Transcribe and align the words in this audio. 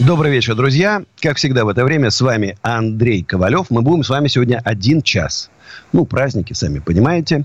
Добрый 0.00 0.32
вечер, 0.32 0.54
друзья. 0.54 1.04
Как 1.20 1.36
всегда 1.36 1.66
в 1.66 1.68
это 1.68 1.84
время 1.84 2.08
с 2.08 2.22
вами 2.22 2.56
Андрей 2.62 3.22
Ковалев. 3.22 3.66
Мы 3.68 3.82
будем 3.82 4.02
с 4.02 4.08
вами 4.08 4.28
сегодня 4.28 4.58
один 4.64 5.02
час. 5.02 5.50
Ну, 5.92 6.06
праздники, 6.06 6.54
сами 6.54 6.78
понимаете. 6.78 7.44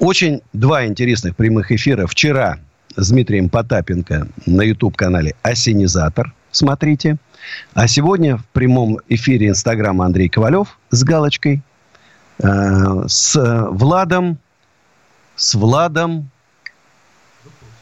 Очень 0.00 0.42
два 0.52 0.84
интересных 0.86 1.36
прямых 1.36 1.70
эфира. 1.70 2.08
Вчера 2.08 2.58
с 2.96 3.10
Дмитрием 3.10 3.48
Потапенко 3.48 4.26
на 4.44 4.62
YouTube-канале 4.62 5.36
«Осенизатор». 5.42 6.34
Смотрите. 6.50 7.18
А 7.74 7.86
сегодня 7.86 8.38
в 8.38 8.44
прямом 8.46 8.98
эфире 9.08 9.46
Инстаграма 9.46 10.04
Андрей 10.04 10.28
Ковалев 10.28 10.80
с 10.90 11.04
галочкой. 11.04 11.62
Э, 12.42 13.04
с 13.06 13.68
Владом. 13.70 14.36
С 15.36 15.54
Владом 15.54 16.28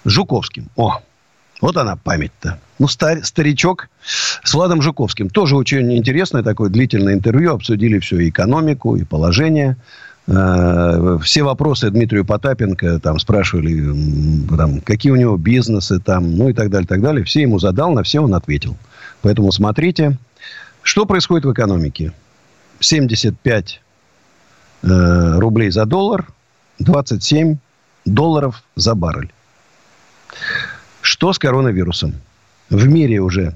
Жуковским. 0.05 0.69
О, 0.77 1.01
вот 1.60 1.77
она 1.77 1.96
память-то. 1.96 2.59
Ну, 2.78 2.88
стар, 2.88 3.24
старичок 3.24 3.88
с 4.42 4.55
Владом 4.55 4.80
Жуковским. 4.80 5.28
Тоже 5.28 5.56
очень 5.56 5.92
интересное 5.96 6.42
такое 6.42 6.70
длительное 6.70 7.14
интервью. 7.14 7.55
Обсудили 7.55 7.98
все, 7.98 8.18
и 8.18 8.30
экономику, 8.30 8.96
и 8.96 9.05
положение. 9.05 9.77
Э, 10.26 11.18
все 11.23 11.43
вопросы 11.43 11.90
Дмитрию 11.90 12.24
Потапенко 12.24 12.98
там 13.01 13.18
спрашивали, 13.18 13.95
там, 14.57 14.80
какие 14.80 15.12
у 15.12 15.16
него 15.16 15.37
бизнесы, 15.37 15.98
там, 15.98 16.37
ну 16.37 16.48
и 16.48 16.52
так 16.52 16.70
далее, 16.70 16.87
так 16.87 17.02
далее. 17.02 17.24
Все 17.24 17.43
ему 17.43 17.59
задал, 17.59 17.92
на 17.92 18.02
все 18.02 18.20
он 18.20 18.35
ответил. 18.35 18.76
Поэтому 19.23 19.52
смотрите, 19.52 20.16
что 20.82 21.04
происходит 21.04 21.45
в 21.45 21.52
экономике. 21.52 22.13
75 22.80 23.82
э, 24.82 25.38
рублей 25.38 25.70
за 25.70 25.85
доллар, 25.85 26.26
27 26.79 27.59
долларов 28.07 28.63
за 28.76 28.95
баррель. 28.95 29.30
Что 31.02 31.32
с 31.32 31.38
коронавирусом? 31.38 32.15
В 32.68 32.87
мире 32.87 33.20
уже 33.20 33.54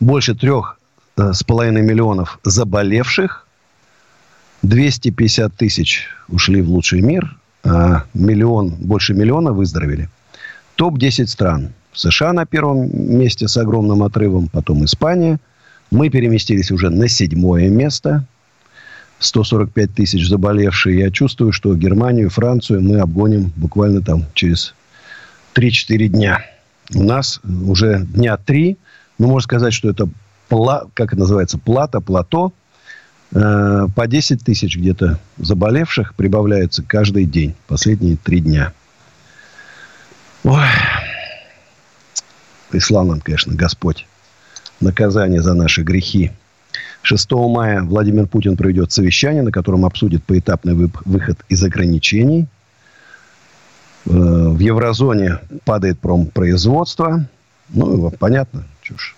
больше 0.00 0.34
трех 0.34 0.78
э, 1.16 1.32
с 1.32 1.42
половиной 1.42 1.82
миллионов 1.82 2.38
заболевших. 2.44 3.46
250 4.62 5.54
тысяч 5.54 6.08
ушли 6.28 6.62
в 6.62 6.70
лучший 6.70 7.00
мир, 7.00 7.36
а 7.64 8.04
миллион, 8.14 8.70
больше 8.70 9.14
миллиона 9.14 9.52
выздоровели. 9.52 10.08
Топ-10 10.76 11.26
стран. 11.26 11.72
США 11.92 12.32
на 12.32 12.46
первом 12.46 12.88
месте 12.92 13.48
с 13.48 13.56
огромным 13.56 14.02
отрывом, 14.02 14.48
потом 14.48 14.84
Испания. 14.84 15.40
Мы 15.90 16.10
переместились 16.10 16.70
уже 16.70 16.90
на 16.90 17.08
седьмое 17.08 17.68
место. 17.68 18.24
145 19.18 19.94
тысяч 19.94 20.28
заболевшие. 20.28 21.00
Я 21.00 21.10
чувствую, 21.10 21.52
что 21.52 21.74
Германию, 21.74 22.30
Францию 22.30 22.82
мы 22.82 23.00
обгоним 23.00 23.52
буквально 23.56 24.00
там 24.00 24.24
через 24.34 24.74
3-4 25.54 26.06
дня 26.06 26.44
у 26.94 27.02
нас 27.02 27.40
уже 27.44 28.00
дня 28.00 28.36
три. 28.36 28.78
Ну, 29.18 29.28
можно 29.28 29.44
сказать, 29.44 29.74
что 29.74 29.90
это, 29.90 30.08
пла, 30.48 30.86
как 30.94 31.12
это 31.12 31.20
называется, 31.20 31.58
плата, 31.58 32.00
плато. 32.00 32.52
Э, 33.32 33.86
по 33.94 34.06
10 34.06 34.42
тысяч 34.42 34.76
где-то 34.76 35.18
заболевших 35.36 36.14
прибавляется 36.14 36.82
каждый 36.82 37.24
день. 37.24 37.54
Последние 37.66 38.16
три 38.16 38.40
дня. 38.40 38.72
Ой. 40.44 40.64
Прислал 42.70 43.06
нам, 43.06 43.20
конечно, 43.20 43.54
Господь 43.54 44.06
наказание 44.80 45.42
за 45.42 45.54
наши 45.54 45.82
грехи. 45.82 46.30
6 47.02 47.30
мая 47.32 47.82
Владимир 47.82 48.26
Путин 48.26 48.56
проведет 48.56 48.92
совещание, 48.92 49.42
на 49.42 49.50
котором 49.50 49.84
обсудит 49.84 50.22
поэтапный 50.24 50.74
выход 50.74 51.38
из 51.48 51.62
ограничений– 51.62 52.46
в 54.08 54.58
еврозоне 54.58 55.38
падает 55.64 55.98
промпроизводство. 55.98 57.26
Ну, 57.68 58.10
понятно, 58.18 58.64
чушь. 58.80 59.14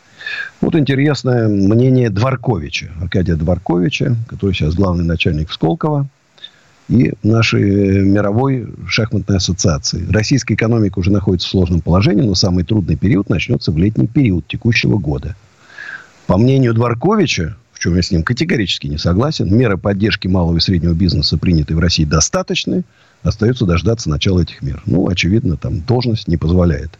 Вот 0.61 0.75
интересное 0.75 1.49
мнение 1.49 2.11
Дворковича, 2.11 2.91
Аркадия 3.01 3.37
Дворковича, 3.37 4.17
который 4.27 4.53
сейчас 4.53 4.75
главный 4.75 5.05
начальник 5.05 5.53
Сколково 5.53 6.09
и 6.89 7.13
нашей 7.23 8.05
мировой 8.05 8.69
шахматной 8.89 9.37
ассоциации. 9.37 10.05
Российская 10.11 10.55
экономика 10.55 10.99
уже 10.99 11.13
находится 11.13 11.47
в 11.47 11.51
сложном 11.53 11.81
положении, 11.81 12.23
но 12.23 12.35
самый 12.35 12.65
трудный 12.65 12.97
период 12.97 13.29
начнется 13.29 13.71
в 13.71 13.79
летний 13.79 14.09
период 14.09 14.47
текущего 14.49 14.99
года. 14.99 15.37
По 16.27 16.37
мнению 16.37 16.75
Дворковича, 16.75 17.57
в 17.73 17.79
чем 17.79 17.95
я 17.95 18.03
с 18.03 18.11
ним 18.11 18.25
категорически 18.25 18.89
не 18.89 18.99
согласен, 18.99 19.57
меры 19.57 19.79
поддержки 19.79 20.27
малого 20.27 20.57
и 20.57 20.61
среднего 20.61 20.95
бизнеса, 20.95 21.39
принятые 21.39 21.77
в 21.77 21.81
России, 21.81 22.05
достаточны– 22.05 22.83
Остается 23.23 23.67
дождаться 23.67 24.09
начала 24.09 24.41
этих 24.41 24.63
мер. 24.63 24.83
Ну, 24.87 25.09
очевидно, 25.09 25.57
там 25.57 25.81
должность 25.81 26.29
не 26.29 26.37
позволяет. 26.37 26.99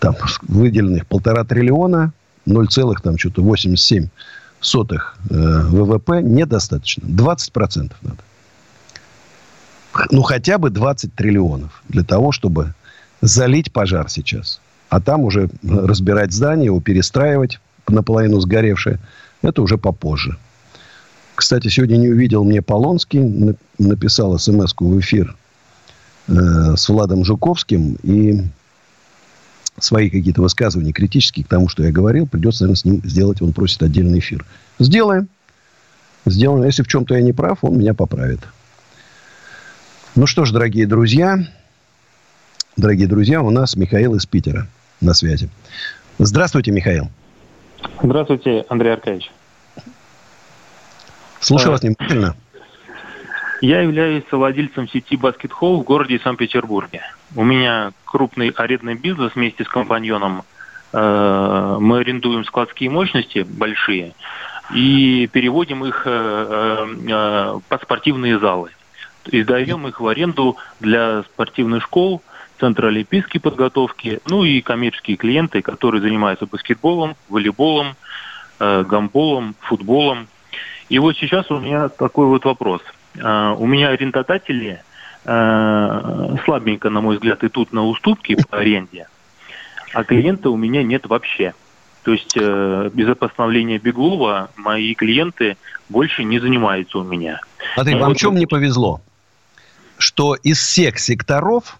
Там 0.00 0.16
выделенных 0.42 1.06
полтора 1.06 1.44
триллиона, 1.44 2.12
0, 2.46 2.68
там 3.02 3.18
что-то 3.18 3.42
87 3.42 4.08
сотых 4.60 5.16
э, 5.30 5.34
ВВП 5.34 6.22
недостаточно. 6.22 7.04
20% 7.04 7.92
надо. 8.02 8.18
Ну, 10.10 10.22
хотя 10.22 10.58
бы 10.58 10.70
20 10.70 11.14
триллионов 11.14 11.82
для 11.88 12.04
того, 12.04 12.32
чтобы 12.32 12.74
залить 13.20 13.72
пожар 13.72 14.08
сейчас. 14.08 14.60
А 14.88 15.00
там 15.00 15.22
уже 15.22 15.50
разбирать 15.62 16.32
здание, 16.32 16.66
его 16.66 16.80
перестраивать 16.80 17.60
наполовину 17.88 18.40
сгоревшее. 18.40 18.98
Это 19.42 19.62
уже 19.62 19.78
попозже. 19.78 20.36
Кстати, 21.38 21.68
сегодня 21.68 21.98
не 21.98 22.08
увидел 22.08 22.42
мне 22.42 22.60
Полонский. 22.60 23.54
Написал 23.78 24.36
смс 24.40 24.74
в 24.76 24.98
эфир 24.98 25.36
э, 26.26 26.32
с 26.74 26.88
Владом 26.88 27.24
Жуковским. 27.24 27.96
И 28.02 28.42
свои 29.78 30.10
какие-то 30.10 30.42
высказывания 30.42 30.90
критические 30.90 31.44
к 31.44 31.48
тому, 31.48 31.68
что 31.68 31.84
я 31.84 31.92
говорил, 31.92 32.26
придется, 32.26 32.64
наверное, 32.64 32.76
с 32.76 32.84
ним 32.84 33.00
сделать. 33.04 33.40
Он 33.40 33.52
просит 33.52 33.84
отдельный 33.84 34.18
эфир. 34.18 34.44
Сделаем. 34.80 35.28
Сделаем. 36.26 36.64
Если 36.64 36.82
в 36.82 36.88
чем-то 36.88 37.14
я 37.14 37.22
не 37.22 37.32
прав, 37.32 37.58
он 37.62 37.78
меня 37.78 37.94
поправит. 37.94 38.40
Ну 40.16 40.26
что 40.26 40.44
ж, 40.44 40.50
дорогие 40.50 40.88
друзья. 40.88 41.38
Дорогие 42.76 43.06
друзья, 43.06 43.42
у 43.42 43.50
нас 43.50 43.76
Михаил 43.76 44.16
из 44.16 44.26
Питера 44.26 44.66
на 45.00 45.14
связи. 45.14 45.48
Здравствуйте, 46.18 46.72
Михаил. 46.72 47.10
Здравствуйте, 48.02 48.64
Андрей 48.68 48.94
Аркадьевич. 48.94 49.30
Слушаю 51.40 51.72
вас 51.72 51.82
внимательно. 51.82 52.36
Я 53.60 53.80
являюсь 53.80 54.24
владельцем 54.30 54.88
сети 54.88 55.16
Basket 55.16 55.50
Hall 55.60 55.78
в 55.78 55.82
городе 55.82 56.20
Санкт-Петербурге. 56.20 57.02
У 57.34 57.42
меня 57.42 57.92
крупный 58.04 58.50
арендный 58.50 58.94
бизнес 58.94 59.34
вместе 59.34 59.64
с 59.64 59.68
компаньоном. 59.68 60.42
Э, 60.92 61.76
мы 61.80 61.98
арендуем 61.98 62.44
складские 62.44 62.90
мощности 62.90 63.44
большие 63.48 64.14
и 64.72 65.28
переводим 65.32 65.84
их 65.84 66.02
э, 66.04 67.58
под 67.68 67.82
спортивные 67.82 68.38
залы. 68.38 68.70
И 69.26 69.42
сдаем 69.42 69.88
их 69.88 70.00
в 70.00 70.06
аренду 70.06 70.56
для 70.78 71.22
спортивных 71.22 71.82
школ, 71.82 72.22
Центра 72.60 72.88
олимпийской 72.88 73.38
подготовки, 73.38 74.20
ну 74.26 74.42
и 74.42 74.60
коммерческие 74.60 75.16
клиенты, 75.16 75.62
которые 75.62 76.00
занимаются 76.00 76.46
баскетболом, 76.46 77.14
волейболом, 77.28 77.94
гамболом, 78.58 79.54
футболом 79.60 80.26
и 80.88 80.98
вот 80.98 81.16
сейчас 81.16 81.50
у 81.50 81.58
меня 81.58 81.88
такой 81.88 82.26
вот 82.26 82.44
вопрос. 82.44 82.82
А, 83.20 83.52
у 83.54 83.66
меня 83.66 83.88
арендодатели 83.90 84.82
а, 85.24 86.36
слабенько, 86.44 86.90
на 86.90 87.00
мой 87.00 87.16
взгляд, 87.16 87.44
идут 87.44 87.72
на 87.72 87.84
уступки 87.86 88.36
по 88.36 88.58
аренде, 88.58 89.08
а 89.92 90.04
клиента 90.04 90.50
у 90.50 90.56
меня 90.56 90.82
нет 90.82 91.06
вообще. 91.06 91.54
То 92.04 92.12
есть 92.12 92.34
э, 92.40 92.90
без 92.94 93.14
постановления 93.18 93.78
Беглова 93.78 94.48
мои 94.56 94.94
клиенты 94.94 95.58
больше 95.90 96.24
не 96.24 96.38
занимаются 96.38 96.98
у 96.98 97.04
меня. 97.04 97.42
Смотри, 97.74 97.96
вам 97.96 98.08
вот... 98.08 98.16
в 98.16 98.20
чем 98.20 98.36
не 98.36 98.46
повезло? 98.46 99.02
Что 99.98 100.34
из 100.34 100.58
всех 100.58 101.00
секторов 101.00 101.78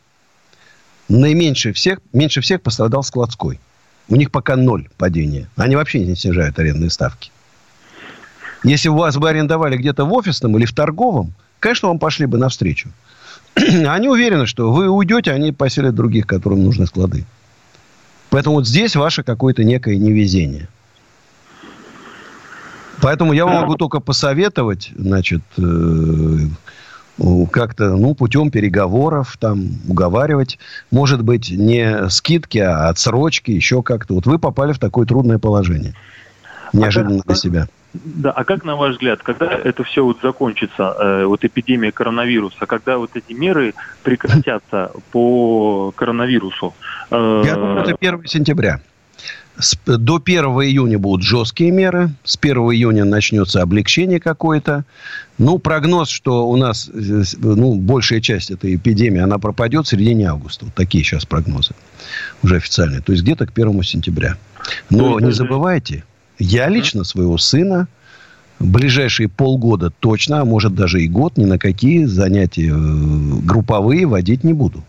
наименьше 1.08 1.72
всех, 1.72 2.00
меньше 2.12 2.42
всех 2.42 2.60
пострадал 2.60 3.02
складской. 3.04 3.58
У 4.08 4.16
них 4.16 4.30
пока 4.30 4.56
ноль 4.56 4.88
падения. 4.98 5.48
Они 5.56 5.76
вообще 5.76 6.00
не 6.00 6.14
снижают 6.14 6.58
арендные 6.58 6.90
ставки. 6.90 7.30
Если 8.64 8.88
вас 8.88 9.16
бы 9.16 9.28
арендовали 9.28 9.76
где-то 9.76 10.04
в 10.04 10.12
офисном 10.12 10.56
или 10.58 10.64
в 10.64 10.74
торговом, 10.74 11.32
конечно, 11.60 11.88
вам 11.88 11.98
пошли 11.98 12.26
бы 12.26 12.38
навстречу. 12.38 12.90
Они 13.54 14.08
уверены, 14.08 14.46
что 14.46 14.72
вы 14.72 14.88
уйдете, 14.88 15.32
они 15.32 15.52
поселят 15.52 15.94
других, 15.94 16.26
которым 16.26 16.64
нужны 16.64 16.86
склады. 16.86 17.24
Поэтому 18.30 18.56
вот 18.56 18.66
здесь 18.66 18.94
ваше 18.94 19.22
какое-то 19.22 19.64
некое 19.64 19.96
невезение. 19.96 20.68
Поэтому 23.00 23.32
я 23.32 23.46
вам 23.46 23.62
могу 23.62 23.76
только 23.76 24.00
посоветовать, 24.00 24.90
значит, 24.96 25.42
э, 25.56 26.48
как-то, 27.50 27.96
ну, 27.96 28.14
путем 28.14 28.50
переговоров 28.50 29.36
там 29.38 29.70
уговаривать. 29.88 30.58
Может 30.90 31.22
быть, 31.22 31.50
не 31.50 32.08
скидки, 32.10 32.58
а 32.58 32.88
отсрочки, 32.88 33.50
еще 33.50 33.82
как-то. 33.82 34.14
Вот 34.14 34.26
вы 34.26 34.38
попали 34.38 34.72
в 34.72 34.78
такое 34.78 35.06
трудное 35.06 35.38
положение. 35.38 35.94
Неожиданно 36.72 37.20
а 37.24 37.26
для 37.26 37.34
себя. 37.34 37.68
Да, 37.94 38.30
а 38.30 38.44
как 38.44 38.64
на 38.64 38.76
ваш 38.76 38.92
взгляд, 38.92 39.22
когда 39.22 39.46
это 39.46 39.82
все 39.84 40.04
вот 40.04 40.18
закончится, 40.22 40.94
э, 40.98 41.24
вот 41.24 41.44
эпидемия 41.44 41.90
коронавируса, 41.90 42.66
когда 42.66 42.98
вот 42.98 43.10
эти 43.14 43.32
меры 43.32 43.74
прекратятся 44.02 44.92
по 45.10 45.90
коронавирусу? 45.96 46.74
Э, 47.10 47.42
Я 47.44 47.54
думаю, 47.54 47.78
это 47.80 47.96
1 47.98 48.26
сентября. 48.26 48.80
До 49.86 50.20
1 50.24 50.44
июня 50.44 50.98
будут 50.98 51.24
жесткие 51.24 51.72
меры. 51.72 52.10
С 52.22 52.36
1 52.40 52.56
июня 52.56 53.04
начнется 53.04 53.60
облегчение 53.60 54.20
какое-то. 54.20 54.84
Ну, 55.38 55.58
прогноз, 55.58 56.10
что 56.10 56.48
у 56.48 56.56
нас 56.56 56.88
э, 56.92 57.22
ну, 57.38 57.74
большая 57.74 58.20
часть 58.20 58.50
этой 58.52 58.76
эпидемии, 58.76 59.20
она 59.20 59.38
пропадет 59.38 59.86
в 59.86 59.88
середине 59.88 60.30
августа. 60.30 60.66
Вот 60.66 60.74
такие 60.74 61.02
сейчас 61.02 61.24
прогнозы 61.24 61.74
уже 62.42 62.56
официальные. 62.56 63.00
То 63.00 63.12
есть 63.12 63.24
где-то 63.24 63.46
к 63.46 63.50
1 63.50 63.82
сентября. 63.82 64.36
Но 64.90 65.18
не 65.18 65.32
забывайте, 65.32 66.04
я 66.38 66.68
лично 66.68 67.04
своего 67.04 67.38
сына 67.38 67.88
ближайшие 68.58 69.28
полгода 69.28 69.90
точно, 69.90 70.40
а 70.40 70.44
может 70.44 70.74
даже 70.74 71.02
и 71.02 71.08
год, 71.08 71.36
ни 71.36 71.44
на 71.44 71.58
какие 71.58 72.04
занятия 72.04 72.70
э, 72.70 73.40
групповые 73.44 74.06
водить 74.06 74.44
не 74.44 74.52
буду. 74.52 74.84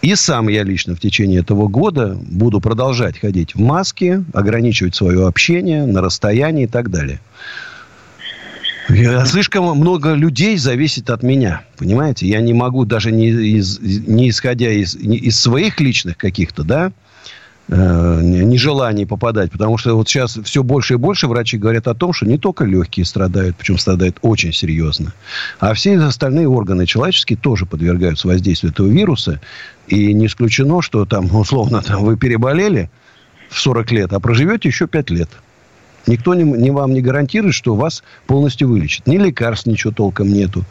И 0.00 0.14
сам 0.14 0.48
я 0.48 0.62
лично 0.62 0.94
в 0.94 1.00
течение 1.00 1.40
этого 1.40 1.66
года 1.66 2.16
буду 2.20 2.60
продолжать 2.60 3.18
ходить 3.18 3.54
в 3.54 3.60
маске, 3.60 4.24
ограничивать 4.32 4.94
свое 4.94 5.26
общение 5.26 5.86
на 5.86 6.00
расстоянии 6.00 6.64
и 6.64 6.68
так 6.68 6.90
далее. 6.90 7.20
Слишком 9.26 9.76
много 9.76 10.14
людей 10.14 10.56
зависит 10.56 11.10
от 11.10 11.22
меня. 11.22 11.62
Понимаете? 11.76 12.26
Я 12.26 12.40
не 12.40 12.54
могу 12.54 12.84
даже 12.84 13.12
не, 13.12 13.28
из, 13.28 13.80
не 13.80 14.30
исходя 14.30 14.70
из, 14.70 14.94
не 14.94 15.18
из 15.18 15.38
своих 15.38 15.80
личных 15.80 16.16
каких-то, 16.16 16.62
да, 16.62 16.92
Э, 17.70 18.20
нежелании 18.22 19.04
попадать. 19.04 19.52
Потому 19.52 19.76
что 19.76 19.94
вот 19.94 20.08
сейчас 20.08 20.38
все 20.42 20.62
больше 20.62 20.94
и 20.94 20.96
больше 20.96 21.28
врачи 21.28 21.58
говорят 21.58 21.86
о 21.86 21.94
том, 21.94 22.14
что 22.14 22.24
не 22.24 22.38
только 22.38 22.64
легкие 22.64 23.04
страдают, 23.04 23.56
причем 23.56 23.76
страдают 23.76 24.16
очень 24.22 24.54
серьезно, 24.54 25.12
а 25.60 25.74
все 25.74 25.98
остальные 25.98 26.48
органы 26.48 26.86
человеческие 26.86 27.36
тоже 27.36 27.66
подвергаются 27.66 28.26
воздействию 28.26 28.72
этого 28.72 28.86
вируса. 28.86 29.42
И 29.86 30.14
не 30.14 30.26
исключено, 30.26 30.80
что 30.80 31.04
там, 31.04 31.34
условно, 31.36 31.82
там, 31.82 32.04
вы 32.04 32.16
переболели 32.16 32.88
в 33.50 33.60
40 33.60 33.92
лет, 33.92 34.12
а 34.14 34.20
проживете 34.20 34.68
еще 34.70 34.86
5 34.86 35.10
лет. 35.10 35.28
Никто 36.06 36.32
не, 36.32 36.44
не 36.44 36.70
вам 36.70 36.94
не 36.94 37.02
гарантирует, 37.02 37.54
что 37.54 37.74
вас 37.74 38.02
полностью 38.26 38.68
вылечит. 38.68 39.06
Ни 39.06 39.18
лекарств 39.18 39.66
ничего 39.66 39.92
толком 39.92 40.28
нету 40.28 40.64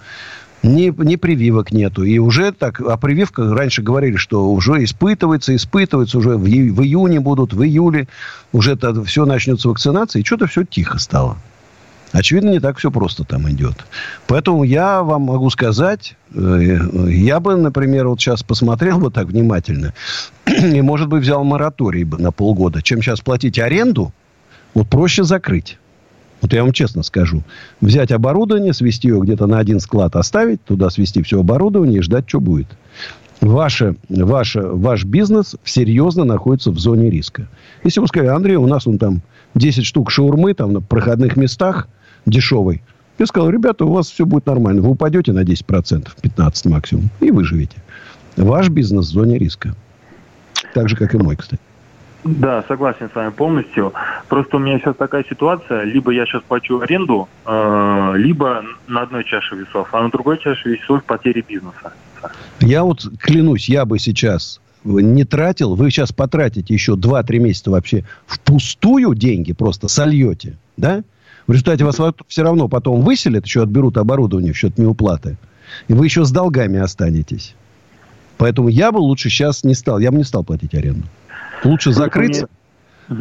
ни, 0.68 0.94
ни 1.04 1.16
прививок 1.16 1.72
нету. 1.72 2.04
И 2.04 2.20
уже 2.20 2.52
так, 2.52 2.80
о 2.82 2.98
прививках 2.98 3.52
раньше 3.52 3.82
говорили, 3.82 4.18
что 4.18 4.52
уже 4.52 4.84
испытывается, 4.84 5.56
испытывается, 5.56 6.18
уже 6.18 6.38
в, 6.38 6.44
в 6.44 6.84
июне 6.84 7.20
будут, 7.20 7.54
в 7.54 7.64
июле 7.64 8.08
уже 8.52 8.74
это 8.74 9.04
все 9.04 9.26
начнется 9.26 9.70
вакцинация, 9.70 10.22
и 10.22 10.26
что-то 10.26 10.48
все 10.48 10.64
тихо 10.64 11.00
стало. 11.00 11.38
Очевидно, 12.14 12.52
не 12.52 12.60
так 12.60 12.78
все 12.78 12.90
просто 12.90 13.24
там 13.26 13.50
идет. 13.50 13.86
Поэтому 14.28 14.64
я 14.64 15.04
вам 15.04 15.24
могу 15.24 15.50
сказать, 15.50 16.16
э, 16.34 16.80
я 17.10 17.40
бы, 17.40 17.56
например, 17.58 18.08
вот 18.08 18.22
сейчас 18.22 18.44
посмотрел 18.44 19.00
бы 19.00 19.12
так 19.12 19.28
внимательно, 19.28 19.94
и, 20.46 20.82
может 20.82 21.10
быть, 21.10 21.24
взял 21.24 21.44
мораторий 21.44 22.06
бы 22.06 22.18
на 22.18 22.32
полгода, 22.32 22.82
чем 22.82 23.02
сейчас 23.02 23.20
платить 23.20 23.60
аренду, 23.60 24.14
вот 24.74 24.88
проще 24.88 25.24
закрыть. 25.24 25.78
Вот 26.42 26.54
я 26.54 26.64
вам 26.64 26.72
честно 26.72 27.04
скажу. 27.04 27.44
Взять 27.82 28.12
оборудование, 28.12 28.74
свести 28.74 29.08
его 29.08 29.22
где-то 29.22 29.48
на 29.48 29.60
один 29.60 29.80
склад, 29.80 30.16
оставить, 30.16 30.64
туда 30.64 30.90
свести 30.90 31.22
все 31.24 31.40
оборудование 31.40 32.00
и 32.00 32.02
ждать, 32.02 32.26
что 32.28 32.40
будет. 32.40 32.68
Ваше, 33.42 33.96
ваше, 34.10 34.62
ваш 34.62 35.06
бизнес 35.06 35.56
серьезно 35.64 36.24
находится 36.24 36.72
в 36.72 36.80
зоне 36.80 37.10
риска. 37.10 37.48
Если 37.84 38.00
вы 38.00 38.08
скажете, 38.08 38.32
Андрей, 38.32 38.56
у 38.56 38.68
нас 38.68 38.88
он 38.88 38.98
там 38.98 39.22
10 39.56 39.86
штук 39.86 40.12
шаурмы 40.12 40.54
там 40.54 40.74
на 40.74 40.82
проходных 40.82 41.38
местах 41.38 41.88
дешевой. 42.26 42.82
Я 43.20 43.26
сказал, 43.26 43.50
ребята, 43.50 43.86
у 43.86 43.92
вас 43.92 44.10
все 44.10 44.26
будет 44.26 44.46
нормально. 44.46 44.82
Вы 44.82 44.90
упадете 44.90 45.34
на 45.34 45.44
10%, 45.44 46.08
15% 46.22 46.70
максимум, 46.70 47.10
и 47.20 47.32
выживете. 47.32 47.78
Ваш 48.36 48.70
бизнес 48.70 49.08
в 49.08 49.12
зоне 49.12 49.38
риска. 49.38 49.76
Так 50.74 50.90
же, 50.90 50.96
как 50.96 51.14
и 51.16 51.18
мой, 51.18 51.36
кстати. 51.36 51.62
Да, 52.28 52.64
согласен 52.68 53.10
с 53.12 53.16
вами 53.16 53.32
полностью. 53.32 53.94
Просто 54.28 54.58
у 54.58 54.60
меня 54.60 54.80
сейчас 54.80 54.96
такая 54.96 55.24
ситуация, 55.30 55.84
либо 55.84 56.12
я 56.12 56.26
сейчас 56.26 56.44
плачу 56.44 56.80
аренду, 56.80 57.30
э, 57.46 58.14
либо 58.18 58.64
на 58.88 59.02
одной 59.02 59.24
чаше 59.24 59.56
весов, 59.56 59.88
а 59.94 60.02
на 60.04 60.10
другой 60.10 60.38
чаше 60.38 60.70
весов 60.70 61.04
потери 61.06 61.44
бизнеса. 61.48 61.94
Я 62.60 62.84
вот 62.84 63.08
клянусь, 63.20 63.70
я 63.70 63.86
бы 63.86 63.98
сейчас 64.00 64.60
не 64.84 65.24
тратил, 65.24 65.76
вы 65.76 65.90
сейчас 65.90 66.12
потратите 66.12 66.74
еще 66.74 66.94
2-3 66.94 67.40
месяца 67.40 67.72
вообще 67.72 68.04
впустую 68.26 69.16
деньги, 69.16 69.54
просто 69.54 69.88
сольете, 69.88 70.58
да? 70.76 71.04
В 71.46 71.52
результате 71.52 71.86
вас 71.86 71.98
все 72.28 72.44
равно 72.44 72.68
потом 72.68 73.02
выселят, 73.02 73.46
еще 73.46 73.64
отберут 73.64 73.98
оборудование 73.98 74.52
в 74.52 74.58
счет 74.58 74.78
неуплаты. 74.78 75.38
И 75.88 75.94
вы 75.94 76.06
еще 76.06 76.26
с 76.26 76.32
долгами 76.32 76.80
останетесь. 76.80 77.56
Поэтому 78.38 78.70
я 78.70 78.92
бы 78.92 79.00
лучше 79.00 79.30
сейчас 79.30 79.64
не 79.64 79.74
стал, 79.74 80.00
я 80.00 80.12
бы 80.12 80.18
не 80.18 80.24
стал 80.24 80.44
платить 80.44 80.76
аренду. 80.76 81.08
Лучше 81.64 81.92
закрыться, 81.92 82.48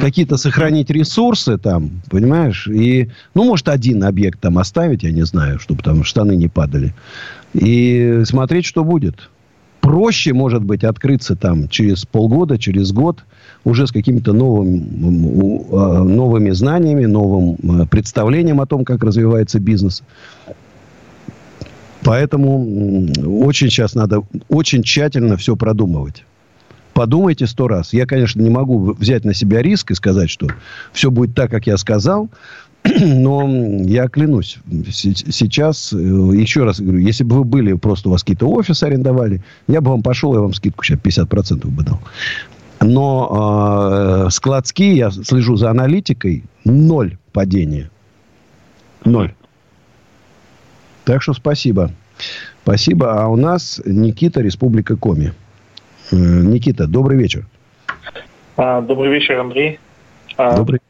какие-то 0.00 0.36
сохранить 0.36 0.90
ресурсы 0.90 1.58
там, 1.58 2.02
понимаешь? 2.10 2.66
И, 2.66 3.10
ну, 3.34 3.44
может, 3.44 3.68
один 3.68 4.04
объект 4.04 4.40
там 4.40 4.58
оставить, 4.58 5.02
я 5.02 5.12
не 5.12 5.24
знаю, 5.24 5.58
чтобы 5.58 5.82
там 5.82 6.04
штаны 6.04 6.36
не 6.36 6.48
падали. 6.48 6.94
И 7.54 8.22
смотреть, 8.24 8.66
что 8.66 8.84
будет. 8.84 9.30
Проще, 9.80 10.32
может 10.32 10.64
быть, 10.64 10.82
открыться 10.82 11.36
там 11.36 11.68
через 11.68 12.04
полгода, 12.04 12.58
через 12.58 12.90
год, 12.92 13.24
уже 13.64 13.86
с 13.86 13.92
какими-то 13.92 14.32
новыми, 14.32 14.84
а, 15.72 16.02
новыми 16.02 16.50
знаниями, 16.50 17.06
новым 17.06 17.56
а, 17.82 17.86
представлением 17.86 18.60
о 18.60 18.66
том, 18.66 18.84
как 18.84 19.04
развивается 19.04 19.60
бизнес. 19.60 20.02
Поэтому 22.06 23.08
очень 23.44 23.68
сейчас 23.68 23.94
надо 23.94 24.22
очень 24.48 24.82
тщательно 24.82 25.36
все 25.36 25.56
продумывать 25.56 26.24
подумайте 26.96 27.46
сто 27.46 27.68
раз. 27.68 27.92
Я, 27.92 28.06
конечно, 28.06 28.40
не 28.40 28.48
могу 28.48 28.94
взять 28.94 29.24
на 29.26 29.34
себя 29.34 29.60
риск 29.60 29.90
и 29.90 29.94
сказать, 29.94 30.30
что 30.30 30.46
все 30.94 31.10
будет 31.10 31.34
так, 31.34 31.50
как 31.50 31.66
я 31.66 31.76
сказал. 31.76 32.30
Но 33.00 33.46
я 33.84 34.08
клянусь, 34.08 34.58
сейчас, 34.90 35.92
э, 35.92 35.96
еще 35.96 36.64
раз 36.64 36.80
говорю, 36.80 36.98
если 36.98 37.22
бы 37.22 37.36
вы 37.36 37.44
были, 37.44 37.74
просто 37.74 38.08
у 38.08 38.12
вас 38.12 38.22
какие-то 38.22 38.48
офисы 38.48 38.84
арендовали, 38.84 39.42
я 39.68 39.82
бы 39.82 39.90
вам 39.90 40.02
пошел, 40.02 40.32
я 40.34 40.40
вам 40.40 40.54
скидку 40.54 40.84
сейчас 40.84 40.98
50% 40.98 41.66
бы 41.68 41.82
дал. 41.82 42.00
Но 42.80 44.24
э, 44.26 44.30
складские, 44.30 44.96
я 44.96 45.10
слежу 45.10 45.56
за 45.56 45.70
аналитикой, 45.70 46.44
ноль 46.64 47.18
падения. 47.32 47.90
Ноль. 49.04 49.34
Так 51.06 51.22
что 51.22 51.34
спасибо. 51.34 51.92
Спасибо. 52.64 53.22
А 53.22 53.28
у 53.28 53.36
нас 53.36 53.80
Никита, 53.84 54.40
Республика 54.40 54.96
Коми. 54.96 55.32
Э, 56.10 56.16
Никита, 56.16 56.88
добрый 56.88 57.16
вечер. 57.16 57.46
А, 58.56 58.80
добрый 58.80 59.12
вечер, 59.12 59.38
Андрей. 59.38 59.78
А, 60.36 60.56
добрый. 60.56 60.80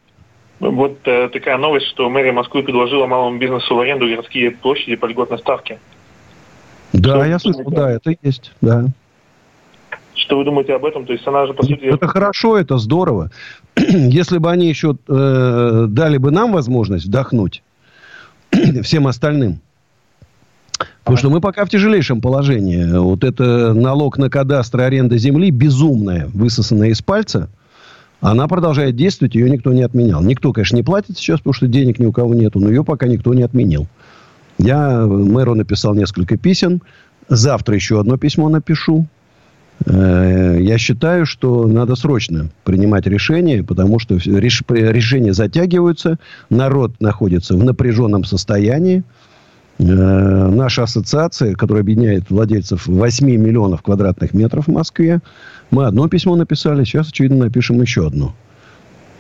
Вот 0.59 1.01
э, 1.05 1.29
такая 1.29 1.59
новость, 1.59 1.89
что 1.89 2.09
мэрия 2.09 2.33
Москвы 2.33 2.63
предложила 2.63 3.07
малому 3.07 3.37
бизнесу 3.37 3.75
в 3.75 3.81
аренду 3.81 4.09
городские 4.09 4.53
площади 4.53 4.97
по 4.97 5.05
льготной 5.05 5.39
ставке. 5.39 5.79
Да, 6.95 7.17
что 7.17 7.25
я 7.25 7.39
слышал, 7.39 7.65
да, 7.71 7.91
это 7.91 8.17
есть, 8.23 8.53
да. 8.63 8.87
Что 10.15 10.39
вы 10.39 10.45
думаете 10.45 10.75
об 10.75 10.87
этом? 10.87 11.05
То 11.05 11.13
есть 11.13 11.27
она 11.27 11.47
же, 11.47 11.53
по 11.53 11.63
сути... 11.63 11.85
Это 11.85 12.07
хорошо, 12.07 12.57
это 12.57 12.79
здорово. 12.79 13.31
Если 13.77 14.39
бы 14.39 14.51
они 14.51 14.67
еще 14.67 14.97
э, 15.09 15.87
дали 15.91 16.17
бы 16.17 16.31
нам 16.31 16.53
возможность 16.53 17.05
вдохнуть 17.05 17.63
всем 18.83 19.09
остальным, 19.09 19.61
Потому 21.07 21.19
что 21.19 21.31
мы 21.31 21.41
пока 21.41 21.65
в 21.65 21.69
тяжелейшем 21.69 22.21
положении. 22.21 22.85
Вот 22.99 23.23
это 23.23 23.73
налог 23.73 24.19
на 24.19 24.29
кадастр 24.29 24.81
аренда 24.81 25.17
земли 25.19 25.53
безумная, 25.53 26.29
высосанная 26.35 26.89
из 26.89 27.01
пальца. 27.01 27.49
Она 28.21 28.49
продолжает 28.49 28.97
действовать, 28.97 29.37
ее 29.37 29.49
никто 29.49 29.73
не 29.73 29.83
отменял. 29.83 30.21
Никто, 30.21 30.53
конечно, 30.53 30.75
не 30.75 30.83
платит 30.83 31.17
сейчас, 31.17 31.39
потому 31.39 31.55
что 31.55 31.69
денег 31.69 32.01
ни 32.01 32.07
у 32.07 32.13
кого 32.13 32.35
нету, 32.35 32.59
но 32.59 32.71
ее 32.71 32.83
пока 32.83 33.07
никто 33.07 33.35
не 33.35 33.45
отменил. 33.45 33.87
Я 34.59 35.07
мэру 35.07 35.55
написал 35.55 35.95
несколько 35.95 36.37
писем. 36.37 36.83
Завтра 37.29 37.77
еще 37.77 38.01
одно 38.01 38.17
письмо 38.17 38.49
напишу. 38.49 39.07
Э, 39.85 40.59
я 40.61 40.77
считаю, 40.77 41.25
что 41.25 41.69
надо 41.69 41.95
срочно 41.95 42.51
принимать 42.65 43.07
решение, 43.07 43.63
потому 43.63 44.01
что 44.01 44.17
решения 44.17 45.33
затягиваются, 45.33 46.19
народ 46.51 47.01
находится 47.01 47.55
в 47.55 47.63
напряженном 47.63 48.25
состоянии. 48.25 49.05
Э, 49.79 49.83
наша 49.85 50.85
ассоциация, 50.85 51.55
которая 51.55 51.83
объединяет 51.83 52.31
владельцев 52.31 52.87
8 52.87 53.27
миллионов 53.27 53.83
квадратных 53.83 54.33
метров 54.33 54.67
в 54.67 54.73
Москве, 54.73 55.21
мы 55.71 55.85
одно 55.85 56.09
письмо 56.09 56.35
написали, 56.37 56.85
сейчас, 56.85 57.09
очевидно, 57.09 57.45
напишем 57.45 57.81
еще 57.83 58.07
одно. 58.07 58.35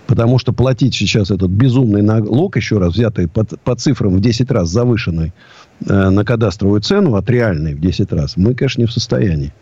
Потому 0.06 0.38
что 0.38 0.52
платить 0.52 0.94
сейчас 0.94 1.30
этот 1.30 1.50
безумный 1.50 2.00
налог, 2.00 2.56
еще 2.56 2.78
раз 2.78 2.94
взятый 2.94 3.28
по, 3.28 3.44
по 3.44 3.74
цифрам 3.74 4.14
в 4.14 4.20
10 4.20 4.50
раз 4.50 4.70
завышенный 4.70 5.34
э, 5.86 6.10
на 6.10 6.24
кадастровую 6.24 6.80
цену 6.80 7.16
от 7.16 7.28
реальной 7.28 7.74
в 7.74 7.80
10 7.80 8.12
раз, 8.12 8.36
мы, 8.36 8.54
конечно, 8.54 8.82
не 8.82 8.86
в 8.86 8.92
состоянии. 8.92 9.52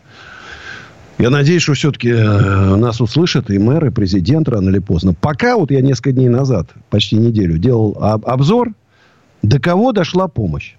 Я 1.18 1.30
надеюсь, 1.30 1.62
что 1.62 1.74
все-таки 1.74 2.10
э, 2.10 2.76
нас 2.76 3.00
услышат 3.00 3.50
и 3.50 3.58
мэр, 3.58 3.86
и 3.86 3.90
президент 3.90 4.48
рано 4.48 4.68
или 4.68 4.80
поздно. 4.80 5.12
Пока 5.12 5.56
вот 5.56 5.72
я 5.72 5.80
несколько 5.80 6.12
дней 6.12 6.28
назад, 6.28 6.68
почти 6.90 7.16
неделю, 7.16 7.58
делал 7.58 7.96
об, 8.00 8.26
обзор, 8.26 8.74
до 9.42 9.58
кого 9.58 9.92
дошла 9.92 10.28
помощь. 10.28 10.74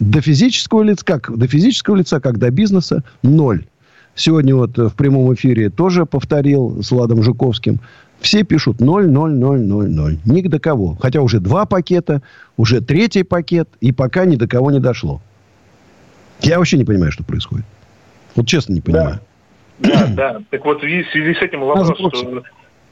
До 0.00 0.20
физического 0.20 0.82
лица, 0.82 1.04
как 1.04 1.36
до 1.36 1.46
физического 1.46 1.96
лица, 1.96 2.20
как 2.20 2.38
до 2.38 2.50
бизнеса, 2.50 3.02
ноль. 3.22 3.64
Сегодня 4.14 4.54
вот 4.54 4.76
в 4.76 4.94
прямом 4.94 5.32
эфире 5.34 5.70
тоже 5.70 6.06
повторил 6.06 6.82
с 6.82 6.90
Владом 6.90 7.22
Жуковским. 7.22 7.78
Все 8.20 8.42
пишут 8.42 8.80
0, 8.80 9.08
0, 9.08 9.30
0, 9.30 9.60
0, 9.60 9.88
0. 9.88 10.18
Ни 10.24 10.42
до 10.42 10.58
кого. 10.58 10.96
Хотя 11.00 11.20
уже 11.20 11.38
два 11.38 11.66
пакета, 11.66 12.22
уже 12.56 12.80
третий 12.80 13.22
пакет, 13.22 13.68
и 13.80 13.92
пока 13.92 14.24
ни 14.24 14.36
до 14.36 14.48
кого 14.48 14.70
не 14.70 14.80
дошло. 14.80 15.20
Я 16.40 16.58
вообще 16.58 16.78
не 16.78 16.84
понимаю, 16.84 17.12
что 17.12 17.24
происходит. 17.24 17.66
Вот 18.34 18.46
честно 18.46 18.74
не 18.74 18.80
понимаю. 18.80 19.20
Да. 19.78 20.06
Да, 20.06 20.06
да. 20.06 20.40
Так 20.50 20.64
вот, 20.64 20.78
в 20.78 20.80
связи 20.80 21.34
с 21.34 21.42
этим 21.42 21.60
вопрос, 21.60 21.96
что 21.96 22.42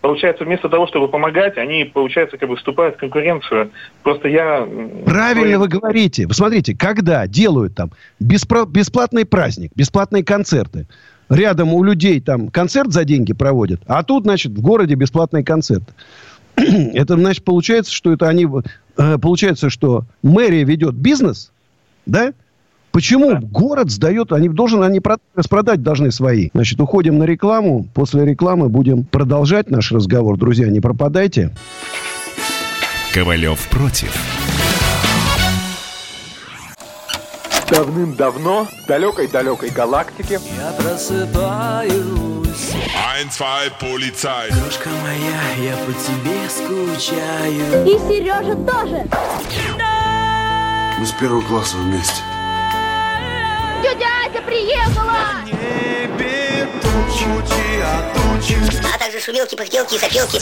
получается, 0.07 0.45
вместо 0.45 0.69
того, 0.69 0.87
чтобы 0.87 1.09
помогать, 1.09 1.59
они, 1.59 1.83
получается, 1.83 2.39
как 2.39 2.49
бы 2.49 2.55
вступают 2.55 2.95
в 2.95 2.99
конкуренцию. 2.99 3.73
Просто 4.05 4.29
я... 4.29 4.65
Правильно 5.05 5.59
вы 5.59 5.67
говорите. 5.67 6.29
Вы 6.29 6.35
смотрите, 6.35 6.77
когда 6.77 7.27
делают 7.27 7.75
там 7.75 7.91
беспро... 8.21 8.67
бесплатный 8.67 9.25
праздник, 9.25 9.73
бесплатные 9.75 10.25
концерты, 10.25 10.87
рядом 11.29 11.75
у 11.75 11.83
людей 11.83 12.21
там 12.21 12.51
концерт 12.51 12.93
за 12.93 13.05
деньги 13.05 13.33
проводят, 13.33 13.81
а 13.89 14.05
тут, 14.05 14.23
значит, 14.23 14.53
в 14.53 14.61
городе 14.61 14.95
бесплатный 14.95 15.43
концерт. 15.43 15.83
это, 16.55 17.17
значит, 17.17 17.45
получается, 17.45 17.93
что 17.93 18.13
это 18.13 18.29
они... 18.29 18.47
Э, 18.97 19.19
получается, 19.19 19.71
что 19.71 20.05
мэрия 20.23 20.63
ведет 20.63 20.95
бизнес, 20.95 21.51
да, 22.07 22.33
Почему 22.97 23.33
да. 23.33 23.41
город 23.43 23.91
сдает, 23.91 24.33
они 24.33 24.49
должны, 24.49 24.83
они 24.83 25.03
распродать 25.35 25.83
должны 25.83 26.11
свои. 26.11 26.49
Значит, 26.55 26.81
уходим 26.81 27.19
на 27.19 27.25
рекламу. 27.25 27.87
После 27.93 28.25
рекламы 28.25 28.71
будем 28.71 29.05
продолжать 29.05 29.69
наш 29.69 29.93
разговор. 29.93 30.39
Друзья, 30.39 30.69
не 30.69 30.81
пропадайте. 30.81 31.55
Ковалев 33.13 33.69
против. 33.69 34.17
Давным-давно 37.69 38.65
в 38.65 38.87
далекой-далекой 38.89 39.69
галактике 39.69 40.41
Я 40.57 40.73
просыпаюсь 40.83 41.97
Ein, 43.13 43.29
zwei, 43.29 43.71
полицай 43.79 44.49
Крошка 44.49 44.89
моя, 45.03 45.71
я 45.71 45.77
по 45.85 45.93
тебе 45.93 46.49
скучаю 46.49 47.87
И 47.87 47.99
Сережа 48.09 48.55
тоже 48.55 49.05
Мы 50.99 51.05
с 51.05 51.13
первого 51.13 51.43
класса 51.43 51.77
вместе 51.77 52.23
Тетя 53.87 54.09
Ася 54.27 54.43
приехала! 54.43 55.45
Небе 55.47 56.67
тучи, 56.83 57.81
а 57.85 58.13
тучи. 58.15 58.57
А 58.93 58.99
также 58.99 59.21
шумелки, 59.21 59.55
пыхтелки 59.55 59.95
и 59.95 59.99
сопелки. 59.99 60.41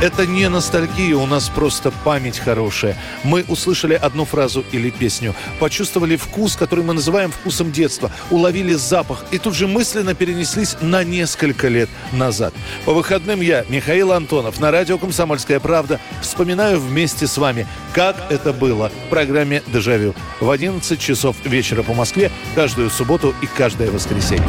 Это 0.00 0.26
не 0.26 0.48
ностальгия, 0.48 1.16
у 1.16 1.26
нас 1.26 1.48
просто 1.48 1.90
память 1.90 2.38
хорошая. 2.38 2.96
Мы 3.24 3.44
услышали 3.48 3.94
одну 3.94 4.24
фразу 4.24 4.64
или 4.70 4.90
песню, 4.90 5.34
почувствовали 5.58 6.14
вкус, 6.14 6.54
который 6.54 6.84
мы 6.84 6.94
называем 6.94 7.32
вкусом 7.32 7.72
детства, 7.72 8.12
уловили 8.30 8.74
запах 8.74 9.24
и 9.32 9.38
тут 9.38 9.56
же 9.56 9.66
мысленно 9.66 10.14
перенеслись 10.14 10.76
на 10.80 11.02
несколько 11.02 11.66
лет 11.66 11.88
назад. 12.12 12.54
По 12.84 12.92
выходным 12.92 13.40
я, 13.40 13.64
Михаил 13.68 14.12
Антонов, 14.12 14.60
на 14.60 14.70
радио 14.70 14.98
«Комсомольская 14.98 15.58
правда» 15.58 15.98
вспоминаю 16.22 16.78
вместе 16.78 17.26
с 17.26 17.36
вами, 17.36 17.66
как 17.98 18.14
это 18.30 18.52
было 18.52 18.90
в 18.90 19.10
программе 19.10 19.60
«Дежавю» 19.66 20.14
в 20.38 20.48
11 20.48 21.00
часов 21.00 21.34
вечера 21.44 21.82
по 21.82 21.94
Москве 21.94 22.30
каждую 22.54 22.90
субботу 22.90 23.34
и 23.42 23.46
каждое 23.46 23.90
воскресенье. 23.90 24.48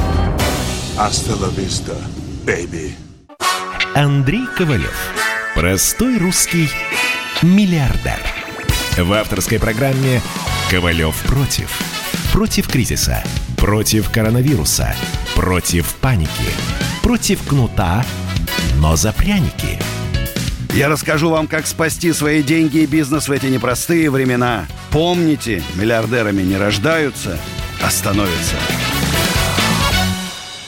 La 0.95 1.49
vista, 1.57 1.97
baby. 2.45 2.91
Андрей 3.95 4.45
Ковалев. 4.55 4.95
Простой 5.55 6.19
русский 6.19 6.69
миллиардер. 7.41 8.19
В 8.95 9.11
авторской 9.13 9.57
программе 9.57 10.21
«Ковалев 10.69 11.19
против». 11.23 11.75
Против 12.31 12.67
кризиса, 12.67 13.23
против 13.57 14.11
коронавируса, 14.11 14.95
против 15.33 15.95
паники, 15.95 16.29
против 17.01 17.41
кнута, 17.47 18.05
но 18.75 18.95
за 18.95 19.11
пряники. 19.11 19.79
Я 20.71 20.87
расскажу 20.87 21.31
вам, 21.31 21.47
как 21.47 21.65
спасти 21.65 22.13
свои 22.13 22.43
деньги 22.43 22.79
и 22.79 22.85
бизнес 22.85 23.27
в 23.27 23.31
эти 23.31 23.47
непростые 23.47 24.11
времена. 24.11 24.67
Помните, 24.91 25.63
миллиардерами 25.75 26.43
не 26.43 26.57
рождаются, 26.57 27.37
а 27.83 27.89
становятся. 27.89 28.55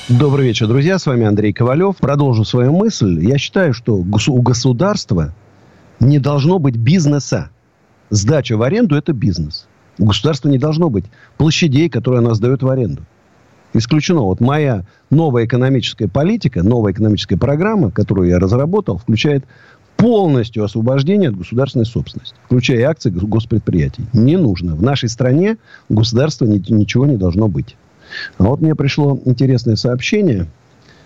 Добрый 0.10 0.48
вечер, 0.48 0.68
друзья. 0.68 0.98
С 0.98 1.06
вами 1.06 1.26
Андрей 1.26 1.54
Ковалев. 1.54 1.98
Продолжу 1.98 2.44
свою 2.46 2.76
мысль. 2.76 3.24
Я 3.24 3.38
считаю, 3.38 3.74
что 3.74 3.96
у 3.96 4.42
государства 4.42 5.34
не 6.00 6.18
должно 6.18 6.58
быть 6.58 6.76
бизнеса. 6.76 7.52
Сдача 8.10 8.58
в 8.58 8.64
аренду– 8.64 8.96
это 8.98 9.14
бизнес. 9.14 9.68
У 10.00 10.06
государства 10.06 10.50
не 10.50 10.58
должно 10.58 10.90
быть 10.90 11.06
площадей, 11.38 11.90
которые 11.90 12.20
она 12.20 12.34
сдает 12.34 12.64
в 12.64 12.70
аренду. 12.70 13.04
Исключено. 13.74 14.24
Вот 14.24 14.42
моя 14.42 14.84
новая 15.10 15.46
экономическая 15.46 16.10
политика, 16.10 16.62
новая 16.62 16.92
экономическая 16.92 17.38
программа, 17.38 17.90
которую 17.90 18.28
я 18.28 18.38
разработал, 18.38 18.98
включает 18.98 19.46
полностью 20.02 20.64
освобождение 20.64 21.30
от 21.30 21.38
государственной 21.38 21.86
собственности, 21.86 22.36
включая 22.46 22.90
акции 22.90 23.12
госпредприятий. 23.12 24.04
Не 24.14 24.36
нужно. 24.36 24.76
В 24.76 24.82
нашей 24.82 25.10
стране 25.10 25.58
государства 25.90 26.46
ничего 26.46 27.06
не 27.06 27.18
должно 27.18 27.48
быть. 27.48 27.78
А 28.40 28.46
вот 28.46 28.62
мне 28.62 28.74
пришло 28.74 29.20
интересное 29.26 29.76
сообщение. 29.76 30.48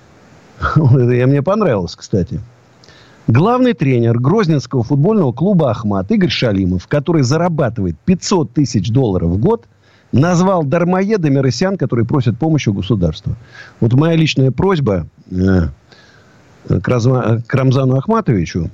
Это 0.76 1.28
мне 1.28 1.42
понравилось, 1.42 1.94
кстати. 1.98 2.40
Главный 3.28 3.74
тренер 3.74 4.18
Грозненского 4.18 4.84
футбольного 4.84 5.34
клуба 5.34 5.72
«Ахмат» 5.72 6.10
Игорь 6.12 6.30
Шалимов, 6.30 6.88
который 6.88 7.24
зарабатывает 7.24 7.98
500 8.06 8.54
тысяч 8.54 8.92
долларов 8.92 9.32
в 9.32 9.38
год, 9.40 9.66
назвал 10.14 10.64
дармоедами 10.64 11.40
россиян, 11.40 11.76
которые 11.78 12.06
просят 12.06 12.38
помощи 12.38 12.70
у 12.70 12.74
государства. 12.74 13.36
Вот 13.82 13.94
моя 13.94 14.16
личная 14.16 14.52
просьба 14.52 15.08
э, 15.32 15.68
к 16.68 17.54
Рамзану 17.54 17.98
Ахматовичу, 17.98 18.70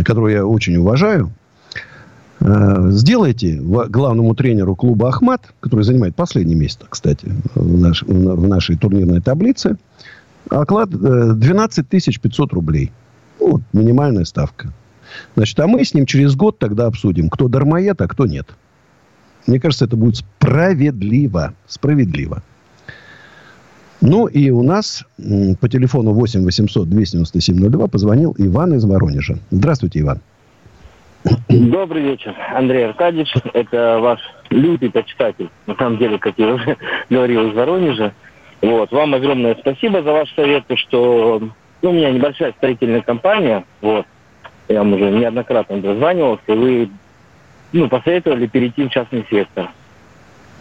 которого 0.00 0.28
я 0.28 0.46
очень 0.46 0.76
уважаю, 0.76 1.32
Э, 2.44 2.90
сделайте 2.90 3.56
главному 3.60 4.34
тренеру 4.34 4.74
клуба 4.74 5.08
«Ахмат», 5.08 5.52
который 5.60 5.84
занимает 5.84 6.16
последнее 6.16 6.56
место, 6.56 6.86
кстати, 6.88 7.32
в, 7.54 7.80
наш, 7.80 8.02
в 8.02 8.48
нашей 8.48 8.76
турнирной 8.76 9.20
таблице, 9.20 9.76
оклад 10.50 10.90
12 10.90 11.86
э, 11.86 12.20
500 12.20 12.52
рублей. 12.52 12.90
Вот, 13.38 13.62
минимальная 13.72 14.24
ставка. 14.24 14.72
Значит, 15.36 15.60
а 15.60 15.66
мы 15.66 15.84
с 15.84 15.94
ним 15.94 16.06
через 16.06 16.34
год 16.34 16.58
тогда 16.58 16.86
обсудим, 16.86 17.28
кто 17.28 17.46
дармоед, 17.46 18.00
а 18.00 18.08
кто 18.08 18.26
нет. 18.26 18.48
Мне 19.46 19.60
кажется, 19.60 19.84
это 19.84 19.96
будет 19.96 20.16
справедливо. 20.16 21.54
Справедливо. 21.68 22.42
Ну, 24.02 24.26
и 24.26 24.50
у 24.50 24.64
нас 24.64 25.04
по 25.60 25.68
телефону 25.68 26.12
8 26.12 26.44
800 26.44 26.88
297 26.88 27.70
02 27.70 27.86
позвонил 27.86 28.34
Иван 28.36 28.74
из 28.74 28.84
Воронежа. 28.84 29.36
Здравствуйте, 29.52 30.00
Иван. 30.00 30.18
Добрый 31.48 32.02
вечер, 32.02 32.34
Андрей 32.52 32.86
Аркадьевич. 32.86 33.32
Это 33.54 34.00
ваш 34.00 34.18
лютый 34.50 34.90
почитатель. 34.90 35.48
На 35.68 35.76
самом 35.76 35.98
деле, 35.98 36.18
как 36.18 36.34
я 36.36 36.54
уже 36.54 36.76
говорил 37.10 37.48
из 37.48 37.54
Воронежа. 37.54 38.12
Вот. 38.60 38.90
Вам 38.90 39.14
огромное 39.14 39.54
спасибо 39.60 40.02
за 40.02 40.10
ваш 40.10 40.34
совет, 40.34 40.64
что 40.74 41.40
ну, 41.80 41.90
у 41.90 41.92
меня 41.92 42.10
небольшая 42.10 42.52
строительная 42.54 43.02
компания. 43.02 43.64
Вот. 43.80 44.04
Я 44.68 44.78
вам 44.78 44.94
уже 44.94 45.10
неоднократно 45.10 45.80
дозванивался, 45.80 46.42
и 46.48 46.56
вы 46.56 46.90
ну, 47.72 47.88
посоветовали 47.88 48.48
перейти 48.48 48.84
в 48.84 48.90
частный 48.90 49.24
сектор. 49.30 49.70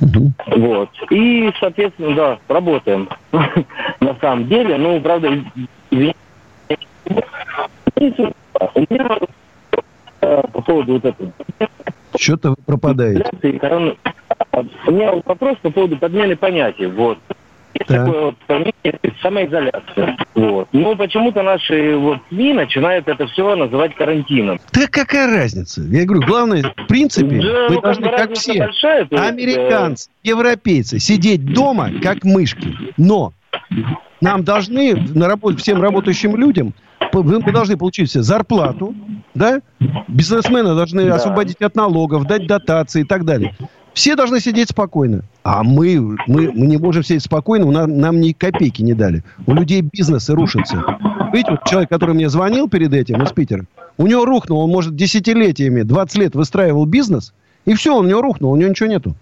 Угу. 0.01 0.34
Вот. 0.58 0.89
И, 1.12 1.51
соответственно, 1.60 2.15
да, 2.15 2.39
работаем. 2.48 3.08
На 4.00 4.15
самом 4.20 4.48
деле, 4.48 4.77
ну, 4.77 5.00
правда, 5.00 5.29
у 5.91 5.96
меня 5.96 6.13
по 10.53 10.62
поводу 10.62 10.93
вот 10.93 11.05
этого. 11.05 11.31
Что-то 12.15 12.50
вы 12.51 12.55
пропадаете. 12.65 13.24
У 14.88 14.91
меня 14.91 15.13
вопрос 15.25 15.58
по 15.62 15.70
поводу 15.70 15.98
подмены 15.98 16.36
понятий. 16.36 16.88
Вот. 16.88 17.17
Есть 17.81 17.89
да. 17.89 18.05
такое 18.05 18.21
вот 18.25 18.38
понятие 18.47 19.00
самоизоляция. 19.21 20.17
Вот. 20.35 20.67
Но 20.71 20.95
почему-то 20.95 21.41
наши 21.41 21.95
вот 21.95 22.19
СМИ 22.29 22.53
начинают 22.53 23.07
это 23.07 23.25
все 23.27 23.55
называть 23.55 23.95
карантином. 23.95 24.59
Да 24.71 24.88
какая 24.88 25.27
разница? 25.27 25.81
Я 25.81 26.05
говорю, 26.05 26.25
главное, 26.27 26.63
в 26.63 26.88
принципе, 26.88 27.41
да, 27.41 27.67
мы 27.69 27.81
должны, 27.81 28.09
как, 28.09 28.33
все, 28.33 28.59
большая, 28.59 29.07
американцы, 29.11 30.09
есть, 30.09 30.31
европейцы, 30.31 31.00
сидеть 31.00 31.53
дома, 31.53 31.89
как 32.01 32.23
мышки. 32.23 32.75
Но 32.97 33.33
Нам 34.21 34.43
должны, 34.43 34.93
на 35.15 35.27
работе, 35.27 35.57
всем 35.57 35.81
работающим 35.81 36.35
людям, 36.35 36.73
мы 37.11 37.51
должны 37.51 37.75
получить 37.75 38.11
себе 38.11 38.23
зарплату, 38.23 38.93
да? 39.33 39.59
Бизнесмены 40.07 40.75
должны 40.75 41.05
да. 41.05 41.15
освободить 41.15 41.61
от 41.61 41.75
налогов, 41.75 42.25
дать 42.25 42.45
дотации 42.45 43.01
и 43.01 43.03
так 43.05 43.25
далее. 43.25 43.55
Все 43.93 44.15
должны 44.15 44.39
сидеть 44.39 44.69
спокойно. 44.69 45.21
А 45.43 45.63
мы, 45.63 46.00
мы, 46.27 46.51
мы 46.51 46.67
не 46.67 46.77
можем 46.77 47.03
сидеть 47.03 47.24
спокойно, 47.24 47.69
нам, 47.71 47.98
нам 48.00 48.21
ни 48.21 48.31
копейки 48.31 48.81
не 48.81 48.93
дали. 48.93 49.24
У 49.45 49.53
людей 49.53 49.81
бизнесы 49.81 50.33
рушатся. 50.33 50.83
Видите, 51.33 51.51
вот 51.51 51.65
человек, 51.65 51.89
который 51.89 52.15
мне 52.15 52.29
звонил 52.29 52.69
перед 52.69 52.93
этим 52.93 53.21
из 53.24 53.31
Питера, 53.31 53.65
у 53.98 54.07
него 54.07 54.25
рухнул, 54.25 54.60
он, 54.62 54.69
может, 54.69 54.95
десятилетиями, 54.95 55.81
20 55.81 56.17
лет 56.17 56.36
выстраивал 56.36 56.86
бизнес, 56.86 57.33
и 57.65 57.74
все, 57.74 57.95
он 57.95 58.05
у 58.05 58.10
него 58.10 58.21
рухнул, 58.21 58.51
у 58.51 58.55
него 58.55 58.69
ничего 58.69 58.89
нету. 58.89 59.15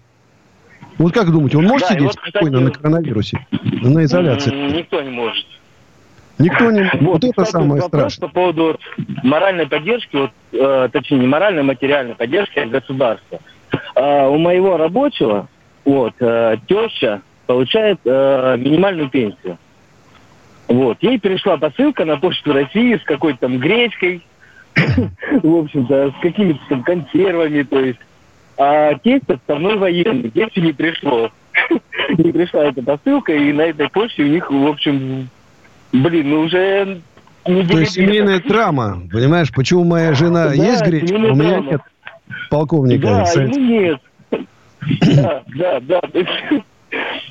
Вот 0.98 1.14
как 1.14 1.30
думаете, 1.30 1.58
он 1.58 1.64
может 1.64 1.88
да, 1.88 1.94
сидеть 1.94 2.04
вот, 2.04 2.14
спокойно 2.14 2.58
кстати, 2.58 2.64
на 2.64 2.70
коронавирусе, 2.70 3.46
на 3.62 4.04
изоляции? 4.04 4.50
Никто 4.76 5.00
не 5.00 5.10
может. 5.10 5.46
Никто 6.38 6.70
не 6.70 6.80
может. 6.80 7.00
Вот, 7.00 7.22
вот 7.22 7.24
это 7.24 7.44
самое 7.44 7.82
страшное. 7.82 8.28
По 8.28 8.34
поводу 8.34 8.78
моральной 9.22 9.66
поддержки, 9.66 10.16
вот, 10.16 10.30
э, 10.52 10.88
точнее, 10.92 11.18
не 11.18 11.26
моральной, 11.26 11.62
а 11.62 11.64
материальной 11.64 12.14
поддержки 12.14 12.58
от 12.58 12.70
государства. 12.70 13.40
Э, 13.94 14.26
у 14.26 14.38
моего 14.38 14.76
рабочего 14.76 15.48
вот, 15.84 16.14
э, 16.20 16.56
теща 16.68 17.22
получает 17.46 17.98
э, 18.04 18.56
минимальную 18.58 19.08
пенсию. 19.08 19.58
Вот. 20.68 20.98
Ей 21.00 21.18
пришла 21.18 21.56
посылка 21.56 22.04
на 22.04 22.16
почту 22.16 22.52
России 22.52 22.96
с 22.96 23.02
какой-то 23.02 23.40
там 23.40 23.58
гречкой, 23.58 24.22
в 24.74 25.56
общем-то, 25.56 26.12
с 26.16 26.22
какими-то 26.22 26.60
там 26.68 26.82
консервами, 26.82 27.62
то 27.62 27.80
есть. 27.80 27.98
А 28.56 28.94
тесть 28.96 29.28
отставной 29.28 29.76
военный, 29.76 30.30
тестю 30.30 30.60
не 30.60 30.72
пришло. 30.72 31.30
не 32.18 32.30
пришла 32.30 32.66
эта 32.66 32.82
посылка, 32.82 33.32
и 33.32 33.52
на 33.52 33.62
этой 33.62 33.88
почте 33.88 34.22
у 34.22 34.26
них, 34.26 34.50
в 34.50 34.66
общем, 34.66 35.28
блин, 35.92 36.30
ну 36.30 36.40
уже 36.42 37.00
то 37.44 37.78
есть 37.78 37.92
семейная 37.92 38.40
травма, 38.40 39.02
понимаешь, 39.10 39.50
почему 39.50 39.84
моя 39.84 40.12
жена 40.12 40.52
есть 40.52 40.82
гречка, 40.82 41.14
у 41.14 41.34
меня 41.34 41.60
нет 41.60 41.80
полковника. 42.50 43.24
Да, 43.34 43.42
ему 43.42 43.58
нет. 43.58 44.00
да, 45.16 45.42
да, 45.56 45.80
да. 45.80 46.00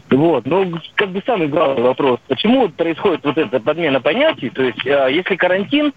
Вот, 0.10 0.46
ну, 0.46 0.74
как 0.96 1.10
бы 1.10 1.22
самый 1.26 1.50
главный 1.50 1.84
вопрос, 1.84 2.20
почему 2.28 2.70
происходит 2.70 3.24
вот 3.24 3.38
эта 3.38 3.60
подмена 3.60 4.00
понятий, 4.02 4.50
то 4.50 4.64
есть, 4.64 4.86
а, 4.88 5.08
если 5.08 5.36
карантин, 5.36 5.94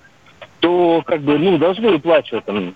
то, 0.61 1.03
как 1.07 1.23
бы, 1.23 1.39
ну, 1.39 1.59
должны 1.59 1.91
выплачивать, 1.91 2.45
там, 2.45 2.75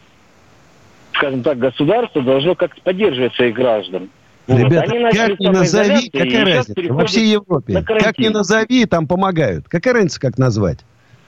скажем 1.12 1.42
так, 1.42 1.58
государство 1.58 2.22
должно 2.22 2.54
как-то 2.54 2.80
поддерживать 2.80 3.34
своих 3.34 3.54
граждан. 3.54 4.10
Ребята, 4.46 4.94
вот, 4.94 5.12
как 5.12 5.40
ни 5.40 5.48
назови, 5.48 6.10
какая 6.10 6.44
разница? 6.44 6.92
Во 6.92 7.06
всей 7.06 7.26
Европе. 7.26 7.82
Как 7.82 8.18
ни 8.18 8.28
назови, 8.28 8.86
там 8.86 9.06
помогают. 9.06 9.68
Какая 9.68 9.94
разница, 9.94 10.20
как 10.20 10.38
назвать? 10.38 10.78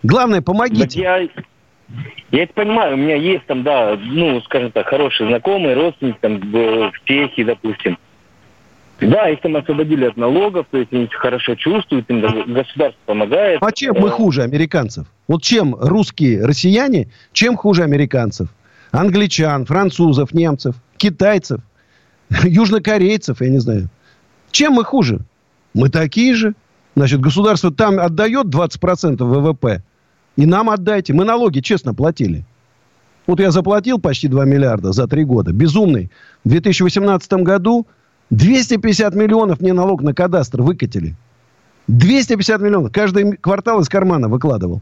Главное, 0.02 0.40
помогите. 0.40 1.00
я, 1.00 1.28
я 2.30 2.42
это 2.42 2.52
понимаю, 2.52 2.95
у 2.95 2.99
меня 2.99 3.16
есть 3.16 3.47
там, 3.47 3.62
да, 3.62 3.97
ну, 3.99 4.40
скажем 4.42 4.71
так, 4.73 4.87
хорошие 4.88 5.28
знакомые, 5.28 5.75
родственники 5.75 6.18
там 6.21 6.40
в 6.40 6.92
Чехии, 7.04 7.42
допустим. 7.42 7.99
Да, 9.00 9.30
их 9.30 9.40
там 9.40 9.57
освободили 9.57 10.07
от 10.07 10.16
налогов, 10.16 10.66
то 10.71 10.78
есть 10.78 10.92
они 10.92 11.07
хорошо 11.07 11.54
чувствуют, 11.54 12.11
им 12.11 12.21
государство 12.21 13.00
помогает. 13.07 13.62
А 13.62 13.73
чем 13.73 13.97
мы 13.99 14.11
хуже 14.11 14.42
американцев? 14.42 15.07
Вот 15.28 15.42
чем 15.42 15.76
русские 15.76 16.45
россияне, 16.45 17.09
чем 17.33 17.57
хуже 17.57 17.85
американцев? 17.85 18.49
Англичан, 18.90 19.66
французов, 19.66 20.35
немцев, 20.35 20.75
китайцев, 20.97 21.61
южнокорейцев, 22.42 23.40
я 23.40 23.49
не 23.49 23.59
знаю. 23.59 23.88
Чем 24.50 24.75
мы 24.75 24.85
хуже? 24.85 25.21
Мы 25.75 25.90
такие 25.90 26.35
же. 26.35 26.54
Значит, 26.97 27.21
государство 27.21 27.71
там 27.71 28.00
отдает 28.00 28.47
20% 28.47 29.23
ВВП, 29.23 29.83
и 30.38 30.47
нам 30.47 30.71
отдайте. 30.71 31.12
Мы 31.14 31.25
налоги 31.25 31.59
честно 31.59 31.95
платили. 31.95 32.45
Вот 33.26 33.40
я 33.40 33.50
заплатил 33.50 33.99
почти 33.99 34.28
2 34.28 34.45
миллиарда 34.45 34.92
за 34.92 35.08
3 35.08 35.25
года. 35.25 35.52
Безумный. 35.52 36.13
В 36.45 36.49
2018 36.49 37.32
году 37.43 37.89
250 38.30 39.17
миллионов 39.17 39.60
мне 39.60 39.73
налог 39.73 40.00
на 40.00 40.15
кадастр 40.15 40.63
выкатили. 40.63 41.17
250 41.89 42.60
миллионов. 42.60 42.93
Каждый 42.93 43.32
квартал 43.32 43.80
из 43.80 43.89
кармана 43.89 44.28
выкладывал. 44.28 44.80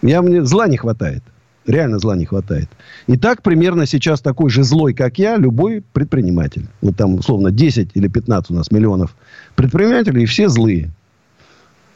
Я, 0.00 0.22
мне 0.22 0.42
зла 0.42 0.68
не 0.68 0.78
хватает. 0.78 1.22
Реально 1.66 1.98
зла 1.98 2.16
не 2.16 2.24
хватает. 2.24 2.70
И 3.08 3.18
так 3.18 3.42
примерно 3.42 3.84
сейчас 3.84 4.22
такой 4.22 4.48
же 4.48 4.62
злой, 4.62 4.94
как 4.94 5.18
я, 5.18 5.36
любой 5.36 5.84
предприниматель. 5.92 6.66
Вот 6.80 6.96
там, 6.96 7.16
условно, 7.16 7.50
10 7.50 7.90
или 7.92 8.08
15 8.08 8.52
у 8.52 8.54
нас 8.54 8.70
миллионов 8.70 9.14
предпринимателей, 9.54 10.22
и 10.22 10.26
все 10.26 10.48
злые. 10.48 10.88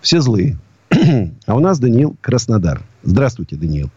Все 0.03 0.21
злые. 0.21 0.59
А 1.47 1.57
у 1.57 1.61
нас 1.61 1.79
Даниил 1.79 2.17
Краснодар. 2.21 2.81
Здравствуйте, 3.03 3.57
Даниил. 3.57 3.91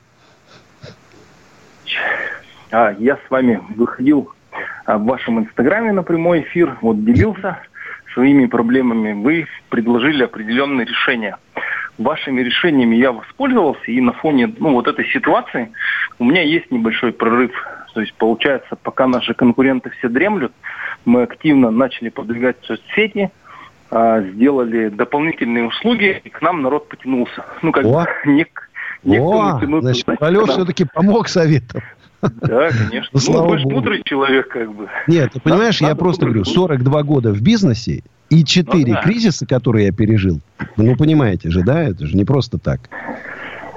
А, 2.71 2.95
я 2.99 3.15
с 3.15 3.31
вами 3.31 3.61
выходил 3.75 4.31
а, 4.85 4.97
в 4.97 5.05
вашем 5.05 5.39
инстаграме 5.39 5.91
на 5.91 6.03
прямой 6.03 6.41
эфир, 6.41 6.77
вот 6.81 7.03
делился 7.03 7.57
своими 8.13 8.45
проблемами, 8.45 9.13
вы 9.13 9.47
предложили 9.69 10.23
определенные 10.23 10.85
решения. 10.85 11.37
Вашими 11.97 12.41
решениями 12.41 12.95
я 12.95 13.11
воспользовался, 13.11 13.91
и 13.91 13.99
на 13.99 14.13
фоне 14.13 14.53
ну, 14.57 14.73
вот 14.73 14.87
этой 14.87 15.05
ситуации 15.05 15.71
у 16.17 16.25
меня 16.25 16.41
есть 16.41 16.71
небольшой 16.71 17.11
прорыв. 17.11 17.51
То 17.93 18.01
есть, 18.01 18.13
получается, 18.13 18.75
пока 18.75 19.07
наши 19.07 19.33
конкуренты 19.33 19.89
все 19.89 20.09
дремлют, 20.09 20.53
мы 21.05 21.23
активно 21.23 21.71
начали 21.71 22.09
продвигать 22.09 22.57
соцсети, 22.63 23.31
сделали 23.89 24.89
дополнительные 24.89 25.65
услуги, 25.65 26.21
и 26.23 26.29
к 26.29 26.41
нам 26.41 26.61
народ 26.61 26.89
потянулся. 26.89 27.45
Ну, 27.61 27.71
как 27.71 27.85
О! 27.85 28.05
не, 28.25 28.45
не 29.03 29.19
О, 29.19 29.59
значит, 29.81 30.07
Алеш 30.21 30.49
все-таки 30.49 30.85
помог 30.85 31.27
советом. 31.27 31.81
Да, 32.21 32.69
конечно. 32.69 33.19
Ну, 33.27 33.33
ну 33.33 33.47
больше 33.47 33.67
мудрый 33.67 34.01
человек, 34.03 34.49
как 34.49 34.73
бы. 34.73 34.87
Нет, 35.07 35.31
ты 35.33 35.39
понимаешь, 35.39 35.81
я 35.81 35.95
просто 35.95 36.25
говорю, 36.25 36.45
42 36.45 37.03
года 37.03 37.31
в 37.31 37.41
бизнесе 37.41 38.03
и 38.29 38.43
4 38.43 38.85
ну, 38.85 38.93
да. 38.93 39.01
кризиса, 39.01 39.45
которые 39.45 39.87
я 39.87 39.91
пережил. 39.91 40.39
Ну, 40.77 40.95
понимаете 40.95 41.49
же, 41.49 41.63
да? 41.63 41.83
Это 41.83 42.05
же 42.05 42.15
не 42.15 42.25
просто 42.25 42.59
так. 42.59 42.81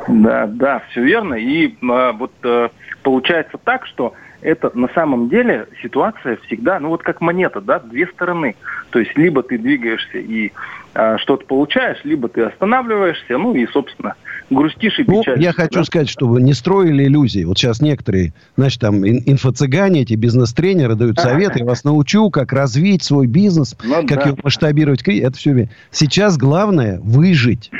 Да, 0.08 0.46
да, 0.46 0.82
все 0.90 1.02
верно. 1.02 1.34
И 1.34 1.74
а, 1.88 2.12
вот 2.12 2.32
а, 2.42 2.70
получается 3.02 3.58
так, 3.62 3.86
что 3.86 4.14
это 4.42 4.70
на 4.76 4.88
самом 4.88 5.28
деле 5.28 5.68
ситуация 5.82 6.36
всегда, 6.46 6.80
ну 6.80 6.88
вот 6.88 7.02
как 7.02 7.20
монета, 7.20 7.60
да, 7.60 7.78
две 7.78 8.06
стороны. 8.08 8.56
То 8.90 8.98
есть 8.98 9.16
либо 9.16 9.42
ты 9.42 9.56
двигаешься 9.56 10.18
и 10.18 10.52
а, 10.94 11.16
что-то 11.18 11.46
получаешь, 11.46 11.98
либо 12.04 12.28
ты 12.28 12.42
останавливаешься, 12.42 13.38
ну 13.38 13.54
и, 13.54 13.66
собственно, 13.68 14.14
грустишь 14.50 14.98
и 14.98 15.04
печалишься. 15.04 15.36
Ну, 15.36 15.42
я 15.42 15.52
хочу 15.52 15.78
да? 15.78 15.84
сказать, 15.84 16.08
чтобы 16.10 16.42
не 16.42 16.52
строили 16.52 17.04
иллюзии. 17.04 17.44
Вот 17.44 17.56
сейчас 17.56 17.80
некоторые, 17.80 18.34
значит, 18.56 18.80
там 18.80 19.04
инфо-цыгане, 19.04 20.02
эти 20.02 20.14
бизнес-тренеры 20.14 20.96
дают 20.96 21.18
советы, 21.18 21.60
я 21.60 21.64
вас 21.64 21.84
научу, 21.84 22.28
как 22.30 22.52
развить 22.52 23.02
свой 23.02 23.28
бизнес, 23.28 23.76
ну, 23.84 24.06
как 24.06 24.18
да. 24.18 24.26
его 24.26 24.38
масштабировать. 24.42 25.02
Это 25.06 25.36
все 25.36 25.68
Сейчас 25.90 26.36
главное 26.36 26.98
выжить. 27.00 27.70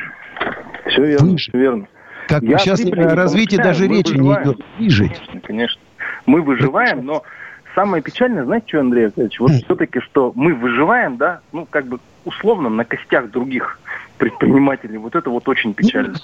Все 0.87 1.07
верно, 1.07 1.33
выжить. 1.33 1.55
верно. 1.55 1.87
Как 2.29 2.43
я 2.45 2.59
сейчас 2.59 2.85
о 2.85 3.15
развитии 3.15 3.57
даже 3.57 3.89
речи 3.89 4.13
выживаем. 4.13 4.47
не 4.47 4.53
идет. 4.53 4.65
Выжить. 4.79 5.13
Конечно, 5.13 5.41
конечно. 5.41 5.82
Мы 6.27 6.43
выживаем, 6.43 7.05
но 7.05 7.23
самое 7.75 8.03
печальное, 8.03 8.45
знаете 8.45 8.67
что, 8.69 8.81
Андрей 8.81 9.07
Аркадьевич, 9.07 9.41
вот 9.41 9.51
все-таки, 9.53 10.01
что 10.01 10.33
мы 10.35 10.55
выживаем, 10.55 11.17
да, 11.17 11.41
ну, 11.53 11.67
как 11.69 11.87
бы 11.87 11.99
условно 12.25 12.69
на 12.69 12.85
костях 12.85 13.31
других 13.31 13.79
предпринимателей. 14.19 14.99
Вот 14.99 15.17
это 15.17 15.31
вот 15.31 15.49
очень 15.49 15.75
печально. 15.75 16.15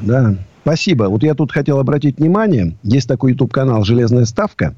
Да, 0.00 0.34
спасибо. 0.62 1.04
Вот 1.04 1.22
я 1.22 1.34
тут 1.34 1.52
хотел 1.52 1.78
обратить 1.78 2.18
внимание, 2.18 2.76
есть 2.82 3.08
такой 3.08 3.32
YouTube-канал 3.32 3.84
«Железная 3.84 4.24
ставка», 4.24 4.74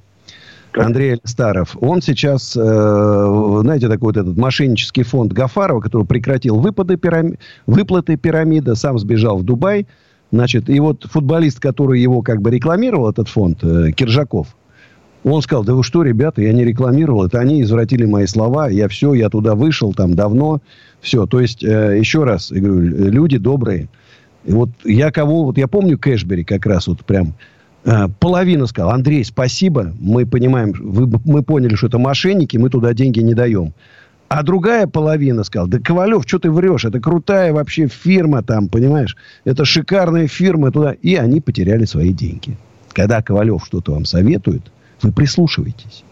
Андрей 0.76 1.20
Старов. 1.24 1.76
Он 1.80 2.00
сейчас, 2.00 2.56
э, 2.56 2.60
знаете, 2.60 3.88
такой 3.88 4.12
вот 4.12 4.16
этот 4.16 4.36
мошеннический 4.36 5.02
фонд 5.02 5.32
Гафарова, 5.32 5.80
который 5.80 6.06
прекратил 6.06 6.60
выплаты, 6.60 6.96
пирами... 6.96 7.38
выплаты 7.66 8.16
пирамида, 8.16 8.74
сам 8.74 8.98
сбежал 8.98 9.38
в 9.38 9.42
Дубай. 9.42 9.86
Значит, 10.32 10.70
и 10.70 10.78
вот 10.78 11.04
футболист, 11.10 11.58
который 11.58 12.00
его 12.00 12.22
как 12.22 12.40
бы 12.40 12.50
рекламировал, 12.50 13.10
этот 13.10 13.28
фонд, 13.28 13.64
э, 13.64 13.90
Киржаков, 13.92 14.56
он 15.24 15.42
сказал, 15.42 15.64
да 15.64 15.74
вы 15.74 15.82
что, 15.82 16.02
ребята, 16.02 16.40
я 16.40 16.52
не 16.52 16.64
рекламировал, 16.64 17.26
это 17.26 17.40
они 17.40 17.62
извратили 17.62 18.04
мои 18.06 18.26
слова, 18.26 18.68
я 18.68 18.88
все, 18.88 19.12
я 19.12 19.28
туда 19.28 19.54
вышел 19.54 19.92
там 19.92 20.14
давно, 20.14 20.60
все. 21.00 21.26
То 21.26 21.40
есть, 21.40 21.62
э, 21.62 21.98
еще 21.98 22.24
раз, 22.24 22.50
я 22.50 22.60
говорю, 22.60 23.10
люди 23.10 23.38
добрые. 23.38 23.88
И 24.44 24.52
вот 24.52 24.70
я 24.84 25.10
кого, 25.10 25.44
вот 25.44 25.58
я 25.58 25.68
помню 25.68 25.98
Кэшбери 25.98 26.44
как 26.44 26.64
раз 26.64 26.86
вот 26.86 27.04
прям 27.04 27.34
э, 27.84 28.06
половина 28.18 28.66
сказал, 28.66 28.92
Андрей, 28.92 29.24
спасибо, 29.24 29.92
мы 30.00 30.26
понимаем, 30.26 30.72
вы, 30.72 31.20
мы 31.24 31.42
поняли, 31.42 31.74
что 31.74 31.88
это 31.88 31.98
мошенники, 31.98 32.56
мы 32.56 32.70
туда 32.70 32.94
деньги 32.94 33.20
не 33.20 33.34
даем. 33.34 33.74
А 34.30 34.44
другая 34.44 34.86
половина 34.86 35.42
сказала, 35.42 35.68
да, 35.68 35.80
Ковалев, 35.80 36.22
что 36.24 36.38
ты 36.38 36.52
врешь? 36.52 36.84
Это 36.84 37.00
крутая 37.00 37.52
вообще 37.52 37.88
фирма 37.88 38.44
там, 38.44 38.68
понимаешь? 38.68 39.16
Это 39.44 39.64
шикарная 39.64 40.28
фирма 40.28 40.70
туда. 40.70 40.92
И 40.92 41.16
они 41.16 41.40
потеряли 41.40 41.84
свои 41.84 42.12
деньги. 42.12 42.56
Когда 42.92 43.22
Ковалев 43.22 43.64
что-то 43.66 43.90
вам 43.90 44.04
советует, 44.04 44.62
вы 45.02 45.10
прислушиваетесь. 45.10 46.04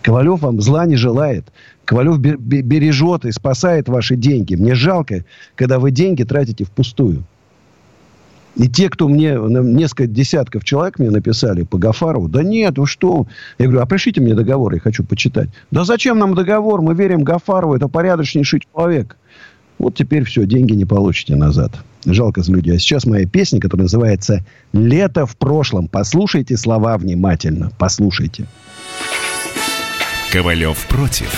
Ковалев 0.00 0.40
вам 0.40 0.62
зла 0.62 0.86
не 0.86 0.96
желает. 0.96 1.52
Ковалев 1.84 2.18
бережет 2.18 3.26
и 3.26 3.32
спасает 3.32 3.90
ваши 3.90 4.16
деньги. 4.16 4.54
Мне 4.54 4.74
жалко, 4.74 5.26
когда 5.54 5.78
вы 5.78 5.90
деньги 5.90 6.22
тратите 6.22 6.64
впустую. 6.64 7.24
И 8.56 8.68
те, 8.68 8.88
кто 8.88 9.08
мне, 9.08 9.38
несколько 9.38 10.06
десятков 10.06 10.64
человек 10.64 10.98
мне 10.98 11.10
написали 11.10 11.62
по 11.62 11.78
Гафарову, 11.78 12.28
да 12.28 12.42
нет, 12.42 12.78
вы 12.78 12.86
что? 12.86 13.26
Я 13.58 13.66
говорю, 13.66 13.82
а 13.82 13.86
пришлите 13.86 14.20
мне 14.20 14.34
договор, 14.34 14.74
я 14.74 14.80
хочу 14.80 15.04
почитать. 15.04 15.48
Да 15.70 15.84
зачем 15.84 16.18
нам 16.18 16.34
договор? 16.34 16.82
Мы 16.82 16.94
верим 16.94 17.22
Гафарову, 17.22 17.74
это 17.74 17.88
порядочнейший 17.88 18.62
человек. 18.72 19.16
Вот 19.78 19.94
теперь 19.94 20.24
все, 20.24 20.44
деньги 20.44 20.72
не 20.72 20.84
получите 20.84 21.36
назад. 21.36 21.72
Жалко 22.04 22.42
за 22.42 22.52
людей. 22.52 22.74
А 22.74 22.78
сейчас 22.78 23.06
моя 23.06 23.26
песня, 23.26 23.60
которая 23.60 23.84
называется 23.84 24.44
«Лето 24.72 25.24
в 25.24 25.36
прошлом». 25.36 25.86
Послушайте 25.86 26.56
слова 26.56 26.98
внимательно. 26.98 27.70
Послушайте. 27.78 28.46
Ковалев 30.32 30.84
против. 30.88 31.32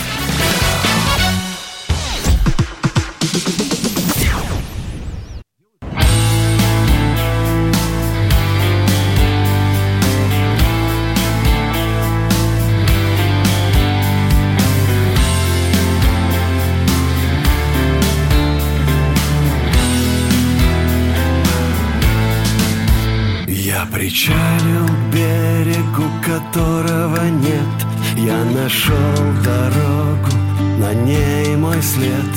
Причалил 24.11 24.89
к 24.89 25.15
берегу, 25.15 26.03
которого 26.27 27.29
нет. 27.29 27.87
Я 28.17 28.43
нашел 28.43 29.15
дорогу, 29.45 30.33
на 30.81 30.93
ней 30.93 31.55
мой 31.55 31.81
след. 31.81 32.33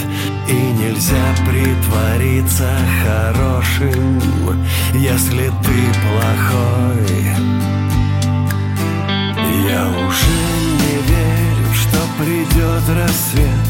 И 0.47 0.53
нельзя 0.53 1.33
притвориться 1.49 2.69
хорошим, 3.03 4.21
если 4.93 5.49
ты 5.63 5.77
плохой. 6.03 7.25
Я 9.67 9.87
уже 9.87 10.43
не 10.77 10.95
верю, 11.09 11.73
что 11.73 11.97
придет 12.19 12.83
рассвет. 13.01 13.67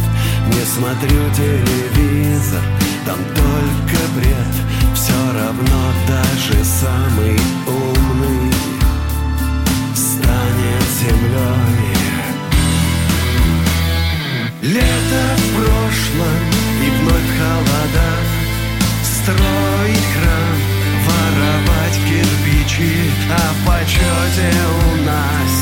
Не 0.47 0.65
смотрю 0.65 1.21
телевизор, 1.33 2.63
там 3.05 3.17
только 3.35 3.97
бред 4.15 4.53
Все 4.93 5.13
равно 5.13 5.93
даже 6.07 6.63
самый 6.63 7.37
умный 7.67 8.53
Станет 9.95 10.83
землей 10.99 11.93
Лето 14.61 15.25
в 15.37 15.55
прошлом 15.55 16.41
и 16.81 16.89
вновь 17.01 17.31
холода. 17.37 18.11
Строить 19.03 20.07
храм, 20.15 20.57
воровать 21.05 21.97
кирпичи 22.07 23.11
А 23.29 23.53
в 23.53 23.65
почете 23.65 24.51
у 24.69 25.05
нас 25.05 25.53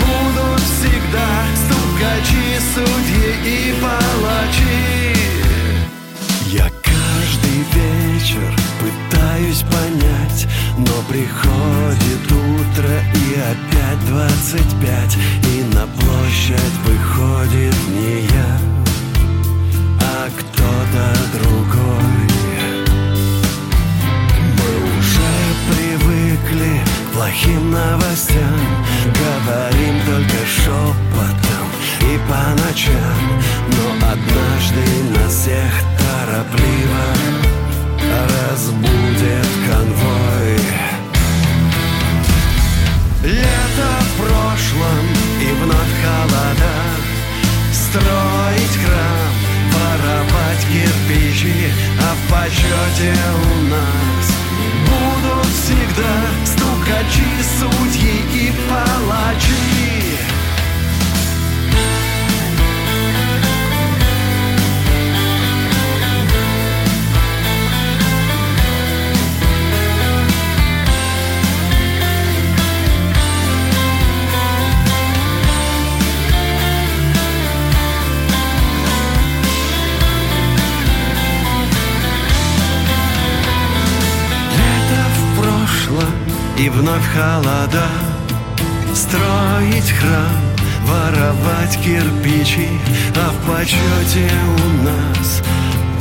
будут 0.00 0.60
всегда 0.60 1.30
Стукачи, 1.54 2.58
судьи 2.74 3.30
и 3.44 3.74
палачи 3.80 5.19
вечер 7.74 8.54
пытаюсь 8.80 9.62
понять 9.62 10.46
Но 10.78 11.02
приходит 11.08 12.32
утро 12.32 12.90
и 13.14 13.34
опять 13.38 14.06
двадцать 14.06 14.80
пять 14.80 15.16
И 15.48 15.62
на 15.74 15.86
площадь 15.86 16.76
выходит 16.84 17.74
не 17.88 18.22
я, 18.26 18.58
а 20.00 20.28
кто-то 20.38 21.16
другой. 21.38 22.30
Мы 24.58 24.70
уже 24.98 25.32
привыкли 25.70 26.80
к 27.10 27.14
плохим 27.14 27.70
новостям 27.70 28.60
Говорим 29.06 30.00
только 30.06 30.46
шепотом 30.46 31.66
и 32.02 32.18
по 32.28 32.62
ночам 32.62 33.20
Но 33.68 34.06
однажды 34.06 34.84
нас 35.14 35.32
всех 35.32 35.72
торопливо 35.98 37.59
разбудит 38.50 39.46
конвой. 39.66 40.58
Лето 43.22 43.90
в 44.00 44.20
прошлом 44.20 45.04
и 45.40 45.52
вновь 45.62 45.94
холода. 46.02 46.74
Строить 47.72 48.76
храм, 48.84 49.34
воровать 49.72 50.64
кирпичи 50.70 51.72
А 51.98 52.14
в 52.14 52.32
почете 52.32 53.14
у 53.34 53.62
нас 53.68 54.26
будут 54.86 55.52
всегда 55.52 56.14
Стукачи, 56.44 57.30
судьи 57.58 58.16
и 58.32 58.52
палачи 58.68 60.09
Вновь 87.00 87.14
холода. 87.14 87.86
Строить 88.94 89.90
храм 89.92 90.40
Воровать 90.84 91.78
кирпичи 91.82 92.68
А 93.14 93.30
в 93.30 93.36
почете 93.46 94.30
у 94.48 94.84
нас 94.84 95.42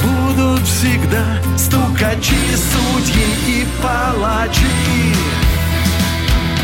Будут 0.02 0.68
всегда 0.68 1.24
Стукачи, 1.58 2.36
судьи 2.56 3.28
и 3.48 3.68
палачи. 3.82 4.62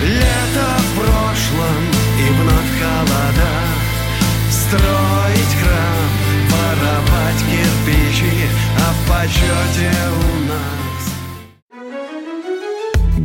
Лето 0.03 0.69
в 0.79 0.99
прошлом 0.99 1.81
И 2.19 2.29
вновь 2.33 2.71
холода. 2.79 3.51
Строить 4.49 5.55
храм 5.61 6.09
Воровать 6.49 7.41
кирпичи 7.49 8.47
А 8.77 8.93
в 8.93 9.09
почете 9.09 9.91
у 10.11 10.49
нас 10.49 10.74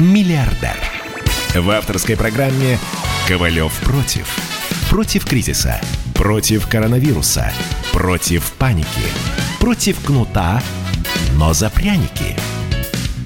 Миллиардер. 0.00 0.76
В 1.54 1.70
авторской 1.70 2.16
программе 2.16 2.78
«Ковалев 3.28 3.72
против». 3.84 4.26
Против 4.90 5.24
кризиса. 5.24 5.80
Против 6.14 6.66
коронавируса. 6.66 7.52
Против 7.92 8.50
паники. 8.54 8.88
Против 9.60 10.04
кнута, 10.04 10.60
но 11.36 11.52
за 11.52 11.70
пряники. 11.70 12.36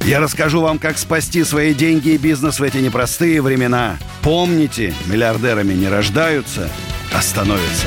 Я 0.04 0.20
расскажу 0.20 0.60
вам, 0.60 0.78
как 0.78 0.98
спасти 0.98 1.42
свои 1.42 1.72
деньги 1.72 2.10
и 2.10 2.18
бизнес 2.18 2.60
в 2.60 2.62
эти 2.62 2.76
непростые 2.76 3.40
времена. 3.40 3.96
Помните, 4.20 4.92
миллиардерами 5.06 5.72
не 5.72 5.88
рождаются, 5.88 6.68
а 7.14 7.22
становятся. 7.22 7.86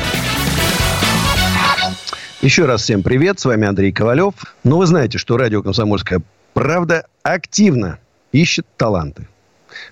Еще 2.41 2.65
раз 2.65 2.82
всем 2.82 3.04
привет, 3.04 3.39
с 3.39 3.46
вами 3.46 3.67
Андрей 3.67 3.91
Ковалев. 3.91 4.34
Ну, 4.63 4.78
вы 4.78 4.88
знаете, 4.88 5.20
что 5.20 5.38
радио 5.38 5.62
«Комсомольская 5.62 6.24
правда» 6.56 7.06
активно 7.22 8.00
ищет 8.32 8.65
таланты. 8.78 9.28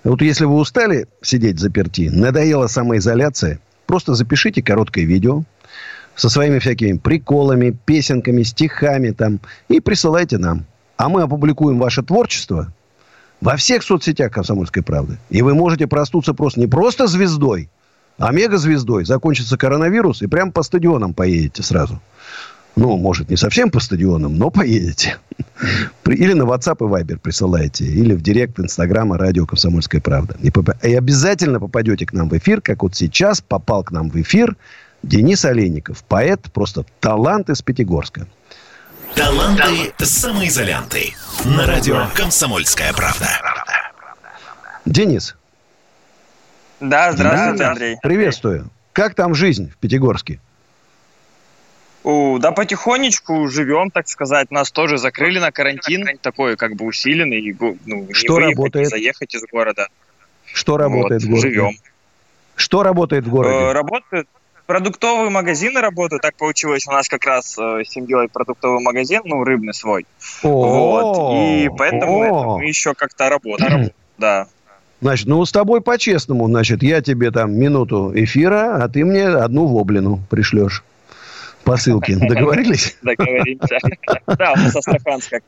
Вот 0.04 0.22
если 0.22 0.44
вы 0.44 0.56
устали 0.56 1.06
сидеть 1.22 1.58
заперти, 1.58 2.10
надоела 2.12 2.66
самоизоляция, 2.66 3.60
просто 3.86 4.14
запишите 4.14 4.62
короткое 4.62 5.04
видео 5.04 5.44
со 6.14 6.28
своими 6.28 6.58
всякими 6.58 6.98
приколами, 6.98 7.70
песенками, 7.70 8.42
стихами 8.42 9.10
там 9.10 9.40
и 9.68 9.80
присылайте 9.80 10.38
нам. 10.38 10.66
А 10.96 11.08
мы 11.08 11.22
опубликуем 11.22 11.78
ваше 11.78 12.02
творчество 12.02 12.72
во 13.40 13.56
всех 13.56 13.82
соцсетях 13.82 14.32
«Комсомольской 14.32 14.82
правды». 14.82 15.16
И 15.30 15.40
вы 15.40 15.54
можете 15.54 15.86
проснуться 15.86 16.34
просто 16.34 16.60
не 16.60 16.66
просто 16.66 17.06
звездой, 17.06 17.70
А 18.18 18.32
мегазвездой 18.32 19.06
закончится 19.06 19.56
коронавирус, 19.56 20.20
и 20.20 20.26
прям 20.26 20.52
по 20.52 20.62
стадионам 20.62 21.14
поедете 21.14 21.62
сразу. 21.62 22.02
Ну, 22.76 22.96
может, 22.96 23.28
не 23.28 23.36
совсем 23.36 23.70
по 23.70 23.80
стадионам, 23.80 24.36
но 24.38 24.50
поедете. 24.50 25.18
Или 26.06 26.32
на 26.32 26.44
WhatsApp 26.44 26.76
и 26.78 26.90
Viber 26.90 27.18
присылаете. 27.18 27.84
Или 27.84 28.14
в 28.14 28.22
директ 28.22 28.58
Инстаграма 28.58 29.18
радио 29.18 29.44
«Комсомольская 29.46 30.00
правда». 30.00 30.36
И, 30.40 30.50
поп... 30.50 30.70
и 30.82 30.94
обязательно 30.94 31.60
попадете 31.60 32.06
к 32.06 32.12
нам 32.12 32.28
в 32.28 32.38
эфир, 32.38 32.60
как 32.60 32.82
вот 32.82 32.94
сейчас 32.94 33.40
попал 33.40 33.84
к 33.84 33.90
нам 33.90 34.08
в 34.08 34.20
эфир 34.20 34.56
Денис 35.02 35.44
Олейников. 35.44 36.04
Поэт, 36.04 36.50
просто 36.52 36.84
талант 37.00 37.50
из 37.50 37.60
Пятигорска. 37.60 38.26
Таланты 39.14 39.92
самоизолянты. 39.98 41.14
На 41.44 41.66
радио 41.66 42.06
«Комсомольская 42.14 42.92
правда». 42.92 43.28
Денис. 44.86 45.36
Да, 46.80 47.12
здравствуйте, 47.12 47.64
Андрей. 47.64 47.96
Приветствую. 48.02 48.70
Как 48.92 49.14
там 49.14 49.34
жизнь 49.34 49.70
в 49.70 49.76
Пятигорске? 49.76 50.40
У, 52.02 52.38
да, 52.38 52.52
потихонечку 52.52 53.46
живем, 53.48 53.90
так 53.90 54.08
сказать. 54.08 54.50
Нас 54.50 54.70
тоже 54.70 54.96
закрыли 54.96 55.38
на 55.38 55.52
карантин, 55.52 56.18
такой 56.22 56.56
как 56.56 56.74
бы 56.76 56.86
усиленный. 56.86 57.56
Ну, 57.84 58.08
Что 58.12 58.34
выехать, 58.34 58.56
работает? 58.56 58.88
Заехать 58.88 59.34
из 59.34 59.42
города. 59.50 59.88
Что 60.46 60.76
работает 60.76 61.22
вот, 61.22 61.28
в 61.28 61.30
городе? 61.30 61.48
Живем. 61.48 61.70
Что 62.56 62.82
работает 62.82 63.24
в 63.24 63.28
Э, 63.28 63.30
городе? 63.30 63.72
работают 63.72 64.28
продуктовые 64.66 65.30
магазины 65.30 65.80
работают. 65.80 66.22
Так 66.22 66.36
получилось 66.36 66.86
у 66.86 66.92
нас 66.92 67.08
как 67.08 67.24
раз 67.24 67.58
э, 67.58 67.82
семьей 67.84 68.28
продуктовый 68.28 68.80
магазин, 68.80 69.20
ну, 69.24 69.42
рыбный 69.42 69.74
свой. 69.74 70.06
Вот. 70.42 71.34
И 71.34 71.68
поэтому 71.76 72.22
это 72.22 72.58
мы 72.58 72.66
еще 72.66 72.94
как-то 72.94 73.28
работаем. 73.28 73.90
Да. 74.16 74.46
Значит, 75.00 75.26
ну 75.26 75.44
с 75.44 75.50
тобой 75.50 75.80
по-честному, 75.80 76.46
значит, 76.46 76.82
я 76.82 77.00
тебе 77.00 77.30
там 77.30 77.52
минуту 77.52 78.12
эфира, 78.14 78.76
а 78.84 78.88
ты 78.88 79.04
мне 79.04 79.26
одну 79.26 79.66
воблину 79.66 80.20
пришлешь 80.28 80.84
по 81.64 81.76
ссылке. 81.76 82.16
Договорились? 82.20 82.96
Договоримся. 83.02 83.78
Да, 84.26 84.52
у 84.52 84.56
нас 84.56 84.76
Астраханская. 84.76 85.42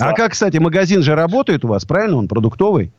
А 0.00 0.12
как, 0.12 0.32
кстати, 0.32 0.58
магазин 0.58 1.02
же 1.02 1.14
работает 1.14 1.64
у 1.64 1.68
вас, 1.68 1.84
правильно? 1.84 2.16
Он 2.16 2.28
продуктовый? 2.28 2.90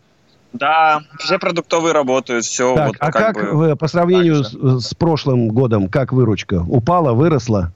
Да, 0.53 1.01
все 1.17 1.39
продуктовые 1.39 1.93
работают, 1.93 2.45
все. 2.45 2.75
Так, 2.75 2.87
вот 2.87 2.95
а 2.99 3.11
как, 3.11 3.55
бы 3.55 3.75
по 3.75 3.87
сравнению 3.87 4.43
с, 4.43 4.53
с 4.85 4.93
прошлым 4.93 5.47
годом, 5.47 5.87
как 5.87 6.13
выручка? 6.13 6.63
Упала, 6.67 7.13
выросла? 7.13 7.71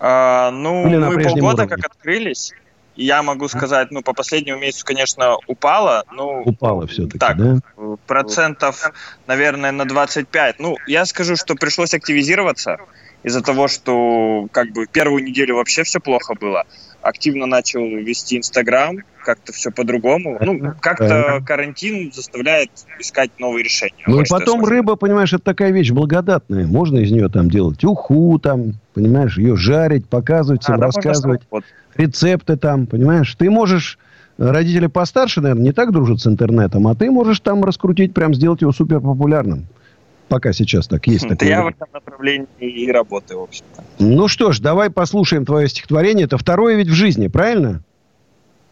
А, 0.00 0.50
ну, 0.50 0.86
Или 0.88 0.96
мы 0.96 1.22
полгода 1.22 1.62
уровне? 1.62 1.68
как 1.68 1.86
открылись. 1.86 2.52
и 2.96 3.04
Я 3.04 3.22
могу 3.22 3.46
сказать, 3.48 3.92
ну, 3.92 4.02
по 4.02 4.12
последнему 4.12 4.58
месяцу, 4.58 4.84
конечно, 4.84 5.36
упала. 5.46 6.02
Ну, 6.12 6.42
Упала 6.44 6.86
все-таки, 6.88 7.18
так, 7.18 7.36
да? 7.36 7.60
процентов, 8.06 8.90
наверное, 9.28 9.70
на 9.70 9.84
25. 9.84 10.58
Ну, 10.58 10.76
я 10.88 11.06
скажу, 11.06 11.36
что 11.36 11.54
пришлось 11.54 11.94
активизироваться 11.94 12.78
из-за 13.26 13.42
того, 13.42 13.66
что 13.66 14.46
как 14.52 14.72
бы 14.72 14.86
первую 14.86 15.24
неделю 15.24 15.56
вообще 15.56 15.82
все 15.82 15.98
плохо 15.98 16.34
было. 16.40 16.62
Активно 17.02 17.46
начал 17.46 17.80
вести 17.80 18.38
Инстаграм, 18.38 18.98
как-то 19.24 19.52
все 19.52 19.72
по-другому. 19.72 20.38
Ну, 20.40 20.72
как-то 20.80 21.42
карантин 21.44 22.12
заставляет 22.12 22.70
искать 23.00 23.30
новые 23.40 23.64
решения. 23.64 24.04
Ну 24.06 24.14
и 24.14 24.18
Вот 24.18 24.28
потом 24.28 24.64
рыба, 24.64 24.94
понимаешь, 24.94 25.32
это 25.32 25.42
такая 25.42 25.72
вещь 25.72 25.90
благодатная. 25.90 26.68
Можно 26.68 26.98
из 26.98 27.10
нее 27.10 27.28
там 27.28 27.50
делать 27.50 27.82
уху, 27.82 28.38
там, 28.38 28.74
понимаешь, 28.94 29.36
ее 29.36 29.56
жарить, 29.56 30.08
показывать, 30.08 30.62
всем 30.62 30.76
А, 30.76 30.78
да, 30.78 30.86
рассказывать. 30.86 31.42
вот. 31.50 31.64
Рецепты 31.96 32.56
там, 32.56 32.86
понимаешь. 32.86 33.34
Ты 33.34 33.50
можешь, 33.50 33.98
э, 34.38 34.48
родители 34.48 34.86
постарше, 34.86 35.40
наверное, 35.40 35.64
не 35.64 35.72
так 35.72 35.90
дружат 35.90 36.20
с 36.20 36.26
интернетом, 36.28 36.86
а 36.86 36.94
ты 36.94 37.10
можешь 37.10 37.40
там 37.40 37.64
раскрутить, 37.64 38.14
прям 38.14 38.34
сделать 38.34 38.60
его 38.60 38.70
супер 38.70 39.00
популярным. 39.00 39.66
Пока 40.28 40.52
сейчас 40.52 40.88
так 40.88 41.06
есть 41.06 41.28
такое. 41.28 41.48
я 41.48 41.62
в 41.62 41.68
этом 41.68 41.88
направлении 41.92 42.46
и 42.58 42.90
работаю, 42.90 43.40
в 43.40 43.42
общем-то. 43.44 43.84
Ну 44.00 44.26
что 44.26 44.50
ж, 44.52 44.58
давай 44.58 44.90
послушаем 44.90 45.44
твое 45.44 45.68
стихотворение. 45.68 46.24
Это 46.26 46.36
второе 46.36 46.74
ведь 46.74 46.88
в 46.88 46.94
жизни, 46.94 47.28
правильно? 47.28 47.82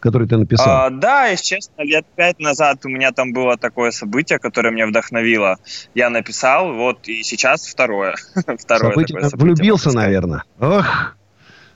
Которое 0.01 0.27
ты 0.27 0.37
написал. 0.37 0.67
А, 0.67 0.89
да, 0.89 1.27
если 1.27 1.45
честно, 1.45 1.81
лет 1.81 2.05
пять 2.15 2.39
назад 2.39 2.85
у 2.85 2.89
меня 2.89 3.11
там 3.11 3.31
было 3.31 3.57
такое 3.57 3.91
событие, 3.91 4.37
которое 4.37 4.71
меня 4.71 4.85
вдохновило. 4.85 5.57
Я 5.95 6.09
написал, 6.09 6.73
вот, 6.73 7.07
и 7.07 7.23
сейчас 7.23 7.65
второе. 7.65 8.15
второе 8.35 8.91
Событие- 8.91 9.15
такое 9.15 9.29
событие, 9.29 9.53
влюбился, 9.55 9.91
наверное. 9.93 10.43
Ох, 10.59 11.15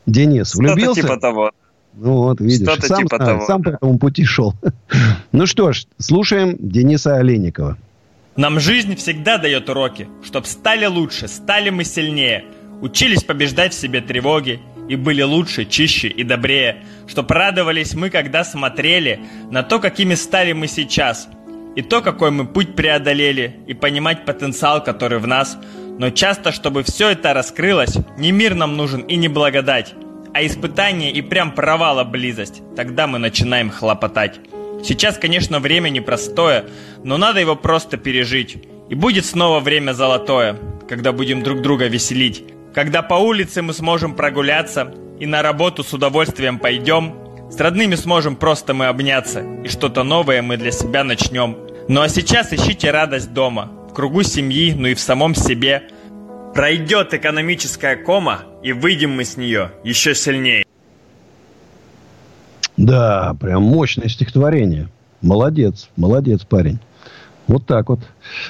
Денис, 0.06 0.50
Что-то 0.50 0.74
влюбился? 0.74 1.02
типа 1.02 1.18
того. 1.18 1.52
Ну 1.94 2.14
вот, 2.14 2.40
видишь, 2.42 2.68
Что-то 2.68 2.88
сам, 2.88 2.98
типа 3.00 3.16
знаю, 3.18 3.32
того, 3.32 3.46
сам 3.48 3.64
по 3.64 3.70
этому 3.70 3.98
пути 3.98 4.26
шел. 4.26 4.54
Ну 5.32 5.46
что 5.46 5.72
ж, 5.72 5.86
слушаем 5.98 6.56
Дениса 6.60 7.16
Олейникова. 7.16 7.78
Нам 8.40 8.58
жизнь 8.62 8.96
всегда 8.96 9.38
дает 9.38 9.68
уроки, 9.68 10.08
чтоб 10.24 10.46
стали 10.46 10.86
лучше, 10.86 11.28
стали 11.28 11.72
мы 11.72 11.84
сильнее, 11.84 12.46
учились 12.80 13.22
побеждать 13.22 13.74
в 13.74 13.78
себе 13.78 14.00
тревоги 14.00 14.62
и 14.88 14.96
были 14.96 15.24
лучше, 15.24 15.66
чище 15.66 16.08
и 16.08 16.24
добрее, 16.24 16.86
чтоб 17.06 17.30
радовались 17.30 17.96
мы, 17.96 18.10
когда 18.10 18.46
смотрели 18.46 19.20
на 19.52 19.62
то, 19.62 19.80
какими 19.80 20.16
стали 20.16 20.54
мы 20.54 20.68
сейчас, 20.68 21.28
и 21.76 21.82
то, 21.82 22.02
какой 22.02 22.32
мы 22.32 22.48
путь 22.48 22.78
преодолели, 22.78 23.60
и 23.68 23.74
понимать 23.74 24.24
потенциал, 24.24 24.82
который 24.82 25.20
в 25.20 25.28
нас. 25.28 25.58
Но 26.00 26.10
часто, 26.10 26.54
чтобы 26.54 26.84
все 26.84 27.10
это 27.10 27.34
раскрылось, 27.34 27.98
не 28.18 28.32
мир 28.32 28.56
нам 28.56 28.78
нужен 28.78 29.02
и 29.02 29.18
не 29.18 29.28
благодать, 29.28 29.96
а 30.34 30.46
испытание 30.46 31.12
и 31.12 31.22
прям 31.22 31.52
провала 31.52 32.06
близость. 32.06 32.62
Тогда 32.78 33.06
мы 33.06 33.20
начинаем 33.20 33.70
хлопотать. 33.70 34.40
Сейчас, 34.84 35.18
конечно, 35.18 35.60
время 35.60 35.90
непростое, 35.90 36.66
но 37.04 37.18
надо 37.18 37.40
его 37.40 37.56
просто 37.56 37.98
пережить. 37.98 38.58
И 38.90 38.96
будет 38.96 39.26
снова 39.26 39.60
время 39.60 39.94
золотое, 39.94 40.58
когда 40.88 41.12
будем 41.12 41.44
друг 41.44 41.62
друга 41.62 41.88
веселить. 41.88 42.44
Когда 42.74 43.02
по 43.02 43.16
улице 43.16 43.62
мы 43.62 43.74
сможем 43.74 44.16
прогуляться 44.16 44.94
и 45.20 45.26
на 45.26 45.42
работу 45.42 45.84
с 45.84 45.94
удовольствием 45.94 46.60
пойдем. 46.60 47.16
С 47.52 47.60
родными 47.60 47.96
сможем 47.96 48.36
просто 48.36 48.74
мы 48.74 48.88
обняться, 48.88 49.42
и 49.64 49.68
что-то 49.68 50.04
новое 50.04 50.42
мы 50.42 50.58
для 50.58 50.72
себя 50.72 51.04
начнем. 51.04 51.58
Ну 51.88 52.02
а 52.02 52.10
сейчас 52.10 52.54
ищите 52.54 52.92
радость 52.92 53.34
дома, 53.34 53.72
в 53.90 53.94
кругу 53.94 54.24
семьи, 54.24 54.74
ну 54.74 54.88
и 54.88 54.94
в 54.94 55.00
самом 55.00 55.36
себе. 55.36 55.90
Пройдет 56.54 57.14
экономическая 57.14 57.96
кома, 57.96 58.44
и 58.64 58.72
выйдем 58.72 59.12
мы 59.12 59.24
с 59.26 59.36
нее 59.36 59.72
еще 59.84 60.16
сильнее. 60.16 60.64
Да, 62.80 63.36
прям 63.38 63.64
мощное 63.64 64.08
стихотворение. 64.08 64.88
Молодец, 65.22 65.90
молодец, 65.98 66.46
парень. 66.46 66.80
Вот 67.46 67.66
так 67.66 67.90
вот. 67.90 68.00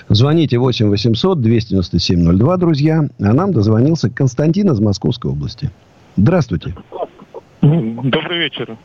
Звоните 0.08 0.60
8 0.60 0.88
800 0.88 1.42
297 1.42 2.38
02, 2.38 2.58
друзья. 2.58 3.02
А 3.20 3.34
нам 3.34 3.52
дозвонился 3.52 4.12
Константин 4.12 4.70
из 4.72 4.80
Московской 4.80 5.32
области. 5.32 5.72
Здравствуйте. 6.16 6.76
Добрый 7.62 8.38
вечер. 8.38 8.78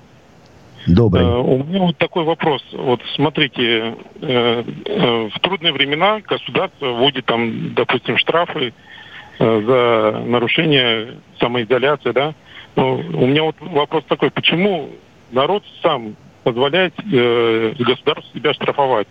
Добрый. 0.87 1.25
Э, 1.25 1.37
У 1.37 1.63
меня 1.63 1.81
вот 1.81 1.99
такой 1.99 2.25
вопрос. 2.25 2.63
Вот 2.73 3.01
смотрите, 3.15 3.97
э, 4.23 4.65
э, 4.87 5.29
в 5.29 5.41
трудные 5.41 5.75
времена 5.75 6.23
государство 6.27 6.87
вводит 6.87 7.27
там, 7.27 7.75
допустим, 7.75 8.17
штрафы 8.17 8.73
э, 9.39 9.63
за 9.67 10.25
нарушение 10.27 11.17
самоизоляции, 11.39 12.13
да? 12.13 12.35
Но 12.77 12.95
у 12.95 13.27
меня 13.27 13.43
вот 13.43 13.57
вопрос 13.61 14.05
такой, 14.09 14.31
почему 14.31 14.89
народ 15.33 15.63
сам 15.83 16.17
позволяет 16.43 16.95
э, 17.13 17.75
государству 17.79 18.39
себя 18.39 18.53
штрафовать? 18.55 19.09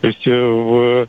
То 0.00 0.08
есть 0.08 0.26
э, 0.26 0.30
в- 0.30 1.08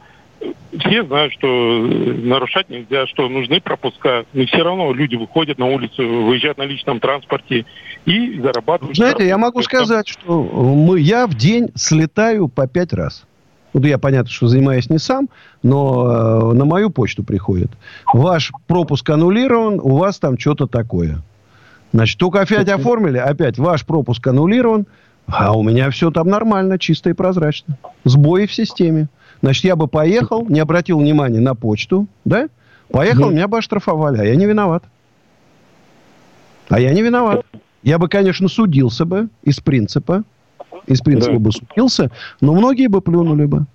все 0.79 1.03
знают, 1.03 1.33
что 1.33 1.47
э, 1.47 2.13
нарушать 2.23 2.69
нельзя, 2.69 3.05
что 3.07 3.27
нужны 3.27 3.59
пропуска, 3.61 4.25
но 4.33 4.45
все 4.45 4.63
равно 4.63 4.93
люди 4.93 5.15
выходят 5.15 5.57
на 5.57 5.65
улицу, 5.67 6.07
выезжают 6.25 6.57
на 6.57 6.63
личном 6.63 6.99
транспорте 6.99 7.65
и 8.05 8.39
зарабатывают. 8.39 8.95
Знаете, 8.95 9.23
я 9.23 9.35
штрафы. 9.35 9.41
могу 9.41 9.61
сказать, 9.61 10.07
что 10.07 10.41
мы, 10.43 10.99
я 10.99 11.27
в 11.27 11.35
день 11.35 11.69
слетаю 11.75 12.47
по 12.47 12.67
пять 12.67 12.93
раз. 12.93 13.25
Вот 13.73 13.85
я, 13.85 13.99
понятно, 13.99 14.31
что 14.31 14.47
занимаюсь 14.47 14.89
не 14.89 14.97
сам, 14.97 15.29
но 15.61 16.51
э, 16.51 16.53
на 16.53 16.65
мою 16.65 16.89
почту 16.89 17.23
приходит. 17.23 17.69
Ваш 18.11 18.51
пропуск 18.65 19.07
аннулирован, 19.09 19.79
у 19.79 19.97
вас 19.97 20.17
там 20.17 20.39
что-то 20.39 20.65
такое. 20.65 21.21
Значит, 21.91 22.17
только 22.19 22.41
опять 22.41 22.69
оформили, 22.69 23.17
опять 23.17 23.57
ваш 23.57 23.85
пропуск 23.85 24.25
аннулирован, 24.27 24.85
а 25.27 25.57
у 25.57 25.63
меня 25.63 25.89
все 25.89 26.11
там 26.11 26.27
нормально, 26.27 26.77
чисто 26.77 27.09
и 27.09 27.13
прозрачно. 27.13 27.77
Сбои 28.03 28.45
в 28.45 28.53
системе. 28.53 29.07
Значит, 29.41 29.63
я 29.63 29.75
бы 29.75 29.87
поехал, 29.87 30.45
не 30.47 30.59
обратил 30.59 30.99
внимания 30.99 31.39
на 31.39 31.55
почту, 31.55 32.07
да? 32.25 32.47
Поехал, 32.91 33.29
меня 33.31 33.47
бы 33.47 33.57
оштрафовали, 33.57 34.17
а 34.19 34.23
я 34.23 34.35
не 34.35 34.45
виноват. 34.45 34.83
А 36.69 36.79
я 36.79 36.91
не 36.93 37.01
виноват. 37.01 37.45
Я 37.83 37.97
бы, 37.97 38.07
конечно, 38.07 38.47
судился 38.47 39.05
бы 39.05 39.29
из 39.43 39.59
принципа. 39.59 40.23
Из 40.85 41.01
принципа 41.01 41.33
Да. 41.33 41.39
бы 41.39 41.51
судился, 41.51 42.11
но 42.41 42.53
многие 42.53 42.87
бы 42.87 43.01
плюнули 43.01 43.45
бы. 43.45 43.65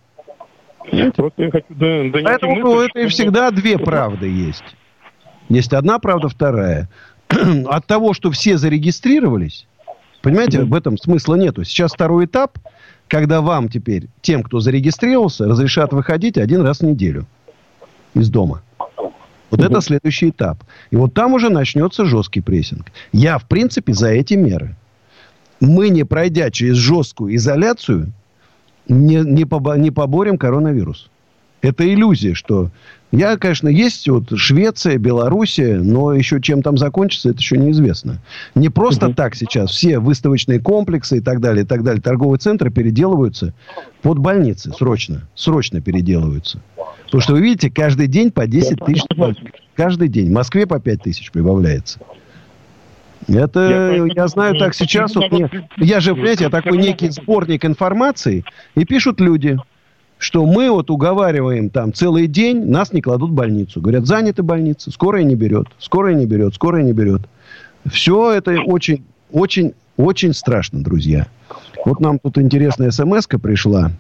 Просто 1.17 1.43
я 1.43 1.51
хочу 1.51 1.67
до- 1.71 2.11
донести 2.11 2.23
Поэтому 2.25 2.57
мысль, 2.57 2.89
это 2.91 2.99
и 3.01 3.09
что- 3.09 3.11
всегда 3.11 3.51
две 3.51 3.79
правды 3.79 4.27
есть. 4.29 4.65
Есть 5.49 5.73
одна 5.73 5.99
правда, 5.99 6.29
вторая. 6.29 6.89
От 7.29 7.87
того, 7.87 8.15
что 8.15 8.31
все 8.31 8.59
зарегистрировались, 8.59 9.67
понимаете, 10.23 10.63
в 10.63 10.75
этом 10.75 10.99
смысла 10.99 11.35
нету. 11.35 11.65
Сейчас 11.65 11.93
второй 11.93 12.27
этап, 12.27 12.59
когда 13.09 13.41
вам 13.41 13.69
теперь, 13.69 14.09
тем, 14.23 14.43
кто 14.43 14.61
зарегистрировался, 14.61 15.47
разрешат 15.47 15.93
выходить 15.93 16.39
один 16.39 16.63
раз 16.63 16.81
в 16.81 16.83
неделю 16.83 17.27
из 18.15 18.31
дома. 18.31 18.63
Вот 19.51 19.61
это 19.61 19.81
следующий 19.81 20.31
этап. 20.31 20.65
И 20.91 20.97
вот 20.97 21.15
там 21.15 21.35
уже 21.35 21.49
начнется 21.49 22.05
жесткий 22.05 22.41
прессинг. 22.41 22.87
Я, 23.13 23.39
в 23.39 23.47
принципе, 23.47 23.93
за 23.95 24.09
эти 24.09 24.35
меры. 24.35 24.75
Мы, 25.61 25.91
не 25.91 26.05
пройдя 26.05 26.51
через 26.51 26.77
жесткую 26.77 27.37
изоляцию, 27.37 28.13
не, 28.89 29.17
не, 29.17 29.45
побо, 29.45 29.77
не 29.77 29.91
поборем 29.91 30.39
коронавирус. 30.39 31.09
Это 31.65 31.93
иллюзия, 31.93 32.35
что... 32.35 32.71
Я, 33.11 33.37
конечно, 33.37 33.69
есть 33.69 34.09
вот 34.09 34.37
Швеция, 34.37 34.99
Белоруссия, 34.99 35.77
но 35.77 36.13
еще 36.13 36.41
чем 36.41 36.63
там 36.63 36.77
закончится, 36.77 37.31
это 37.31 37.39
еще 37.39 37.57
неизвестно. 37.57 38.21
Не 38.57 38.71
просто 38.71 39.07
угу. 39.07 39.15
так 39.15 39.37
сейчас 39.37 39.71
все 39.71 40.01
выставочные 40.01 40.59
комплексы 40.59 41.19
и 41.19 41.21
так 41.21 41.41
далее, 41.41 41.65
и 41.65 41.67
так 41.67 41.85
далее, 41.85 42.03
торговые 42.03 42.41
центры 42.41 42.71
переделываются 42.71 43.55
под 44.03 44.19
больницы 44.19 44.73
срочно. 44.73 45.29
Срочно 45.37 45.81
переделываются. 45.81 46.61
Потому 47.05 47.21
что 47.21 47.33
вы 47.35 47.41
видите, 47.41 47.71
каждый 47.71 48.09
день 48.09 48.33
по 48.33 48.49
10 48.49 48.81
тысяч. 48.85 49.05
Каждый 49.77 50.09
день. 50.09 50.31
В 50.31 50.33
Москве 50.33 50.67
по 50.67 50.81
5 50.81 51.03
тысяч 51.03 51.31
прибавляется. 51.31 52.01
Это, 53.29 53.95
я, 53.97 54.07
я 54.23 54.29
знаю 54.29 54.59
так 54.59 54.75
сейчас, 54.75 55.15
вот 55.15 55.31
мне, 55.31 55.49
я 55.79 56.01
же, 56.01 56.15
понимаете, 56.15 56.45
я 56.45 56.51
такой 56.51 56.77
некий 56.77 57.09
сборник 57.09 57.65
информации, 57.65 58.45
и 58.75 58.85
пишут 58.85 59.21
люди, 59.21 59.57
что 60.25 60.47
мы 60.47 60.71
вот 60.71 60.91
уговариваем 60.91 61.69
там 61.69 61.93
целый 61.93 62.29
день, 62.29 62.65
нас 62.65 62.95
не 62.95 63.03
кладут 63.03 63.31
в 63.31 63.35
больницу. 63.35 63.83
Говорят, 63.83 64.07
заняты 64.07 64.43
больницы, 64.43 64.91
скорая 64.91 65.23
не 65.23 65.35
берет, 65.35 65.67
скорая 65.79 66.15
не 66.15 66.25
берет, 66.25 66.55
скорая 66.55 66.83
не 66.83 66.95
берет. 66.95 67.29
Все 67.85 68.33
это 68.33 68.59
очень, 68.63 69.05
очень, 69.31 69.75
очень 69.99 70.33
страшно, 70.33 70.83
друзья. 70.83 71.27
Вот 71.85 72.01
нам 72.01 72.19
тут 72.19 72.39
интересная 72.39 72.91
смс 72.91 73.27
пришла. 73.27 73.91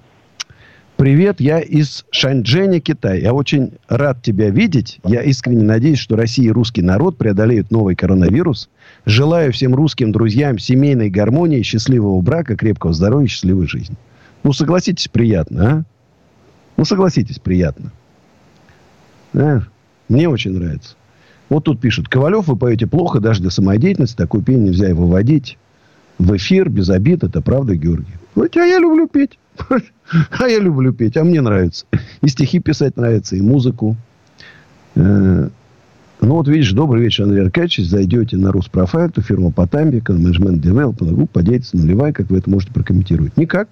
Привет, 0.96 1.40
я 1.40 1.60
из 1.60 2.06
Шанчжэня, 2.10 2.80
Китай. 2.80 3.20
Я 3.20 3.34
очень 3.34 3.72
рад 3.88 4.22
тебя 4.22 4.48
видеть. 4.48 5.00
Я 5.04 5.20
искренне 5.20 5.64
надеюсь, 5.64 5.98
что 5.98 6.16
Россия 6.16 6.46
и 6.46 6.52
русский 6.52 6.80
народ 6.80 7.18
преодолеют 7.18 7.70
новый 7.70 7.96
коронавирус. 7.96 8.70
Желаю 9.04 9.52
всем 9.52 9.74
русским 9.74 10.10
друзьям 10.10 10.58
семейной 10.58 11.10
гармонии, 11.10 11.60
счастливого 11.60 12.18
брака, 12.22 12.56
крепкого 12.56 12.94
здоровья, 12.94 13.26
счастливой 13.26 13.66
жизни. 13.66 13.96
Ну, 14.42 14.54
согласитесь, 14.54 15.08
приятно, 15.08 15.66
а? 15.66 15.93
Ну, 16.76 16.84
согласитесь, 16.84 17.38
приятно. 17.38 17.92
А? 19.34 19.62
Мне 20.08 20.28
очень 20.28 20.52
нравится. 20.52 20.96
Вот 21.48 21.64
тут 21.64 21.80
пишут, 21.80 22.08
Ковалев, 22.08 22.46
вы 22.46 22.56
поете 22.56 22.86
плохо 22.86 23.20
даже 23.20 23.40
для 23.40 23.50
самодеятельности. 23.50 24.16
Такую 24.16 24.42
пение 24.42 24.70
нельзя 24.70 24.90
и 24.90 24.92
выводить 24.92 25.58
в 26.18 26.36
эфир 26.36 26.68
без 26.68 26.90
обид. 26.90 27.22
Это 27.24 27.40
правда, 27.40 27.74
Георгий? 27.76 28.14
Вот, 28.34 28.56
а 28.56 28.64
я 28.64 28.78
люблю 28.78 29.08
петь. 29.08 29.38
А 30.38 30.48
я 30.48 30.58
люблю 30.58 30.92
петь, 30.92 31.16
а 31.16 31.24
мне 31.24 31.40
нравится. 31.40 31.86
И 32.20 32.28
стихи 32.28 32.60
писать 32.60 32.98
нравится, 32.98 33.36
и 33.36 33.40
музыку. 33.40 33.96
Э, 34.96 35.48
ну, 36.20 36.34
вот 36.34 36.46
видишь, 36.46 36.72
добрый 36.72 37.02
вечер, 37.02 37.24
Андрей 37.24 37.42
Аркадьевич. 37.42 37.88
Зайдете 37.88 38.36
на 38.36 38.52
Руспрофайл, 38.52 39.10
то 39.10 39.22
фирма 39.22 39.50
Потамбика, 39.50 40.12
менеджмент 40.12 40.60
девелопмент 40.60 41.14
группа, 41.14 41.34
по 41.34 41.42
деятельности 41.42 41.76
нулевая. 41.76 42.12
Как 42.12 42.28
вы 42.28 42.38
это 42.38 42.50
можете 42.50 42.72
прокомментировать? 42.74 43.36
Никак. 43.38 43.68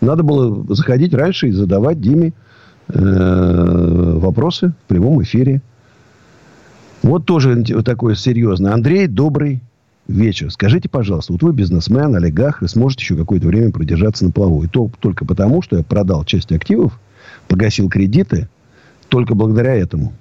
Надо 0.00 0.22
было 0.22 0.64
заходить 0.74 1.12
раньше 1.12 1.48
и 1.48 1.52
задавать 1.52 2.00
Диме 2.00 2.32
вопросы 2.88 4.74
в 4.84 4.88
прямом 4.88 5.22
эфире. 5.22 5.62
Вот 7.02 7.26
тоже 7.26 7.62
такое 7.82 8.14
серьезное. 8.14 8.72
Андрей, 8.72 9.06
добрый 9.06 9.60
вечер. 10.08 10.50
Скажите, 10.50 10.88
пожалуйста, 10.88 11.32
вот 11.32 11.42
вы 11.42 11.52
бизнесмен, 11.52 12.14
олигарх, 12.14 12.62
и 12.62 12.68
сможете 12.68 13.02
еще 13.02 13.16
какое-то 13.16 13.46
время 13.46 13.72
продержаться 13.72 14.24
на 14.24 14.30
плаву. 14.30 14.62
И 14.64 14.68
то 14.68 14.90
только 15.00 15.24
потому, 15.24 15.62
что 15.62 15.76
я 15.76 15.82
продал 15.82 16.24
часть 16.24 16.52
активов, 16.52 16.98
погасил 17.48 17.88
кредиты, 17.88 18.48
только 19.08 19.34
благодаря 19.34 19.74
этому. 19.74 20.12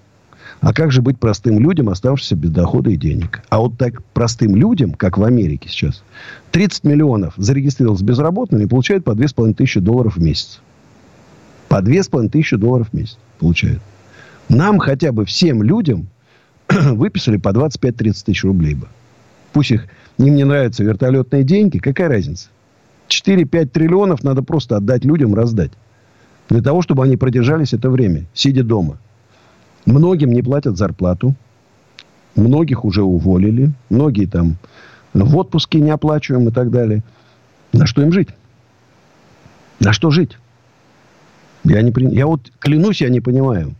А 0.60 0.73
как 0.73 0.91
же 0.91 1.02
быть 1.02 1.19
простым 1.19 1.60
людям, 1.60 1.89
оставшимся 1.89 2.36
без 2.36 2.49
дохода 2.52 2.89
и 2.89 2.95
денег? 2.95 3.41
А 3.49 3.60
вот 3.60 3.78
так 3.78 4.04
простым 4.13 4.56
людям, 4.56 4.93
как 4.93 5.17
в 5.17 5.23
Америке 5.23 5.67
сейчас, 5.67 6.04
30 6.52 6.86
миллионов 6.86 7.34
зарегистрировалось 7.38 8.02
безработными 8.02 8.63
и 8.63 8.67
получают 8.67 9.04
по 9.04 9.12
2,5 9.12 9.56
тысячи 9.56 9.80
долларов 9.80 10.15
в 10.15 10.21
месяц. 10.21 10.62
По 11.73 11.81
2,5 11.81 12.29
тысячи 12.29 12.55
долларов 12.55 12.89
в 12.91 12.93
месяц 12.93 13.17
получают. 13.39 13.81
Нам 14.47 14.77
хотя 14.77 15.12
бы 15.12 15.25
всем 15.25 15.63
людям 15.63 16.07
выписали 16.69 17.38
по 17.38 17.49
25-30 17.49 18.25
тысяч 18.25 18.43
рублей 18.43 18.75
бы. 18.75 18.88
Пусть 19.53 19.71
их, 19.71 19.88
им 20.19 20.36
не 20.36 20.43
нравятся 20.43 20.83
вертолетные 20.83 21.43
деньги. 21.43 21.79
Какая 21.79 22.09
разница? 22.09 22.49
4-5 23.07 23.65
триллионов 23.69 24.23
надо 24.23 24.43
просто 24.43 24.77
отдать 24.77 25.03
людям, 25.03 25.33
раздать. 25.33 25.71
Для 26.47 26.62
того, 26.62 26.83
чтобы 26.83 27.05
они 27.05 27.17
продержались 27.17 27.73
это 27.73 27.89
время, 27.89 28.25
сидя 28.36 28.63
дома. 28.63 28.99
Многим 29.88 30.31
не 30.31 30.43
платят 30.43 30.77
зарплату. 30.77 31.33
Многих 32.36 32.86
уже 32.86 33.01
уволили. 33.01 33.71
Многие 33.89 34.27
там 34.27 34.57
в 35.15 35.36
отпуске 35.38 35.79
не 35.79 35.89
оплачиваем 35.89 36.47
и 36.49 36.51
так 36.51 36.69
далее. 36.69 37.01
На 37.71 37.88
что 37.88 38.03
им 38.03 38.12
жить? 38.12 38.29
На 39.79 39.91
что 39.91 40.12
жить? 40.12 40.38
Я, 41.63 41.82
не, 41.82 41.93
я 42.13 42.28
вот 42.28 42.52
клянусь, 42.60 43.02
я 43.02 43.10
не 43.10 43.21
понимаю. 43.21 43.73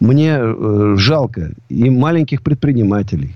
Мне 0.00 0.38
э, 0.38 0.94
жалко 0.96 1.50
и 1.68 1.90
маленьких 1.90 2.42
предпринимателей, 2.42 3.34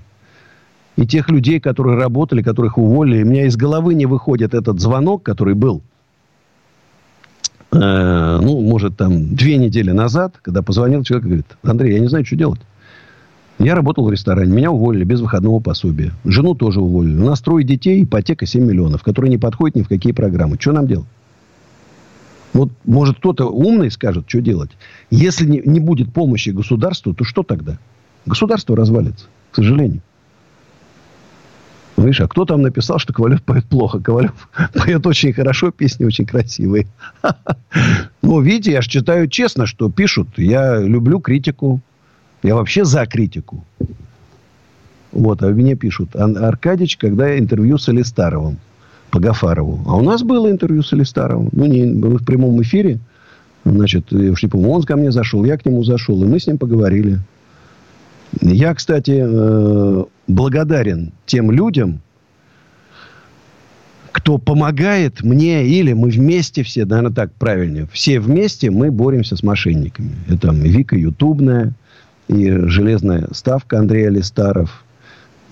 и 0.95 1.05
тех 1.05 1.29
людей, 1.29 1.59
которые 1.59 1.97
работали, 1.97 2.41
которых 2.41 2.77
уволили. 2.77 3.23
У 3.23 3.27
меня 3.27 3.45
из 3.45 3.57
головы 3.57 3.93
не 3.93 4.05
выходит 4.05 4.53
этот 4.53 4.79
звонок, 4.79 5.23
который 5.23 5.55
был, 5.55 5.81
э, 7.71 8.39
ну, 8.41 8.61
может, 8.61 8.97
там, 8.97 9.35
две 9.35 9.57
недели 9.57 9.91
назад, 9.91 10.35
когда 10.41 10.61
позвонил 10.61 11.03
человек 11.03 11.25
и 11.25 11.29
говорит, 11.29 11.47
Андрей, 11.63 11.93
я 11.93 11.99
не 11.99 12.07
знаю, 12.07 12.25
что 12.25 12.35
делать. 12.35 12.61
Я 13.59 13.75
работал 13.75 14.05
в 14.05 14.11
ресторане, 14.11 14.51
меня 14.51 14.71
уволили 14.71 15.03
без 15.03 15.21
выходного 15.21 15.59
пособия. 15.59 16.11
Жену 16.25 16.55
тоже 16.55 16.81
уволили. 16.81 17.21
У 17.21 17.25
нас 17.25 17.39
трое 17.41 17.65
детей, 17.65 18.03
ипотека 18.03 18.45
7 18.45 18.63
миллионов, 18.63 19.03
которые 19.03 19.29
не 19.29 19.37
подходят 19.37 19.75
ни 19.75 19.83
в 19.83 19.87
какие 19.87 20.11
программы. 20.11 20.57
Что 20.59 20.71
нам 20.71 20.87
делать? 20.87 21.07
Вот, 22.53 22.71
может, 22.85 23.17
кто-то 23.17 23.45
умный 23.45 23.89
скажет, 23.89 24.25
что 24.27 24.39
делать. 24.39 24.71
Если 25.09 25.45
не, 25.45 25.61
не 25.65 25.79
будет 25.79 26.13
помощи 26.13 26.49
государству, 26.49 27.13
то 27.13 27.23
что 27.23 27.43
тогда? 27.43 27.79
Государство 28.25 28.75
развалится, 28.75 29.25
к 29.51 29.55
сожалению. 29.55 30.01
Видишь, 31.97 32.21
а 32.21 32.27
кто 32.27 32.45
там 32.45 32.61
написал, 32.61 32.99
что 32.99 33.13
Ковалев 33.13 33.43
поет 33.43 33.65
плохо? 33.65 33.99
Ковалев 33.99 34.49
поет 34.73 35.05
очень 35.05 35.33
хорошо, 35.33 35.71
песни 35.71 36.05
очень 36.05 36.25
красивые. 36.25 36.87
Ну, 38.21 38.39
видите, 38.39 38.71
я 38.71 38.81
же 38.81 38.89
читаю 38.89 39.27
честно, 39.27 39.65
что 39.65 39.91
пишут. 39.91 40.29
Я 40.37 40.79
люблю 40.79 41.19
критику. 41.19 41.81
Я 42.41 42.55
вообще 42.55 42.85
за 42.85 43.05
критику. 43.05 43.65
Вот, 45.11 45.43
а 45.43 45.49
мне 45.49 45.75
пишут. 45.75 46.15
Аркадьевич, 46.15 46.95
когда 46.95 47.37
интервью 47.37 47.77
с 47.77 47.89
Алистаровым 47.89 48.59
по 49.13 49.19
Гафарову. 49.19 49.79
А 49.85 49.95
у 49.95 50.01
нас 50.01 50.23
было 50.23 50.49
интервью 50.49 50.81
с 50.81 50.91
Алистаровым. 50.91 51.49
Ну, 51.51 51.65
не 51.65 51.85
в 51.85 52.25
прямом 52.25 52.59
эфире. 52.63 52.99
Значит, 53.63 54.05
я 54.09 54.31
уж 54.31 54.41
не 54.41 54.49
помню, 54.49 54.69
он 54.69 54.81
ко 54.81 54.95
мне 54.95 55.11
зашел, 55.11 55.45
я 55.45 55.55
к 55.55 55.65
нему 55.67 55.83
зашел, 55.83 56.21
и 56.23 56.27
мы 56.27 56.39
с 56.39 56.47
ним 56.47 56.57
поговорили. 56.57 57.19
Я, 58.41 58.73
кстати, 58.73 59.23
э, 59.23 60.03
благодарен 60.27 61.11
тем 61.27 61.51
людям, 61.51 62.01
кто 64.11 64.39
помогает 64.39 65.23
мне, 65.23 65.63
или 65.67 65.93
мы 65.93 66.09
вместе 66.09 66.63
все, 66.63 66.83
наверное, 66.83 67.13
так 67.13 67.31
правильнее, 67.33 67.87
все 67.93 68.19
вместе 68.19 68.71
мы 68.71 68.89
боремся 68.89 69.35
с 69.37 69.43
мошенниками. 69.43 70.15
Это 70.27 70.51
Вика 70.51 70.95
Ютубная, 70.95 71.75
и 72.29 72.49
железная 72.65 73.27
ставка 73.31 73.77
Андрея 73.77 74.09
Листаров, 74.09 74.83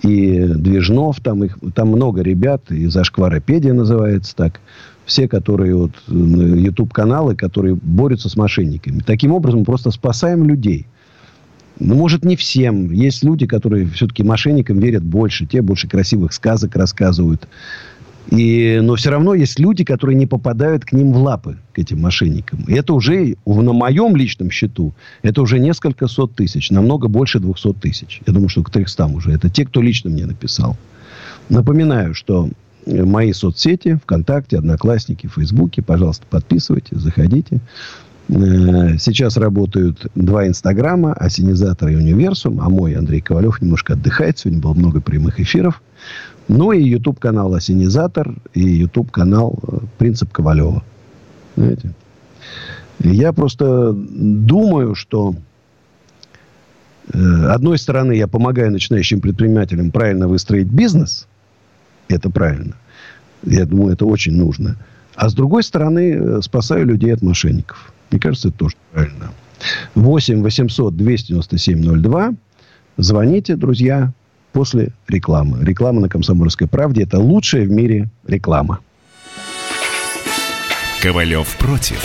и 0.02 0.44
Движнов, 0.46 1.20
там, 1.20 1.44
их, 1.44 1.58
там 1.74 1.88
много 1.88 2.22
ребят, 2.22 2.70
и 2.70 2.86
Зашкваропедия 2.86 3.72
называется 3.72 4.34
так. 4.36 4.60
Все, 5.04 5.26
которые 5.26 5.74
вот, 5.74 5.90
YouTube-каналы, 6.06 7.34
которые 7.34 7.74
борются 7.74 8.28
с 8.28 8.36
мошенниками. 8.36 9.00
Таким 9.04 9.32
образом, 9.32 9.64
просто 9.64 9.90
спасаем 9.90 10.44
людей. 10.44 10.86
Ну, 11.80 11.96
может, 11.96 12.24
не 12.24 12.36
всем. 12.36 12.92
Есть 12.92 13.24
люди, 13.24 13.46
которые 13.46 13.86
все-таки 13.86 14.22
мошенникам 14.22 14.78
верят 14.78 15.02
больше. 15.02 15.44
Те 15.46 15.60
больше 15.60 15.88
красивых 15.88 16.32
сказок 16.32 16.76
рассказывают. 16.76 17.48
И, 18.30 18.80
но 18.82 18.94
все 18.94 19.10
равно 19.10 19.34
есть 19.34 19.58
люди, 19.58 19.84
которые 19.84 20.16
не 20.16 20.26
попадают 20.26 20.84
к 20.84 20.92
ним 20.92 21.12
в 21.12 21.18
лапы, 21.18 21.58
к 21.72 21.78
этим 21.78 22.00
мошенникам. 22.00 22.64
И 22.66 22.72
это 22.74 22.94
уже 22.94 23.36
на 23.44 23.72
моем 23.72 24.16
личном 24.16 24.50
счету, 24.50 24.94
это 25.22 25.42
уже 25.42 25.58
несколько 25.58 26.06
сот 26.06 26.34
тысяч, 26.34 26.70
намного 26.70 27.08
больше 27.08 27.40
двухсот 27.40 27.78
тысяч. 27.80 28.20
Я 28.26 28.32
думаю, 28.32 28.48
что 28.48 28.62
к 28.62 28.70
300 28.70 29.06
уже. 29.06 29.32
Это 29.32 29.50
те, 29.50 29.66
кто 29.66 29.82
лично 29.82 30.10
мне 30.10 30.24
написал. 30.24 30.76
Напоминаю, 31.48 32.14
что 32.14 32.48
мои 32.86 33.32
соцсети, 33.32 33.98
ВКонтакте, 34.02 34.58
Одноклассники, 34.58 35.26
Фейсбуке, 35.26 35.82
пожалуйста, 35.82 36.24
подписывайтесь, 36.28 36.98
заходите. 36.98 37.60
Э, 38.28 38.96
сейчас 38.98 39.36
работают 39.36 40.06
два 40.14 40.46
инстаграма, 40.46 41.12
Осенизатор 41.12 41.88
и 41.88 41.96
Универсум. 41.96 42.60
А 42.60 42.68
мой 42.68 42.94
Андрей 42.94 43.20
Ковалев 43.20 43.60
немножко 43.60 43.94
отдыхает. 43.94 44.38
Сегодня 44.38 44.60
было 44.60 44.74
много 44.74 45.00
прямых 45.00 45.40
эфиров. 45.40 45.82
Ну 46.48 46.72
и 46.72 46.82
YouTube 46.82 47.20
канал 47.20 47.54
Осенизатор 47.54 48.34
и 48.54 48.60
YouTube 48.60 49.10
канал 49.10 49.58
э, 49.62 49.78
Принцип 49.98 50.32
Ковалева. 50.32 50.82
Знаете? 51.56 51.92
Я 53.00 53.32
просто 53.32 53.92
думаю, 53.92 54.94
что 54.94 55.34
э, 57.12 57.18
одной 57.46 57.78
стороны 57.78 58.12
я 58.12 58.28
помогаю 58.28 58.70
начинающим 58.70 59.20
предпринимателям 59.20 59.90
правильно 59.90 60.28
выстроить 60.28 60.68
бизнес. 60.68 61.26
Это 62.08 62.30
правильно. 62.30 62.76
Я 63.44 63.64
думаю, 63.64 63.94
это 63.94 64.06
очень 64.06 64.36
нужно. 64.36 64.76
А 65.14 65.28
с 65.28 65.34
другой 65.34 65.62
стороны, 65.62 66.14
э, 66.14 66.42
спасаю 66.42 66.86
людей 66.86 67.12
от 67.12 67.22
мошенников. 67.22 67.92
Мне 68.10 68.20
кажется, 68.20 68.48
это 68.48 68.58
тоже 68.58 68.76
правильно. 68.92 69.30
8 69.94 70.42
800 70.42 70.96
297 70.96 72.02
02. 72.02 72.34
Звоните, 72.98 73.56
друзья, 73.56 74.12
после 74.52 74.90
рекламы. 75.08 75.64
Реклама 75.64 76.00
на 76.00 76.08
«Комсомольской 76.08 76.68
правде»– 76.68 77.02
это 77.04 77.18
лучшая 77.18 77.64
в 77.64 77.70
мире 77.70 78.08
реклама. 78.26 78.80
Ковалев 81.02 81.56
против. 81.56 82.00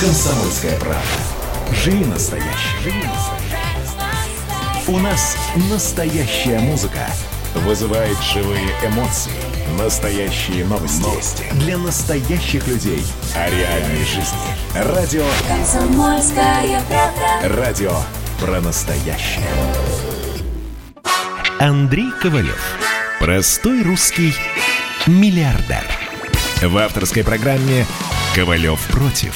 Комсомольская 0.00 0.78
правда. 0.78 1.00
Живи 1.84 2.04
настоящий. 2.04 2.82
Живи 2.82 3.02
настоящий. 3.04 3.60
У 4.88 4.98
нас 4.98 5.36
настоящая 5.70 6.58
музыка. 6.58 7.06
Вызывает 7.66 8.16
живые 8.34 8.68
эмоции. 8.84 9.49
Настоящие 9.78 10.64
новости. 10.64 11.02
новости. 11.02 11.44
Для 11.52 11.78
настоящих 11.78 12.66
людей. 12.66 13.04
О 13.34 13.48
реальной 13.48 14.04
жизни. 14.04 14.38
Радио. 14.74 15.24
Комсомольская 15.48 16.82
правда. 16.88 17.56
Радио 17.56 17.92
про 18.40 18.60
настоящее. 18.60 19.46
Андрей 21.58 22.10
Ковалев. 22.20 22.60
Простой 23.20 23.82
русский 23.82 24.34
миллиардер. 25.06 25.84
В 26.62 26.76
авторской 26.76 27.22
программе 27.22 27.86
«Ковалев 28.34 28.80
против». 28.88 29.34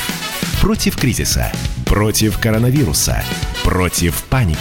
Против 0.60 0.96
кризиса. 0.96 1.52
Против 1.86 2.38
коронавируса. 2.38 3.22
Против 3.62 4.24
паники. 4.24 4.58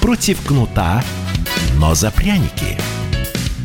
Против 0.00 0.40
кнута, 0.46 1.04
но 1.76 1.94
за 1.94 2.10
пряники. 2.10 2.78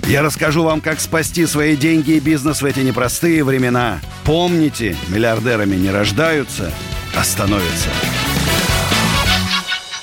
Я 0.09 0.23
расскажу 0.23 0.63
вам, 0.63 0.81
как 0.81 0.99
спасти 0.99 1.45
свои 1.45 1.77
деньги 1.77 2.13
и 2.13 2.19
бизнес 2.19 2.63
в 2.63 2.65
эти 2.65 2.79
непростые 2.79 3.43
времена. 3.43 3.99
Помните, 4.25 4.95
миллиардерами 5.07 5.75
не 5.75 5.91
рождаются, 5.91 6.71
а 7.15 7.23
становятся. 7.23 7.89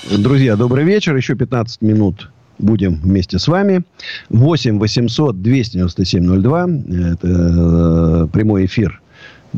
Друзья, 0.09 0.55
добрый 0.55 0.85
вечер. 0.85 1.17
Еще 1.17 1.35
15 1.35 1.83
минут 1.83 2.31
будем 2.61 3.01
вместе 3.01 3.41
с 3.41 3.49
вами. 3.49 3.83
8 4.29 4.79
800 4.79 5.43
297 5.43 6.41
02. 6.41 6.63
Это 7.11 7.29
э, 7.29 8.27
прямой 8.33 8.67
эфир. 8.67 9.03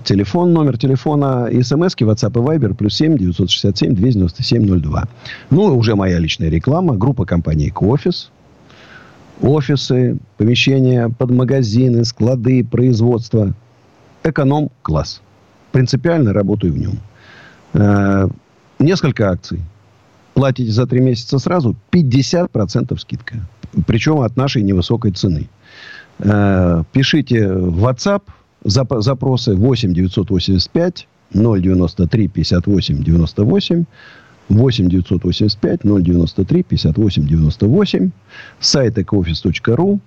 Телефон, 0.02 0.54
номер 0.54 0.78
телефона, 0.78 1.50
смс, 1.62 1.94
WhatsApp 1.94 2.30
и 2.30 2.58
Viber, 2.58 2.72
плюс 2.72 2.94
7 2.94 3.18
967 3.18 3.94
297 3.94 4.80
02. 4.80 5.08
Ну, 5.50 5.76
уже 5.76 5.94
моя 5.94 6.18
личная 6.18 6.48
реклама. 6.48 6.96
Группа 6.96 7.26
компании 7.26 7.68
«Кофис». 7.68 8.30
Офисы, 9.40 10.18
помещения 10.36 11.08
под 11.08 11.30
магазины, 11.30 12.04
склады, 12.04 12.64
производство. 12.64 13.54
Эконом-класс. 14.24 15.22
Принципиально 15.72 16.32
работаю 16.32 16.72
в 16.72 16.78
нем. 16.78 16.98
Э, 17.72 18.28
несколько 18.78 19.30
акций 19.30 19.60
платите 20.38 20.70
за 20.70 20.86
три 20.86 21.00
месяца 21.00 21.38
сразу, 21.38 21.74
50% 21.90 22.96
скидка. 22.98 23.36
Причем 23.86 24.20
от 24.20 24.36
нашей 24.36 24.62
невысокой 24.62 25.10
цены. 25.10 25.48
Э, 26.20 26.84
пишите 26.92 27.52
в 27.52 27.84
WhatsApp 27.84 28.22
запросы 28.62 29.54
8 29.54 29.92
985 29.92 31.08
093 31.32 32.28
58 32.28 33.02
98 33.02 33.84
8 34.48 34.88
985 34.88 35.80
093 35.82 36.62
58 36.62 37.26
98 37.26 38.10
сайт 38.60 38.98
ecooffice.ru 38.98 39.98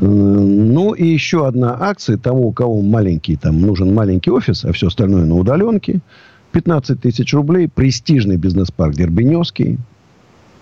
ну 0.00 0.92
и 0.92 1.04
еще 1.04 1.48
одна 1.48 1.76
акция 1.80 2.16
тому, 2.18 2.46
у 2.46 2.52
кого 2.52 2.80
маленький, 2.82 3.34
там 3.34 3.60
нужен 3.60 3.92
маленький 3.92 4.30
офис, 4.30 4.64
а 4.64 4.72
все 4.72 4.86
остальное 4.86 5.24
на 5.24 5.34
удаленке– 5.34 6.00
15 6.52 7.00
тысяч 7.00 7.34
рублей, 7.34 7.68
престижный 7.68 8.36
бизнес-парк 8.36 8.94
Дербеневский. 8.94 9.78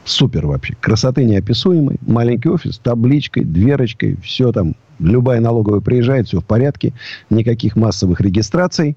Супер 0.04 0.46
вообще. 0.46 0.76
Красоты 0.80 1.24
неописуемой. 1.24 1.98
Маленький 2.06 2.48
офис, 2.48 2.78
табличкой, 2.78 3.44
дверочкой. 3.44 4.16
Все 4.22 4.52
там. 4.52 4.76
Любая 4.98 5.40
налоговая 5.40 5.80
приезжает, 5.80 6.26
все 6.26 6.40
в 6.40 6.44
порядке. 6.44 6.92
Никаких 7.28 7.76
массовых 7.76 8.20
регистраций. 8.20 8.96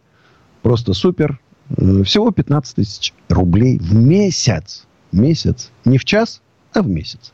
Просто 0.62 0.94
супер. 0.94 1.40
Э, 1.78 2.04
всего 2.04 2.32
15 2.32 2.76
тысяч 2.76 3.14
рублей 3.30 3.78
в 3.80 3.94
месяц. 3.96 4.86
Месяц. 5.12 5.72
Не 5.86 5.98
в 5.98 6.06
час, 6.06 6.42
а 6.74 6.82
в 6.82 6.88
месяц. 6.88 7.32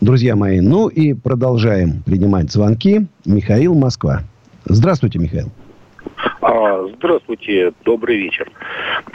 Друзья 0.00 0.36
мои, 0.36 0.60
ну 0.60 0.88
и 0.88 1.14
продолжаем 1.14 2.02
принимать 2.02 2.52
звонки. 2.52 3.06
Михаил, 3.24 3.74
Москва. 3.74 4.22
Здравствуйте, 4.66 5.18
Михаил. 5.18 5.50
А, 6.40 6.86
здравствуйте, 6.94 7.72
добрый 7.84 8.16
вечер. 8.16 8.48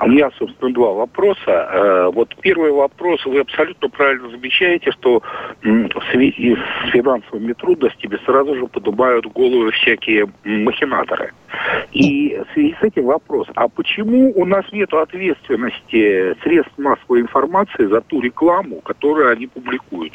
У 0.02 0.08
меня, 0.08 0.30
собственно, 0.38 0.74
два 0.74 0.92
вопроса. 0.92 1.42
Э, 1.48 2.12
вот 2.14 2.36
первый 2.42 2.72
вопрос. 2.72 3.26
Вы 3.26 3.40
абсолютно 3.40 3.90
правильно 3.90 4.30
замечаете, 4.30 4.92
что 4.92 5.22
в 5.62 6.12
связи 6.12 6.56
с 6.56 6.92
финансовыми 6.92 7.54
трудностями 7.54 8.20
сразу 8.26 8.56
же 8.56 8.68
поднимают 8.68 9.26
головы 9.28 9.72
всякие 9.72 10.28
махинаторы. 10.44 11.32
И 11.92 12.38
в 12.50 12.54
связи 12.54 12.76
с 12.80 12.84
этим 12.84 13.06
вопрос. 13.06 13.48
А 13.56 13.70
почему 13.70 14.34
у 14.36 14.46
нас 14.46 14.66
нет 14.72 14.94
ответственности 14.94 16.36
средств 16.44 16.74
массовой 16.78 17.22
информации 17.22 17.86
за 17.86 18.02
ту 18.02 18.20
рекламу, 18.20 18.82
которую 18.82 19.32
они 19.32 19.48
публикуют? 19.48 20.14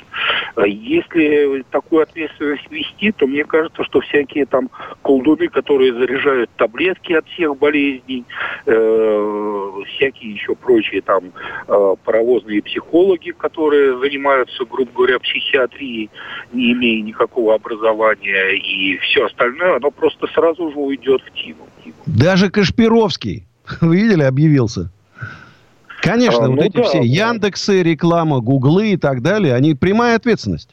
Э, 0.57 0.65
если 0.67 1.65
такую 1.71 2.03
ответственность 2.03 2.71
вести, 2.71 3.13
то 3.13 3.27
мне 3.27 3.45
кажется, 3.45 3.83
что 3.85 4.01
всякие 4.01 4.45
там 4.45 4.69
колдуны, 5.03 5.49
которые 5.49 5.95
заряжают 5.95 6.51
таблетки 6.57 6.98
от 7.15 7.27
всех 7.29 7.57
болезней, 7.57 8.25
э, 8.67 9.71
всякие 9.87 10.33
еще 10.33 10.55
прочие 10.55 11.01
там 11.03 11.33
э, 11.67 11.95
паровозные 12.05 12.63
психологи, 12.63 13.31
которые 13.31 13.99
занимаются, 13.99 14.65
грубо 14.65 14.91
говоря, 14.93 15.19
психиатрией, 15.19 16.11
не 16.53 16.73
имея 16.73 17.03
никакого 17.03 17.55
образования, 17.55 18.53
и 18.57 18.99
все 18.99 19.27
остальное, 19.27 19.77
оно 19.77 19.91
просто 19.91 20.27
сразу 20.29 20.71
же 20.71 20.79
уйдет 20.79 21.23
в 21.23 21.33
тину. 21.33 21.67
Даже 22.07 22.51
Кашпировский, 22.51 23.47
вы 23.81 23.97
видели, 23.97 24.23
объявился. 24.23 24.91
Конечно, 26.01 26.47
а, 26.47 26.49
вот 26.49 26.57
ну 26.57 26.63
эти 26.63 26.77
да, 26.77 26.83
все 26.85 27.01
Яндексы, 27.01 27.83
реклама, 27.83 28.41
Гуглы 28.41 28.93
и 28.93 28.97
так 28.97 29.21
далее, 29.21 29.55
они 29.55 29.75
прямая 29.75 30.17
ответственность. 30.17 30.71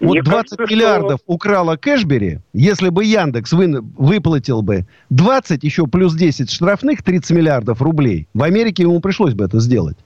Вот 0.00 0.12
Мне 0.12 0.22
20 0.22 0.50
кажется, 0.50 0.74
миллиардов 0.74 1.20
что... 1.24 1.32
украла 1.32 1.76
Кэшбери, 1.76 2.40
если 2.52 2.90
бы 2.90 3.04
Яндекс 3.04 3.52
вы, 3.52 3.80
выплатил 3.96 4.60
бы 4.60 4.86
20, 5.08 5.64
еще 5.64 5.86
плюс 5.86 6.14
10 6.14 6.50
штрафных, 6.50 7.02
30 7.02 7.30
миллиардов 7.30 7.80
рублей, 7.80 8.28
в 8.34 8.42
Америке 8.42 8.82
ему 8.82 9.00
пришлось 9.00 9.32
бы 9.32 9.44
это 9.44 9.58
сделать. 9.58 9.96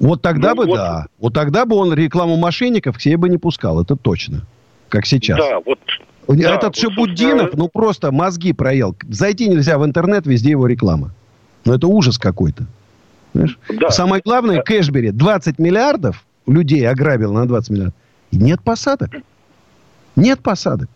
Вот 0.00 0.22
тогда 0.22 0.54
ну, 0.54 0.62
бы, 0.62 0.66
вот... 0.66 0.76
да. 0.76 1.06
Вот 1.18 1.34
тогда 1.34 1.66
бы 1.66 1.76
он 1.76 1.92
рекламу 1.92 2.36
мошенников 2.36 2.96
к 2.96 3.00
себе 3.00 3.18
бы 3.18 3.28
не 3.28 3.36
пускал, 3.36 3.80
это 3.80 3.94
точно. 3.94 4.42
Как 4.88 5.04
сейчас. 5.04 5.38
Да, 5.38 5.60
вот 5.64 5.78
этот 6.28 6.74
да, 6.74 6.80
Шабуддинов, 6.80 7.50
вот, 7.50 7.56
ну 7.56 7.68
просто 7.68 8.10
мозги 8.10 8.52
проел. 8.54 8.96
Зайти 9.08 9.48
нельзя 9.48 9.76
в 9.78 9.84
интернет, 9.84 10.26
везде 10.26 10.50
его 10.50 10.66
реклама. 10.66 11.12
Ну 11.66 11.74
это 11.74 11.86
ужас 11.88 12.18
какой-то. 12.18 12.64
Знаешь? 13.34 13.58
Да. 13.68 13.90
Самое 13.90 14.22
главное, 14.24 14.62
Кэшбери 14.62 15.10
20 15.10 15.58
миллиардов 15.58 16.24
людей 16.46 16.88
ограбил 16.88 17.32
на 17.32 17.46
20 17.46 17.70
миллиардов. 17.70 17.94
Нет 18.36 18.60
посадок. 18.62 19.10
Нет 20.16 20.40
посадок. 20.40 20.88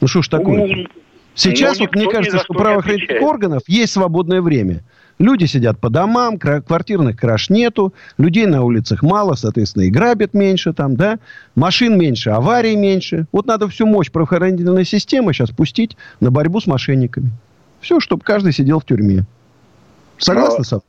Ну 0.00 0.08
что 0.08 0.22
ж 0.22 0.28
такое? 0.28 0.66
Ну, 0.66 0.86
Сейчас 1.34 1.78
ну, 1.78 1.86
вот 1.86 1.94
мне 1.94 2.10
кажется, 2.10 2.38
что 2.40 2.54
правоохранительных 2.54 3.22
органов 3.22 3.62
есть 3.66 3.92
свободное 3.92 4.42
время. 4.42 4.82
Люди 5.18 5.44
сидят 5.44 5.78
по 5.78 5.88
домам, 5.88 6.38
квартирных 6.38 7.18
краж 7.18 7.48
нету, 7.48 7.94
людей 8.18 8.46
на 8.46 8.64
улицах 8.64 9.02
мало, 9.02 9.34
соответственно, 9.34 9.84
и 9.84 9.90
грабят 9.90 10.34
меньше 10.34 10.72
там, 10.72 10.96
да, 10.96 11.18
машин 11.54 11.98
меньше, 11.98 12.30
аварий 12.30 12.76
меньше. 12.76 13.26
Вот 13.30 13.46
надо 13.46 13.68
всю 13.68 13.86
мощь 13.86 14.10
правоохранительной 14.10 14.84
системы 14.84 15.32
сейчас 15.32 15.50
пустить 15.50 15.96
на 16.20 16.30
борьбу 16.30 16.60
с 16.60 16.66
мошенниками. 16.66 17.30
Все, 17.80 18.00
чтобы 18.00 18.22
каждый 18.22 18.52
сидел 18.52 18.80
в 18.80 18.84
тюрьме. 18.84 19.24
Согласны, 20.18 20.64
а, 20.70 20.76
а, 20.76 20.80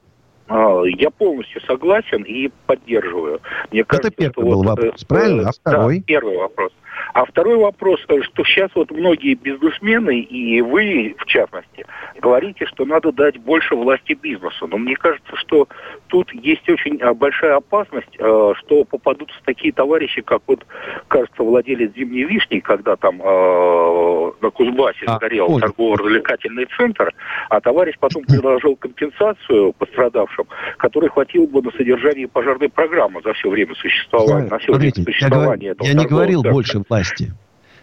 я 0.50 1.10
полностью 1.10 1.62
согласен 1.62 2.24
и 2.24 2.50
поддерживаю. 2.66 3.41
Мне 3.72 3.84
кажется, 3.84 4.10
Это 4.10 4.18
первый 4.18 4.50
был 4.50 4.64
вот, 4.64 4.66
вопрос, 4.68 5.04
правильно? 5.06 5.50
А 5.50 5.52
второй? 5.52 6.00
Да, 6.00 6.04
первый 6.06 6.38
вопрос. 6.38 6.72
А 7.14 7.26
второй 7.26 7.57
вопрос, 7.57 7.99
что 8.01 8.43
сейчас 8.43 8.72
вот 8.74 8.89
многие 8.91 9.36
бизнесмены, 9.36 10.20
и 10.20 10.61
вы 10.61 11.16
в 11.18 11.26
частности, 11.26 11.86
говорите, 12.22 12.66
что 12.66 12.86
надо 12.86 13.11
дать 13.11 13.38
больше 13.38 13.76
власти 13.76 14.14
бизнесу. 14.14 14.68
Но 14.68 14.78
мне 14.78 14.95
кажется, 14.95 15.36
что 15.36 15.68
тут 16.07 16.34
есть 16.34 16.68
очень 16.70 16.99
а, 17.01 17.14
большая 17.14 17.57
опасность, 17.57 18.18
а, 18.20 18.53
что 18.55 18.84
попадутся 18.84 19.36
такие 19.45 19.74
товарищи, 19.74 20.22
как 20.22 20.41
вот, 20.47 20.66
кажется, 21.07 21.43
владелец 21.43 21.93
«Зимней 21.95 22.24
вишни», 22.24 22.59
когда 22.59 22.95
там 22.95 23.22
а, 23.24 24.34
на 24.41 24.49
Кузбассе 24.49 25.05
а, 25.05 25.18
сгорел 25.18 25.59
торгово-развлекательный 25.59 26.68
центр, 26.78 27.14
а 27.49 27.61
товарищ 27.61 27.95
потом 27.99 28.24
предложил 28.24 28.76
компенсацию 28.76 29.74
пострадавшим, 29.74 30.45
которой 30.78 31.09
хватило 31.09 31.45
бы 31.45 31.61
на 31.61 31.72
содержание 31.72 32.28
пожарной 32.28 32.70
программы 32.70 33.22
за 33.24 33.34
все 33.34 33.49
время 33.49 33.76
существования, 33.76 34.49
на 34.49 34.57
все 34.57 34.72
Смотрите, 34.72 35.01
время 35.01 35.14
существования 35.14 35.66
я, 35.66 35.72
этого 35.72 35.88
я 35.88 35.93
не 35.93 36.05
говорил 36.05 36.41
центра. 36.41 36.53
больше 36.53 36.84
власти. 36.89 37.03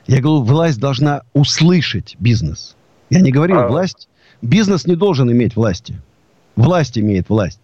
Я 0.06 0.20
говорю, 0.20 0.42
власть 0.42 0.80
должна 0.80 1.22
услышать 1.32 2.16
бизнес. 2.18 2.76
Я 3.10 3.20
не 3.20 3.32
говорил, 3.32 3.58
а... 3.58 3.68
власть... 3.68 4.08
Бизнес 4.42 4.86
не 4.86 4.96
должен 4.96 5.30
иметь 5.30 5.54
власти. 5.54 6.00
Власть 6.56 6.98
имеет 6.98 7.28
власть. 7.28 7.60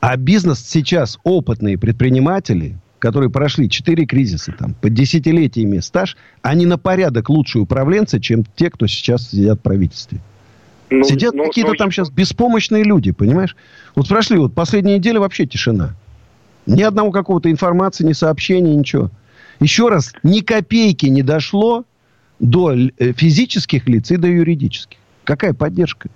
А 0.00 0.16
бизнес 0.16 0.60
сейчас 0.60 1.18
опытные 1.24 1.78
предприниматели, 1.78 2.76
которые 2.98 3.30
прошли 3.30 3.70
4 3.70 4.04
кризиса, 4.04 4.52
там, 4.52 4.74
по 4.74 4.90
десятилетиями 4.90 5.78
стаж, 5.78 6.16
они 6.42 6.66
на 6.66 6.76
порядок 6.76 7.30
лучшие 7.30 7.62
управленцы, 7.62 8.20
чем 8.20 8.44
те, 8.56 8.70
кто 8.70 8.86
сейчас 8.86 9.30
сидят 9.30 9.60
в 9.60 9.62
правительстве. 9.62 10.20
Ну, 10.90 11.02
Сидят 11.02 11.34
ну, 11.34 11.44
какие-то 11.44 11.72
ну, 11.72 11.76
там 11.76 11.90
сейчас 11.90 12.10
беспомощные 12.10 12.84
люди, 12.84 13.10
понимаешь? 13.10 13.56
Вот 13.94 14.08
прошли, 14.08 14.38
вот 14.38 14.54
последние 14.54 14.98
недели 14.98 15.18
вообще 15.18 15.46
тишина. 15.46 15.94
Ни 16.66 16.82
одного 16.82 17.10
какого-то 17.10 17.50
информации, 17.50 18.04
ни 18.04 18.12
сообщения, 18.12 18.74
ничего. 18.74 19.10
Еще 19.60 19.88
раз, 19.88 20.12
ни 20.22 20.40
копейки 20.40 21.06
не 21.06 21.22
дошло 21.22 21.84
до 22.38 22.74
э, 22.74 23.12
физических 23.12 23.88
лиц 23.88 24.10
и 24.10 24.16
до 24.16 24.28
юридических. 24.28 24.98
Какая 25.24 25.54
поддержка? 25.54 26.08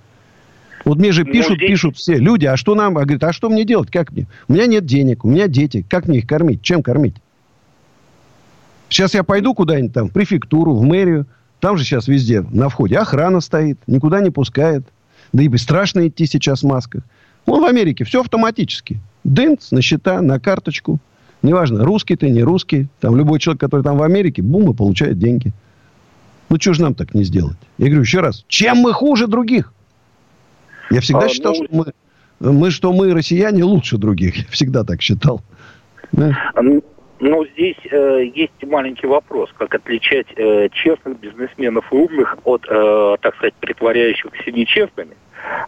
Вот 0.84 0.98
мне 0.98 1.12
же 1.12 1.24
пишут, 1.24 1.56
здесь... 1.56 1.68
пишут 1.68 1.96
все 1.96 2.16
люди, 2.16 2.46
а 2.46 2.56
что 2.56 2.74
нам? 2.74 2.96
А 2.96 3.02
говорит, 3.02 3.24
а 3.24 3.32
что 3.32 3.50
мне 3.50 3.64
делать? 3.64 3.90
Как 3.90 4.12
мне? 4.12 4.26
У 4.48 4.54
меня 4.54 4.66
нет 4.66 4.86
денег, 4.86 5.24
у 5.24 5.28
меня 5.28 5.46
дети. 5.46 5.84
Как 5.88 6.06
мне 6.06 6.18
их 6.18 6.26
кормить? 6.26 6.62
Чем 6.62 6.82
кормить? 6.82 7.16
Сейчас 8.88 9.14
я 9.14 9.22
пойду 9.22 9.54
куда-нибудь 9.54 9.92
там, 9.92 10.08
в 10.08 10.12
префектуру, 10.12 10.74
в 10.74 10.82
мэрию. 10.82 11.26
Там 11.60 11.76
же 11.76 11.84
сейчас 11.84 12.08
везде 12.08 12.40
на 12.40 12.68
входе 12.68 12.98
охрана 12.98 13.40
стоит, 13.40 13.78
никуда 13.86 14.20
не 14.20 14.30
пускает. 14.30 14.84
Да 15.32 15.42
и 15.42 15.56
страшно 15.58 16.08
идти 16.08 16.26
сейчас 16.26 16.62
в 16.62 16.66
масках. 16.66 17.04
Вон 17.46 17.62
в 17.62 17.66
Америке 17.66 18.04
все 18.04 18.20
автоматически. 18.20 19.00
Дынц 19.22 19.70
на 19.70 19.82
счета, 19.82 20.20
на 20.22 20.40
карточку. 20.40 20.98
Неважно, 21.42 21.84
русский 21.84 22.16
ты, 22.16 22.28
не 22.30 22.42
русский. 22.42 22.88
Там 23.00 23.16
любой 23.16 23.38
человек, 23.38 23.60
который 23.60 23.82
там 23.82 23.96
в 23.96 24.02
Америке, 24.02 24.42
бум, 24.42 24.70
и 24.70 24.74
получает 24.74 25.18
деньги. 25.18 25.52
Ну, 26.48 26.56
что 26.60 26.74
же 26.74 26.82
нам 26.82 26.94
так 26.94 27.14
не 27.14 27.24
сделать? 27.24 27.56
Я 27.78 27.86
говорю 27.86 28.02
еще 28.02 28.20
раз, 28.20 28.44
чем 28.48 28.78
мы 28.78 28.92
хуже 28.92 29.26
других? 29.26 29.72
Я 30.90 31.00
всегда 31.00 31.26
а, 31.26 31.28
считал, 31.28 31.54
ну... 31.54 31.64
что 31.64 31.94
мы, 32.40 32.52
мы, 32.52 32.70
что 32.70 32.92
мы, 32.92 33.14
россияне, 33.14 33.62
лучше 33.62 33.96
других. 33.96 34.36
Я 34.38 34.44
всегда 34.50 34.84
так 34.84 35.00
считал. 35.00 35.40
Да. 36.12 36.36
Ну, 37.20 37.30
но 37.30 37.46
здесь 37.46 37.76
э, 37.90 38.24
есть 38.34 38.52
маленький 38.62 39.06
вопрос, 39.06 39.50
как 39.56 39.74
отличать 39.74 40.26
э, 40.36 40.68
честных 40.72 41.20
бизнесменов 41.20 41.92
и 41.92 41.94
умных 41.94 42.38
от, 42.44 42.64
э, 42.68 43.16
так 43.20 43.36
сказать, 43.36 43.54
притворяющихся 43.60 44.50
нечестными. 44.50 45.14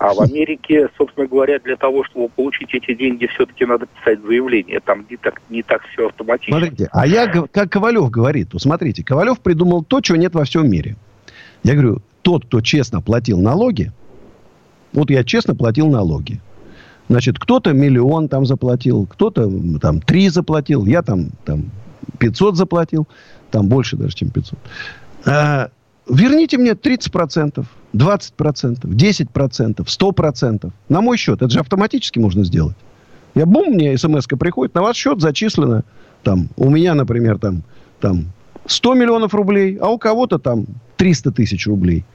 А 0.00 0.12
в 0.14 0.20
Америке, 0.20 0.88
собственно 0.96 1.26
говоря, 1.26 1.59
для 1.59 1.76
того, 1.76 2.05
чтобы 2.05 2.28
получить 2.28 2.74
эти 2.74 2.94
деньги, 2.94 3.26
все-таки 3.26 3.64
надо 3.64 3.86
писать 3.86 4.20
заявление. 4.20 4.80
Там 4.80 5.07
не 5.09 5.16
так, 5.16 5.40
не 5.50 5.62
так 5.62 5.82
все 5.88 6.09
автоматично. 6.09 6.59
Смотрите, 6.59 6.88
а 6.92 7.07
я, 7.07 7.26
как 7.26 7.70
Ковалев 7.70 8.11
говорит, 8.11 8.48
вот 8.53 8.62
смотрите, 8.62 9.05
Ковалев 9.05 9.40
придумал 9.40 9.82
то, 9.82 10.00
чего 10.00 10.16
нет 10.16 10.34
во 10.34 10.44
всем 10.44 10.70
мире. 10.70 10.96
Я 11.62 11.74
говорю, 11.74 11.98
тот, 12.22 12.46
кто 12.46 12.61
честно 12.61 13.00
платил 13.00 13.38
налоги, 13.40 13.92
вот 14.92 15.11
я 15.11 15.24
честно 15.24 15.55
платил 15.55 15.88
налоги. 15.88 16.40
Значит, 17.12 17.38
кто-то 17.38 17.74
миллион 17.74 18.28
там 18.28 18.46
заплатил, 18.46 19.04
кто-то 19.04 19.50
там 19.82 20.00
три 20.00 20.30
заплатил, 20.30 20.86
я 20.86 21.02
там, 21.02 21.28
там 21.44 21.70
500 22.18 22.56
заплатил, 22.56 23.06
там 23.50 23.68
больше 23.68 23.98
даже, 23.98 24.14
чем 24.14 24.30
500. 24.30 24.58
А, 25.26 25.68
верните 26.08 26.56
мне 26.56 26.70
30%, 26.70 27.66
20%, 27.92 28.80
10%, 28.82 29.84
100%. 29.84 30.70
На 30.88 31.00
мой 31.02 31.18
счет. 31.18 31.42
Это 31.42 31.50
же 31.50 31.60
автоматически 31.60 32.18
можно 32.18 32.44
сделать. 32.44 32.76
Я 33.34 33.44
бум, 33.44 33.74
мне 33.74 33.98
смс 33.98 34.26
приходит, 34.26 34.74
на 34.74 34.80
ваш 34.80 34.96
счет 34.96 35.20
зачислено, 35.20 35.84
там, 36.22 36.48
у 36.56 36.70
меня, 36.70 36.94
например, 36.94 37.38
там, 37.38 37.62
там 38.00 38.32
100 38.64 38.94
миллионов 38.94 39.34
рублей, 39.34 39.76
а 39.76 39.88
у 39.88 39.98
кого-то 39.98 40.38
там 40.38 40.64
300 40.96 41.32
тысяч 41.32 41.66
рублей. 41.66 42.06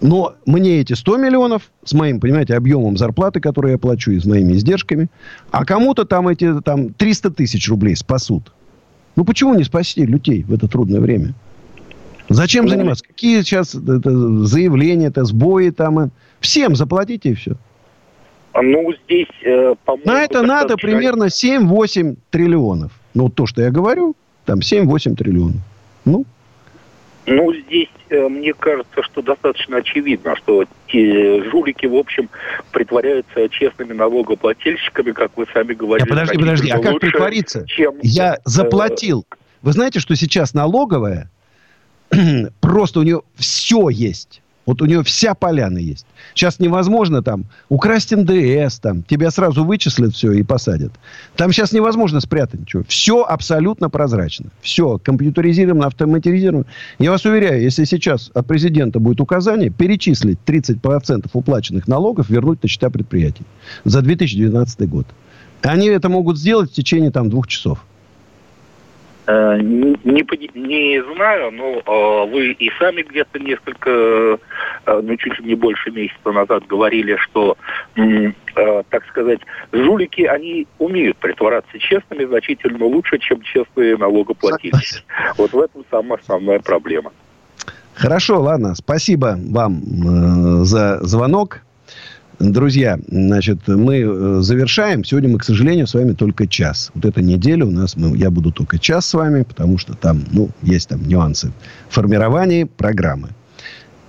Но 0.00 0.34
мне 0.46 0.80
эти 0.80 0.94
100 0.94 1.16
миллионов 1.18 1.70
с 1.84 1.92
моим, 1.92 2.20
понимаете, 2.20 2.54
объемом 2.54 2.96
зарплаты, 2.96 3.40
который 3.40 3.72
я 3.72 3.78
плачу, 3.78 4.12
и 4.12 4.18
с 4.18 4.24
моими 4.24 4.54
издержками, 4.54 5.08
а 5.50 5.64
кому-то 5.64 6.04
там 6.04 6.28
эти 6.28 6.60
там 6.62 6.92
300 6.94 7.30
тысяч 7.32 7.68
рублей 7.68 7.96
спасут. 7.96 8.52
Ну, 9.16 9.24
почему 9.24 9.54
не 9.54 9.64
спасти 9.64 10.06
людей 10.06 10.44
в 10.44 10.54
это 10.54 10.68
трудное 10.68 11.00
время? 11.00 11.34
Зачем 12.30 12.68
заниматься? 12.68 13.04
Какие 13.04 13.42
сейчас 13.42 13.74
это, 13.74 14.46
заявления, 14.46 15.06
это 15.06 15.24
сбои 15.24 15.70
там? 15.70 15.98
Э, 15.98 16.10
всем 16.38 16.76
заплатите 16.76 17.30
и 17.30 17.34
все. 17.34 17.56
А, 18.52 18.62
ну, 18.62 18.92
здесь, 19.04 19.26
э, 19.44 19.74
по-моему... 19.84 20.10
На 20.10 20.22
это 20.22 20.42
надо 20.42 20.76
примерно 20.76 21.24
7-8 21.24 22.16
триллионов. 22.30 22.92
Ну, 23.14 23.28
то, 23.28 23.46
что 23.46 23.62
я 23.62 23.70
говорю, 23.70 24.14
там 24.44 24.60
7-8 24.60 25.16
триллионов. 25.16 25.60
Ну, 26.04 26.24
ну, 27.30 27.54
здесь 27.54 27.88
э, 28.08 28.28
мне 28.28 28.52
кажется, 28.52 29.02
что 29.02 29.22
достаточно 29.22 29.76
очевидно, 29.78 30.34
что 30.36 30.64
те 30.88 31.42
жулики, 31.44 31.86
в 31.86 31.94
общем, 31.94 32.28
притворяются 32.72 33.48
честными 33.48 33.92
налогоплательщиками, 33.92 35.12
как 35.12 35.30
вы 35.36 35.46
сами 35.52 35.74
говорили. 35.74 36.06
А 36.06 36.10
подожди, 36.10 36.38
подожди, 36.38 36.70
а 36.70 36.78
как 36.78 36.92
лучше, 36.94 37.10
притвориться? 37.10 37.64
Чем, 37.66 37.94
Я 38.02 38.38
заплатил. 38.44 39.24
Вы 39.62 39.72
знаете, 39.72 40.00
что 40.00 40.16
сейчас 40.16 40.54
налоговая 40.54 41.30
просто 42.60 43.00
у 43.00 43.02
нее 43.04 43.22
все 43.36 43.88
есть. 43.88 44.42
Вот 44.70 44.82
у 44.82 44.86
нее 44.86 45.02
вся 45.02 45.34
поляна 45.34 45.78
есть. 45.78 46.06
Сейчас 46.32 46.60
невозможно 46.60 47.24
там 47.24 47.46
украсть 47.68 48.14
НДС, 48.14 48.78
там, 48.78 49.02
тебя 49.02 49.32
сразу 49.32 49.64
вычислят 49.64 50.14
все 50.14 50.30
и 50.30 50.44
посадят. 50.44 50.92
Там 51.34 51.50
сейчас 51.52 51.72
невозможно 51.72 52.20
спрятать 52.20 52.60
ничего. 52.60 52.84
Все 52.86 53.24
абсолютно 53.24 53.90
прозрачно. 53.90 54.50
Все 54.60 54.98
компьютеризировано, 54.98 55.88
автоматизировано. 55.88 56.66
Я 57.00 57.10
вас 57.10 57.24
уверяю, 57.24 57.60
если 57.60 57.82
сейчас 57.82 58.30
от 58.32 58.46
президента 58.46 59.00
будет 59.00 59.20
указание 59.20 59.70
перечислить 59.70 60.38
30% 60.46 61.28
уплаченных 61.32 61.88
налогов, 61.88 62.30
вернуть 62.30 62.62
на 62.62 62.68
счета 62.68 62.90
предприятий 62.90 63.42
за 63.82 64.02
2012 64.02 64.88
год. 64.88 65.06
Они 65.62 65.88
это 65.88 66.08
могут 66.08 66.38
сделать 66.38 66.70
в 66.70 66.74
течение 66.74 67.10
там 67.10 67.28
двух 67.28 67.48
часов. 67.48 67.84
Э, 69.30 69.58
не, 69.60 69.96
не 70.54 71.14
знаю, 71.14 71.52
но 71.52 71.78
э, 71.78 72.30
вы 72.30 72.52
и 72.52 72.70
сами 72.78 73.02
где-то 73.02 73.38
несколько, 73.38 74.38
ну 74.86 75.16
чуть 75.16 75.38
ли 75.40 75.46
не 75.46 75.54
больше 75.54 75.90
месяца 75.90 76.32
назад 76.32 76.66
говорили, 76.66 77.16
что, 77.16 77.56
э, 77.96 78.32
так 78.88 79.06
сказать, 79.08 79.40
жулики, 79.72 80.22
они 80.22 80.66
умеют 80.78 81.16
притворяться 81.18 81.78
честными 81.78 82.24
значительно 82.24 82.84
лучше, 82.84 83.18
чем 83.18 83.40
честные 83.42 83.96
налогоплательщики. 83.96 85.04
Вот 85.36 85.52
в 85.52 85.60
этом 85.60 85.84
самая 85.90 86.18
основная 86.18 86.60
проблема. 86.60 87.12
Хорошо, 87.94 88.40
ладно. 88.40 88.74
Спасибо 88.74 89.38
вам 89.50 89.80
э, 89.80 90.64
за 90.64 91.00
звонок. 91.02 91.60
Друзья, 92.40 92.98
значит, 93.08 93.68
мы 93.68 93.98
э, 93.98 94.40
завершаем. 94.40 95.04
Сегодня 95.04 95.28
мы, 95.28 95.38
к 95.38 95.44
сожалению, 95.44 95.86
с 95.86 95.92
вами 95.92 96.12
только 96.14 96.46
час. 96.46 96.90
Вот 96.94 97.04
эта 97.04 97.20
неделя 97.20 97.66
у 97.66 97.70
нас, 97.70 97.96
мы, 97.96 98.16
я 98.16 98.30
буду 98.30 98.50
только 98.50 98.78
час 98.78 99.04
с 99.04 99.12
вами, 99.12 99.42
потому 99.42 99.76
что 99.76 99.94
там, 99.94 100.24
ну, 100.32 100.48
есть 100.62 100.88
там 100.88 101.06
нюансы 101.06 101.52
формирования 101.90 102.64
программы. 102.64 103.28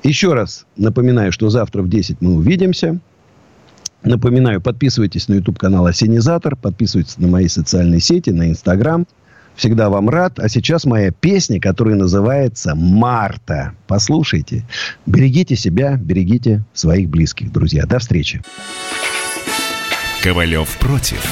Еще 0.03 0.33
раз 0.33 0.65
напоминаю, 0.77 1.31
что 1.31 1.49
завтра 1.49 1.81
в 1.81 1.89
10 1.89 2.21
мы 2.21 2.35
увидимся. 2.35 2.99
Напоминаю, 4.03 4.61
подписывайтесь 4.61 5.27
на 5.27 5.35
YouTube-канал 5.35 5.85
«Осенизатор», 5.85 6.55
подписывайтесь 6.55 7.19
на 7.19 7.27
мои 7.27 7.47
социальные 7.47 7.99
сети, 7.99 8.31
на 8.31 8.49
Инстаграм– 8.49 9.05
Всегда 9.55 9.89
вам 9.89 10.09
рад. 10.09 10.39
А 10.39 10.49
сейчас 10.49 10.85
моя 10.85 11.11
песня, 11.11 11.59
которая 11.59 11.95
называется 11.95 12.73
«Марта». 12.75 13.73
Послушайте. 13.87 14.65
Берегите 15.05 15.55
себя, 15.55 15.97
берегите 15.97 16.63
своих 16.73 17.09
близких, 17.09 17.51
друзья. 17.51 17.85
До 17.85 17.99
встречи. 17.99 18.41
Ковалев 20.23 20.77
против. 20.79 21.23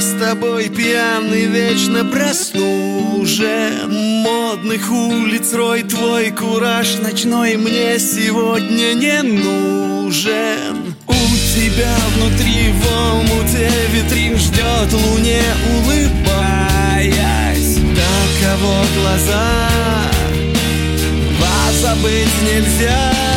С 0.00 0.14
тобой 0.18 0.68
пьяный 0.68 1.46
Вечно 1.46 2.04
проснужен 2.04 3.90
Модных 4.22 4.90
улиц 4.90 5.52
рой 5.54 5.82
Твой 5.82 6.30
кураж 6.30 6.98
ночной 6.98 7.56
Мне 7.56 7.98
сегодня 7.98 8.94
не 8.94 9.22
нужен. 9.22 10.94
У 11.06 11.12
тебя 11.54 11.96
внутри 12.16 12.72
в 12.72 12.86
омуте 13.12 13.70
Витрин 13.92 14.36
ждет 14.38 14.92
луне 14.92 15.42
улыбаясь. 15.74 16.18
Таково 17.74 18.84
глаза. 18.96 19.68
Вас 21.40 21.74
забыть 21.80 22.42
нельзя 22.42 23.27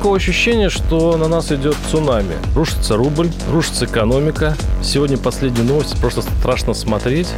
такого 0.00 0.16
ощущения, 0.16 0.70
что 0.70 1.18
на 1.18 1.28
нас 1.28 1.52
идет 1.52 1.76
цунами? 1.90 2.34
Рушится 2.54 2.96
рубль, 2.96 3.28
рушится 3.52 3.84
экономика. 3.84 4.56
Сегодня 4.82 5.18
последняя 5.18 5.62
новость, 5.62 6.00
просто 6.00 6.22
страшно 6.22 6.72
смотреть. 6.72 7.28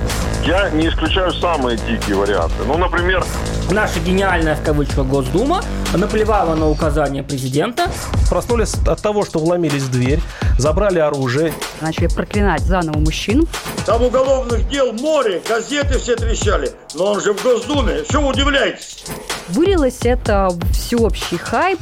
Я 0.46 0.70
не 0.70 0.86
исключаю 0.86 1.32
самые 1.32 1.76
дикие 1.76 2.14
варианты. 2.14 2.54
Ну, 2.64 2.78
например... 2.78 3.24
Наша 3.70 4.00
гениальная, 4.00 4.54
в 4.54 4.62
кавычках, 4.62 5.06
Госдума 5.06 5.62
наплевала 5.94 6.54
на 6.54 6.68
указания 6.68 7.22
президента. 7.22 7.90
Проснулись 8.28 8.74
от 8.86 9.00
того, 9.00 9.24
что 9.24 9.38
вломились 9.38 9.82
в 9.82 9.90
дверь, 9.90 10.20
забрали 10.58 10.98
оружие. 10.98 11.52
Начали 11.80 12.08
проклинать 12.08 12.62
заново 12.62 12.98
мужчин. 12.98 13.46
Там 13.86 14.02
уголовных 14.02 14.68
дел 14.68 14.92
море, 14.92 15.42
газеты 15.48 15.98
все 15.98 16.16
трещали. 16.16 16.70
Но 16.94 17.12
он 17.12 17.20
же 17.20 17.32
в 17.32 17.42
Госдуме, 17.42 18.04
что 18.08 18.20
вы 18.20 18.28
удивляетесь? 18.28 19.04
Вылилось 19.48 20.00
это 20.02 20.50
всеобщий 20.72 21.38
хайп. 21.38 21.80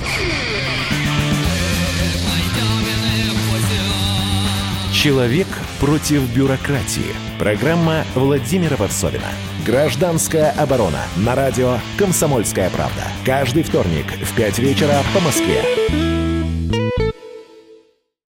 Человек 4.93 5.47
против 5.81 6.23
бюрократии. 6.35 7.15
Программа 7.39 8.05
Владимира 8.15 8.77
Варсовина. 8.77 9.25
Гражданская 9.65 10.53
оборона. 10.53 11.03
На 11.17 11.35
радио 11.35 11.79
«Комсомольская 11.99 12.71
правда». 12.71 13.03
Каждый 13.25 13.63
вторник 13.63 14.07
в 14.23 14.35
5 14.35 14.59
вечера 14.59 15.03
по 15.15 15.21
Москве. 15.21 16.10